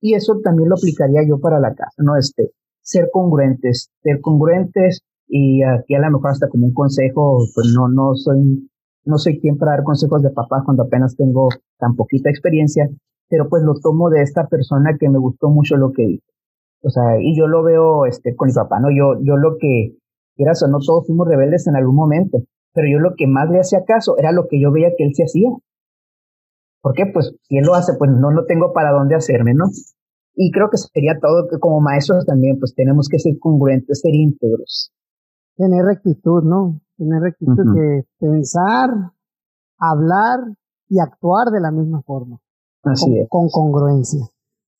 Y 0.00 0.14
eso 0.14 0.38
también 0.44 0.68
lo 0.68 0.76
aplicaría 0.76 1.26
yo 1.26 1.40
para 1.40 1.58
la 1.58 1.74
casa, 1.74 1.96
¿no? 1.98 2.16
Este, 2.16 2.52
ser 2.80 3.08
congruentes, 3.12 3.90
ser 4.00 4.20
congruentes 4.20 5.00
y 5.26 5.64
aquí 5.64 5.96
a 5.96 6.00
lo 6.00 6.12
mejor 6.12 6.30
hasta 6.30 6.48
como 6.48 6.66
un 6.66 6.74
consejo, 6.74 7.38
pues 7.56 7.72
no, 7.74 7.88
no 7.88 8.14
soy, 8.14 8.70
no 9.04 9.18
soy 9.18 9.40
quien 9.40 9.58
para 9.58 9.72
dar 9.72 9.84
consejos 9.84 10.22
de 10.22 10.30
papá 10.30 10.62
cuando 10.64 10.84
apenas 10.84 11.16
tengo 11.16 11.48
tan 11.78 11.96
poquita 11.96 12.30
experiencia, 12.30 12.88
pero 13.28 13.48
pues 13.48 13.64
lo 13.64 13.74
tomo 13.80 14.10
de 14.10 14.22
esta 14.22 14.46
persona 14.46 14.96
que 14.96 15.08
me 15.08 15.18
gustó 15.18 15.48
mucho 15.48 15.76
lo 15.76 15.90
que 15.90 16.06
dijo. 16.06 16.32
O 16.82 16.90
sea, 16.90 17.20
y 17.20 17.36
yo 17.38 17.46
lo 17.46 17.62
veo 17.62 18.06
este, 18.06 18.34
con 18.34 18.48
mi 18.48 18.54
papá, 18.54 18.80
¿no? 18.80 18.88
Yo, 18.90 19.20
yo 19.22 19.36
lo 19.36 19.56
que, 19.58 19.96
quieras 20.36 20.62
o 20.62 20.68
no, 20.68 20.78
todos 20.84 21.06
fuimos 21.06 21.28
rebeldes 21.28 21.66
en 21.66 21.76
algún 21.76 21.94
momento, 21.94 22.38
pero 22.74 22.88
yo 22.90 22.98
lo 22.98 23.14
que 23.16 23.26
más 23.26 23.48
le 23.50 23.60
hacía 23.60 23.84
caso 23.86 24.16
era 24.18 24.32
lo 24.32 24.48
que 24.48 24.60
yo 24.60 24.72
veía 24.72 24.90
que 24.96 25.04
él 25.04 25.14
se 25.14 25.24
hacía. 25.24 25.50
¿Por 26.80 26.94
qué? 26.94 27.04
Pues 27.12 27.36
si 27.42 27.58
él 27.58 27.64
lo 27.64 27.74
hace, 27.74 27.94
pues 27.96 28.10
no, 28.10 28.32
no 28.32 28.44
tengo 28.44 28.72
para 28.72 28.90
dónde 28.90 29.14
hacerme, 29.14 29.54
¿no? 29.54 29.66
Y 30.34 30.50
creo 30.50 30.68
que 30.70 30.78
sería 30.78 31.18
todo, 31.20 31.46
como 31.60 31.80
maestros 31.80 32.26
también, 32.26 32.58
pues 32.58 32.74
tenemos 32.74 33.08
que 33.08 33.18
ser 33.18 33.38
congruentes, 33.38 34.00
ser 34.00 34.14
íntegros 34.14 34.92
tener 35.56 35.84
rectitud, 35.84 36.42
¿no? 36.44 36.80
Tener 36.96 37.20
rectitud 37.20 37.74
que 37.74 38.02
pensar, 38.18 38.90
hablar 39.78 40.38
y 40.88 41.00
actuar 41.00 41.48
de 41.52 41.60
la 41.60 41.70
misma 41.70 42.02
forma. 42.02 42.38
Así 42.82 43.06
con, 43.06 43.16
es. 43.16 43.28
Con 43.28 43.48
congruencia. 43.48 44.26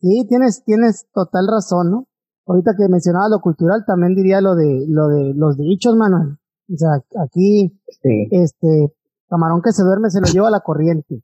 Sí, 0.02 0.26
tienes, 0.28 0.64
tienes 0.64 1.06
total 1.14 1.46
razón, 1.46 1.90
¿no? 1.90 2.06
Ahorita 2.46 2.72
que 2.76 2.88
mencionaba 2.88 3.28
lo 3.28 3.40
cultural, 3.40 3.84
también 3.86 4.16
diría 4.16 4.40
lo 4.40 4.56
de, 4.56 4.84
lo 4.88 5.06
de 5.06 5.32
los 5.34 5.56
dichos, 5.56 5.94
Manuel. 5.94 6.38
O 6.72 6.76
sea, 6.76 6.90
aquí, 7.22 7.80
este, 8.30 8.92
camarón 9.28 9.62
que 9.62 9.70
se 9.70 9.84
duerme 9.84 10.10
se 10.10 10.20
lo 10.20 10.26
lleva 10.26 10.48
a 10.48 10.50
la 10.50 10.60
corriente. 10.60 11.22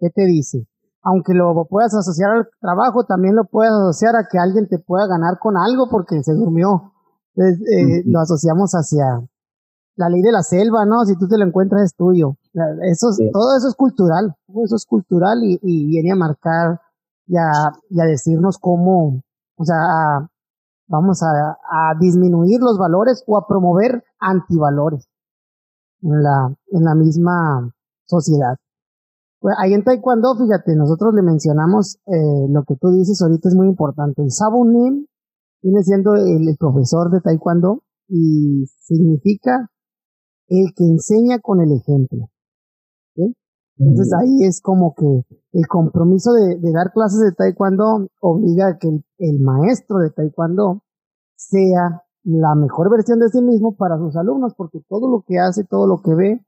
¿qué 0.00 0.10
te 0.10 0.24
dice? 0.24 0.66
Aunque 1.02 1.34
lo 1.34 1.66
puedas 1.68 1.94
asociar 1.94 2.30
al 2.30 2.48
trabajo, 2.60 3.04
también 3.04 3.36
lo 3.36 3.44
puedes 3.44 3.72
asociar 3.72 4.16
a 4.16 4.26
que 4.30 4.38
alguien 4.38 4.66
te 4.66 4.78
pueda 4.78 5.06
ganar 5.06 5.38
con 5.38 5.56
algo 5.56 5.88
porque 5.90 6.22
se 6.22 6.32
durmió. 6.32 6.92
Entonces, 7.34 7.60
eh, 7.68 8.02
lo 8.06 8.20
asociamos 8.20 8.72
hacia 8.72 9.04
la 9.96 10.08
ley 10.08 10.22
de 10.22 10.32
la 10.32 10.42
selva, 10.42 10.86
¿no? 10.86 11.04
Si 11.04 11.16
tú 11.16 11.28
te 11.28 11.36
lo 11.36 11.44
encuentras 11.44 11.82
es 11.82 11.94
tuyo. 11.94 12.36
Eso, 12.82 13.08
Todo 13.32 13.56
eso 13.56 13.68
es 13.68 13.74
cultural, 13.74 14.34
todo 14.46 14.64
eso 14.64 14.76
es 14.76 14.86
cultural 14.86 15.38
y, 15.42 15.86
viene 15.86 16.12
a 16.12 16.16
marcar 16.16 16.80
y 17.28 17.36
a, 17.36 18.06
decirnos 18.06 18.58
cómo, 18.58 19.22
o 19.56 19.64
sea, 19.64 20.28
vamos 20.88 21.22
a, 21.22 21.94
disminuir 22.00 22.60
los 22.60 22.78
valores 22.78 23.22
o 23.26 23.36
a 23.36 23.46
promover 23.46 24.02
antivalores 24.18 25.08
en 26.02 26.22
la, 26.22 26.54
en 26.72 26.84
la 26.84 26.94
misma 26.94 27.70
sociedad. 28.06 28.56
Pues 29.40 29.54
ahí 29.58 29.72
en 29.72 29.84
Taekwondo, 29.84 30.34
fíjate, 30.34 30.74
nosotros 30.74 31.14
le 31.14 31.22
mencionamos 31.22 31.98
eh, 32.06 32.48
lo 32.50 32.64
que 32.64 32.74
tú 32.74 32.90
dices 32.90 33.20
ahorita 33.22 33.48
es 33.48 33.54
muy 33.54 33.68
importante. 33.68 34.22
El 34.22 34.32
Sabunim 34.32 35.06
viene 35.62 35.82
siendo 35.82 36.14
el, 36.14 36.56
profesor 36.58 37.10
de 37.10 37.20
taekwondo 37.20 37.82
y 38.08 38.64
significa 38.80 39.70
el 40.48 40.72
que 40.74 40.84
enseña 40.84 41.38
con 41.40 41.60
el 41.60 41.72
ejemplo. 41.72 42.30
Entonces 43.78 44.12
ahí 44.12 44.44
es 44.44 44.60
como 44.60 44.94
que 44.94 45.06
el 45.52 45.66
compromiso 45.68 46.32
de, 46.32 46.58
dar 46.72 46.92
clases 46.92 47.20
de 47.20 47.32
taekwondo 47.32 48.08
obliga 48.20 48.68
a 48.68 48.78
que 48.78 48.88
el, 48.88 49.40
maestro 49.40 49.98
de 49.98 50.10
taekwondo 50.10 50.82
sea 51.36 52.02
la 52.24 52.54
mejor 52.56 52.90
versión 52.90 53.20
de 53.20 53.28
sí 53.28 53.40
mismo 53.40 53.76
para 53.76 53.96
sus 53.98 54.16
alumnos, 54.16 54.54
porque 54.56 54.80
todo 54.88 55.08
lo 55.08 55.22
que 55.26 55.38
hace, 55.38 55.64
todo 55.64 55.86
lo 55.86 56.02
que 56.02 56.14
ve, 56.14 56.44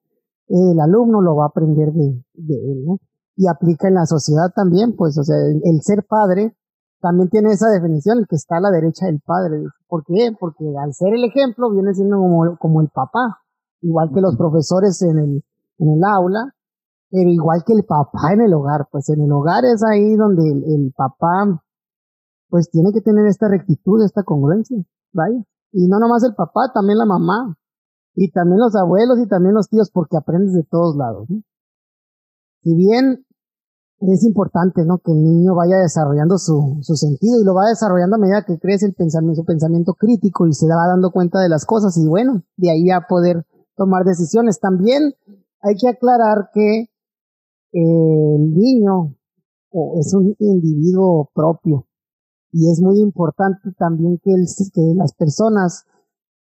el 0.48 0.80
alumno 0.80 1.20
lo 1.20 1.36
va 1.36 1.44
a 1.44 1.48
aprender 1.48 1.92
de, 1.92 2.08
él, 2.34 2.84
¿no? 2.84 2.98
Y 3.36 3.46
aplica 3.46 3.86
en 3.86 3.94
la 3.94 4.06
sociedad 4.06 4.50
también, 4.54 4.96
pues, 4.96 5.16
o 5.16 5.22
sea, 5.22 5.36
el, 5.36 5.80
ser 5.82 6.04
padre 6.06 6.56
también 7.00 7.30
tiene 7.30 7.52
esa 7.52 7.68
definición, 7.70 8.18
el 8.18 8.26
que 8.26 8.36
está 8.36 8.56
a 8.56 8.60
la 8.60 8.70
derecha 8.70 9.06
del 9.06 9.20
padre. 9.24 9.62
¿Por 9.86 10.04
qué? 10.04 10.32
Porque 10.38 10.64
al 10.76 10.92
ser 10.92 11.14
el 11.14 11.24
ejemplo 11.24 11.70
viene 11.70 11.94
siendo 11.94 12.16
como, 12.16 12.58
como 12.58 12.80
el 12.82 12.88
papá, 12.88 13.38
igual 13.80 14.10
que 14.12 14.20
los 14.20 14.36
profesores 14.36 15.00
en 15.02 15.18
el, 15.18 15.44
en 15.78 15.88
el 15.88 16.04
aula, 16.04 16.54
pero 17.10 17.28
igual 17.28 17.64
que 17.66 17.72
el 17.72 17.84
papá 17.84 18.32
en 18.32 18.42
el 18.42 18.54
hogar, 18.54 18.88
pues 18.90 19.08
en 19.08 19.20
el 19.20 19.32
hogar 19.32 19.64
es 19.64 19.82
ahí 19.82 20.14
donde 20.16 20.48
el, 20.48 20.92
papá 20.96 21.62
pues 22.48 22.70
tiene 22.70 22.92
que 22.92 23.00
tener 23.00 23.26
esta 23.26 23.48
rectitud, 23.48 24.02
esta 24.04 24.22
congruencia, 24.22 24.76
vaya. 25.12 25.44
Y 25.72 25.88
no 25.88 25.98
nomás 25.98 26.24
el 26.24 26.34
papá, 26.34 26.72
también 26.72 26.98
la 26.98 27.06
mamá, 27.06 27.56
y 28.14 28.30
también 28.30 28.58
los 28.58 28.74
abuelos 28.74 29.18
y 29.20 29.28
también 29.28 29.54
los 29.54 29.68
tíos, 29.68 29.90
porque 29.92 30.16
aprendes 30.16 30.52
de 30.52 30.64
todos 30.64 30.96
lados. 30.96 31.28
Si 32.62 32.74
bien 32.74 33.24
es 34.00 34.24
importante, 34.24 34.84
¿no? 34.84 34.98
Que 34.98 35.12
el 35.12 35.22
niño 35.22 35.54
vaya 35.54 35.78
desarrollando 35.78 36.38
su, 36.38 36.78
su 36.82 36.96
sentido 36.96 37.40
y 37.40 37.44
lo 37.44 37.54
va 37.54 37.68
desarrollando 37.68 38.16
a 38.16 38.18
medida 38.18 38.44
que 38.46 38.58
crece 38.58 38.86
el 38.86 38.94
pensamiento, 38.94 39.42
su 39.42 39.44
pensamiento 39.44 39.94
crítico 39.94 40.46
y 40.46 40.52
se 40.52 40.66
va 40.66 40.88
dando 40.88 41.10
cuenta 41.10 41.40
de 41.40 41.48
las 41.48 41.66
cosas 41.66 41.96
y 41.98 42.06
bueno, 42.06 42.42
de 42.56 42.70
ahí 42.70 42.90
a 42.90 43.06
poder 43.08 43.46
tomar 43.76 44.04
decisiones. 44.04 44.58
También 44.58 45.14
hay 45.60 45.76
que 45.76 45.88
aclarar 45.88 46.50
que 46.52 46.88
el 47.72 48.54
niño 48.54 49.16
es 49.98 50.14
un 50.14 50.34
individuo 50.38 51.30
propio 51.34 51.86
y 52.52 52.70
es 52.70 52.80
muy 52.80 53.00
importante 53.00 53.72
también 53.78 54.18
que, 54.18 54.32
que 54.74 54.94
las 54.96 55.14
personas 55.14 55.86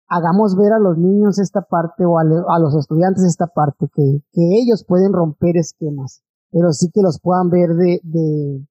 hagamos 0.08 0.56
ver 0.56 0.72
a 0.74 0.80
los 0.80 0.98
niños 0.98 1.38
esta 1.40 1.62
parte 1.62 2.06
o 2.06 2.18
a, 2.18 2.24
los 2.24 2.76
estudiantes 2.76 3.26
esta 3.26 3.48
parte, 3.48 3.90
que, 3.94 4.22
que, 4.32 4.60
ellos 4.62 4.86
pueden 4.88 5.12
romper 5.12 5.58
esquemas, 5.58 6.24
pero 6.50 6.72
sí 6.72 6.90
que 6.94 7.02
los 7.02 7.20
puedan 7.20 7.50
ver 7.50 7.76
de, 7.76 8.00
de, 8.04 8.66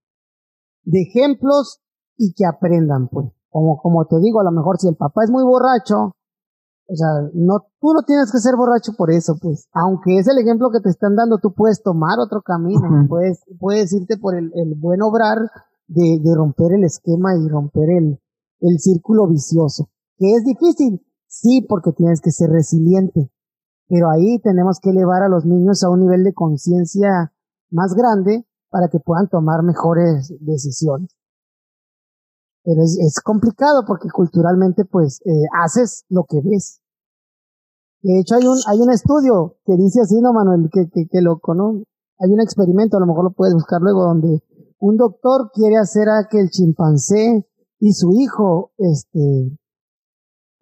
de 0.85 1.03
ejemplos 1.03 1.81
y 2.17 2.33
que 2.33 2.47
aprendan, 2.47 3.09
pues. 3.09 3.27
Como, 3.51 3.79
como 3.79 4.05
te 4.07 4.19
digo, 4.21 4.41
a 4.41 4.45
lo 4.45 4.51
mejor 4.51 4.79
si 4.79 4.89
el 4.89 4.97
papá 4.97 5.25
es 5.25 5.31
muy 5.31 5.45
borracho, 5.45 6.16
o 6.89 6.95
sea, 6.95 7.09
no, 7.35 7.67
tú 7.81 7.93
no 7.93 8.03
tienes 8.07 8.31
que 8.31 8.39
ser 8.39 8.55
borracho 8.57 8.93
por 8.97 9.11
eso, 9.11 9.35
pues. 9.41 9.69
Aunque 9.73 10.19
es 10.19 10.29
el 10.29 10.39
ejemplo 10.39 10.71
que 10.71 10.81
te 10.81 10.89
están 10.89 11.17
dando, 11.17 11.39
tú 11.39 11.53
puedes 11.53 11.83
tomar 11.83 12.19
otro 12.21 12.43
camino, 12.43 13.07
puedes, 13.09 13.43
puedes 13.59 13.93
irte 13.93 14.17
por 14.19 14.37
el, 14.37 14.53
el 14.55 14.75
buen 14.77 15.03
obrar 15.03 15.39
de, 15.89 16.21
de, 16.23 16.35
romper 16.35 16.75
el 16.75 16.85
esquema 16.85 17.35
y 17.37 17.49
romper 17.49 17.91
el, 17.91 18.21
el 18.61 18.79
círculo 18.79 19.27
vicioso. 19.27 19.89
Que 20.17 20.33
es 20.35 20.45
difícil, 20.45 21.05
sí, 21.27 21.67
porque 21.69 21.93
tienes 21.93 22.21
que 22.21 22.31
ser 22.31 22.51
resiliente. 22.51 23.31
Pero 23.89 24.11
ahí 24.11 24.39
tenemos 24.41 24.79
que 24.81 24.91
elevar 24.91 25.23
a 25.23 25.29
los 25.29 25.45
niños 25.45 25.83
a 25.83 25.91
un 25.91 26.01
nivel 26.01 26.23
de 26.25 26.35
conciencia 26.35 27.33
más 27.71 27.95
grande 27.95 28.47
para 28.71 28.89
que 28.89 29.01
puedan 29.01 29.29
tomar 29.29 29.63
mejores 29.63 30.33
decisiones. 30.41 31.16
Pero 32.67 32.83
es, 32.83 32.99
es 32.99 33.21
complicado 33.23 33.85
porque 33.87 34.09
culturalmente 34.11 34.85
pues 34.85 35.21
eh, 35.25 35.31
haces 35.63 36.05
lo 36.09 36.25
que 36.29 36.41
ves. 36.43 36.81
De 38.03 38.19
hecho 38.19 38.35
hay 38.35 38.47
un, 38.47 38.59
hay 38.67 38.81
un 38.81 38.91
estudio 38.91 39.55
que 39.65 39.77
dice 39.77 40.01
así, 40.01 40.21
¿no, 40.21 40.33
Manuel? 40.33 40.69
Que, 40.73 40.89
que, 40.91 41.07
que 41.07 41.21
loco, 41.23 41.55
¿no? 41.55 41.85
Hay 42.19 42.33
un 42.33 42.41
experimento, 42.41 42.97
a 42.97 43.01
lo 43.01 43.07
mejor 43.07 43.23
lo 43.23 43.31
puedes 43.31 43.55
buscar 43.55 43.81
luego, 43.81 44.03
donde 44.03 44.43
un 44.81 44.97
doctor 44.97 45.51
quiere 45.55 45.77
hacer 45.77 46.09
a 46.09 46.27
que 46.29 46.41
el 46.41 46.51
chimpancé 46.51 47.47
y 47.79 47.93
su 47.93 48.11
hijo, 48.13 48.73
este, 48.79 49.57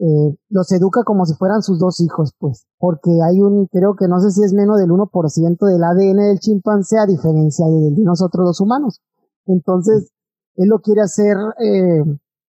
eh, 0.01 0.37
los 0.51 0.73
educa 0.73 1.05
como 1.05 1.25
si 1.25 1.35
fueran 1.35 1.63
sus 1.63 1.79
dos 1.79 2.01
hijos, 2.01 2.35
pues, 2.39 2.67
porque 2.79 3.11
hay 3.25 3.41
un, 3.41 3.67
creo 3.69 3.95
que 3.95 4.09
no 4.09 4.21
sé 4.21 4.31
si 4.31 4.43
es 4.43 4.53
menos 4.53 4.79
del 4.79 4.91
1% 4.91 5.67
del 5.67 5.85
ADN 5.85 6.29
del 6.29 6.39
chimpancé 6.39 6.99
a 6.99 7.07
diferencia 7.07 7.65
de 7.67 8.03
nosotros 8.03 8.45
los 8.45 8.61
humanos. 8.61 9.01
Entonces, 9.47 10.11
él 10.57 10.69
lo 10.69 10.79
quiere 10.81 11.03
hacer, 11.03 11.37
eh, 11.59 12.05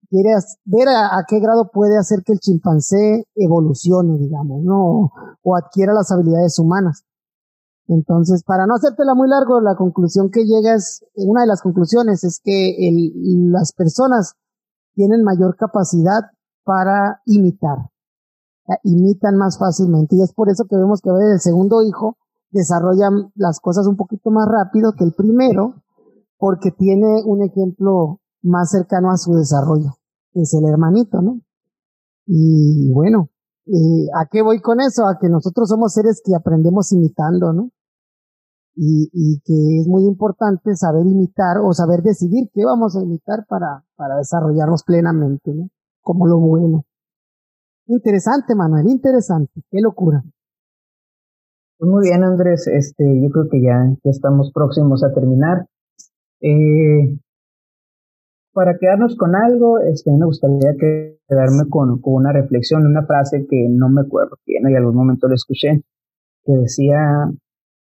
quiere 0.10 0.30
ver 0.66 0.88
a, 0.90 1.24
qué 1.28 1.40
grado 1.40 1.70
puede 1.72 1.98
hacer 1.98 2.24
que 2.24 2.34
el 2.34 2.40
chimpancé 2.40 3.26
evolucione, 3.36 4.18
digamos, 4.18 4.64
¿no? 4.64 5.12
O, 5.42 5.56
adquiera 5.56 5.94
las 5.94 6.12
habilidades 6.12 6.60
humanas. 6.60 7.04
Entonces, 7.88 8.44
para 8.44 8.66
no 8.66 8.76
hacértela 8.76 9.14
muy 9.14 9.28
largo, 9.28 9.60
la 9.60 9.76
conclusión 9.76 10.30
que 10.30 10.46
llega 10.46 10.76
es, 10.76 11.06
una 11.16 11.42
de 11.42 11.48
las 11.48 11.62
conclusiones 11.62 12.24
es 12.24 12.40
que 12.44 12.78
las 13.52 13.74
personas 13.74 14.36
tienen 14.96 15.24
mayor 15.24 15.56
capacidad 15.58 16.32
para 16.64 17.22
imitar, 17.26 17.90
imitan 18.84 19.36
más 19.36 19.58
fácilmente 19.58 20.16
y 20.16 20.22
es 20.22 20.34
por 20.34 20.50
eso 20.50 20.66
que 20.70 20.78
vemos 20.78 21.02
que 21.02 21.10
el 21.10 21.40
segundo 21.42 21.82
hijo 21.82 22.18
desarrolla 22.52 23.10
las 23.36 23.60
cosas 23.60 23.86
un 23.88 23.98
poquito 23.98 24.30
más 24.30 24.48
rápido 24.48 24.94
que 24.94 25.04
el 25.04 25.14
primero 25.14 25.83
porque 26.44 26.72
tiene 26.72 27.24
un 27.24 27.42
ejemplo 27.42 28.20
más 28.42 28.70
cercano 28.70 29.12
a 29.12 29.16
su 29.16 29.32
desarrollo, 29.32 29.96
que 30.34 30.42
es 30.42 30.54
el 30.54 30.70
hermanito, 30.70 31.22
¿no? 31.22 31.40
Y 32.26 32.92
bueno, 32.92 33.30
eh, 33.66 34.10
¿a 34.14 34.28
qué 34.30 34.42
voy 34.42 34.60
con 34.60 34.82
eso? 34.82 35.08
A 35.08 35.18
que 35.22 35.30
nosotros 35.30 35.70
somos 35.70 35.94
seres 35.94 36.22
que 36.22 36.36
aprendemos 36.36 36.92
imitando, 36.92 37.54
¿no? 37.54 37.70
Y, 38.76 39.40
que 39.46 39.54
es 39.80 39.88
muy 39.88 40.04
importante 40.04 40.76
saber 40.76 41.06
imitar 41.06 41.60
o 41.64 41.72
saber 41.72 42.02
decidir 42.02 42.50
qué 42.54 42.66
vamos 42.66 42.98
a 42.98 43.04
imitar 43.04 43.46
para, 43.48 43.86
para 43.96 44.18
desarrollarnos 44.18 44.84
plenamente, 44.84 45.54
¿no? 45.54 45.70
Como 46.02 46.28
lo 46.28 46.42
bueno. 46.42 46.84
Interesante, 47.86 48.54
Manuel, 48.54 48.90
interesante. 48.90 49.62
Qué 49.72 49.80
locura. 49.80 50.22
Pues 51.78 51.90
muy 51.90 52.04
bien, 52.04 52.22
Andrés. 52.26 52.68
Este, 52.68 53.06
yo 53.24 53.30
creo 53.30 53.48
que 53.50 53.62
ya, 53.62 53.96
ya 54.04 54.12
estamos 54.12 54.52
próximos 54.54 55.06
a 55.06 55.14
terminar. 55.14 55.70
Eh, 56.46 57.18
para 58.52 58.78
quedarnos 58.78 59.16
con 59.16 59.34
algo, 59.34 59.80
este, 59.80 60.12
me 60.12 60.26
gustaría 60.26 60.76
quedarme 60.78 61.70
con, 61.70 62.02
una 62.04 62.34
reflexión, 62.34 62.86
una 62.86 63.06
frase 63.06 63.48
que 63.50 63.68
no 63.70 63.90
me 63.90 64.02
acuerdo 64.02 64.38
bien, 64.46 64.70
y 64.70 64.76
algún 64.76 64.96
momento 64.96 65.30
la 65.30 65.36
escuché, 65.36 65.82
que 66.44 66.52
decía, 66.52 67.32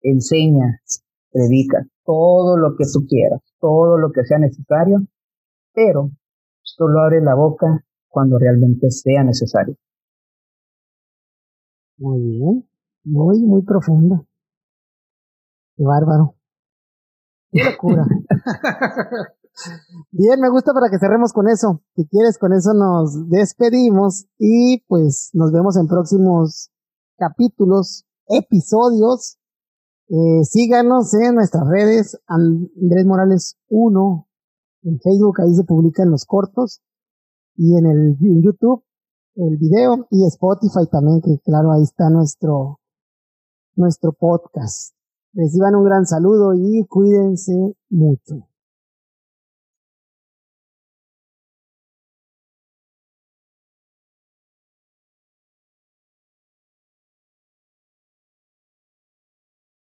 enseña, 0.02 0.80
predica 1.32 1.86
todo 2.06 2.58
lo 2.58 2.76
que 2.78 2.86
tú 2.92 3.06
quieras, 3.06 3.42
todo 3.60 3.98
lo 3.98 4.12
que 4.14 4.24
sea 4.24 4.40
necesario, 4.40 5.06
pero 5.74 6.12
solo 6.62 7.02
abre 7.02 7.22
la 7.22 7.36
boca 7.36 7.84
cuando 8.08 8.40
realmente 8.40 8.90
sea 8.92 9.24
necesario. 9.26 9.76
Muy 11.98 12.22
bien, 12.22 12.66
muy, 13.04 13.42
muy 13.42 13.62
profunda. 13.64 14.24
Qué 15.76 15.84
bárbaro. 15.84 16.36
Qué 17.54 17.64
locura. 17.64 18.06
Bien, 20.12 20.40
me 20.42 20.50
gusta 20.50 20.74
para 20.74 20.90
que 20.90 20.98
cerremos 20.98 21.32
con 21.32 21.48
eso. 21.48 21.82
Si 21.96 22.08
quieres, 22.08 22.40
con 22.40 22.54
eso 22.54 22.74
nos 22.74 23.30
despedimos 23.30 24.26
y 24.40 24.84
pues 24.88 25.30
nos 25.34 25.52
vemos 25.52 25.78
en 25.78 25.88
próximos 25.88 26.72
capítulos, 27.18 28.06
episodios. 28.28 29.38
Eh, 30.10 30.44
síganos 30.44 31.14
en 31.14 31.36
nuestras 31.36 31.68
redes, 31.68 32.20
Andrés 32.28 33.06
Morales 33.06 33.58
1, 33.70 34.28
en 34.84 35.00
Facebook, 35.00 35.42
ahí 35.42 35.54
se 35.56 35.64
publican 35.64 36.12
los 36.12 36.26
cortos, 36.26 36.82
y 37.56 37.78
en 37.78 37.86
el 37.86 38.18
YouTube, 38.20 38.84
el 39.36 39.58
video, 39.58 40.08
y 40.12 40.26
Spotify 40.28 40.88
también, 40.92 41.22
que 41.22 41.40
claro, 41.40 41.72
ahí 41.72 41.84
está 41.84 42.10
nuestro, 42.10 42.80
nuestro 43.76 44.12
podcast. 44.12 44.94
Reciban 45.34 45.76
un 45.76 45.84
gran 45.84 46.06
saludo 46.06 46.54
y 46.54 46.86
cuídense 46.88 47.54
mucho. 47.90 48.48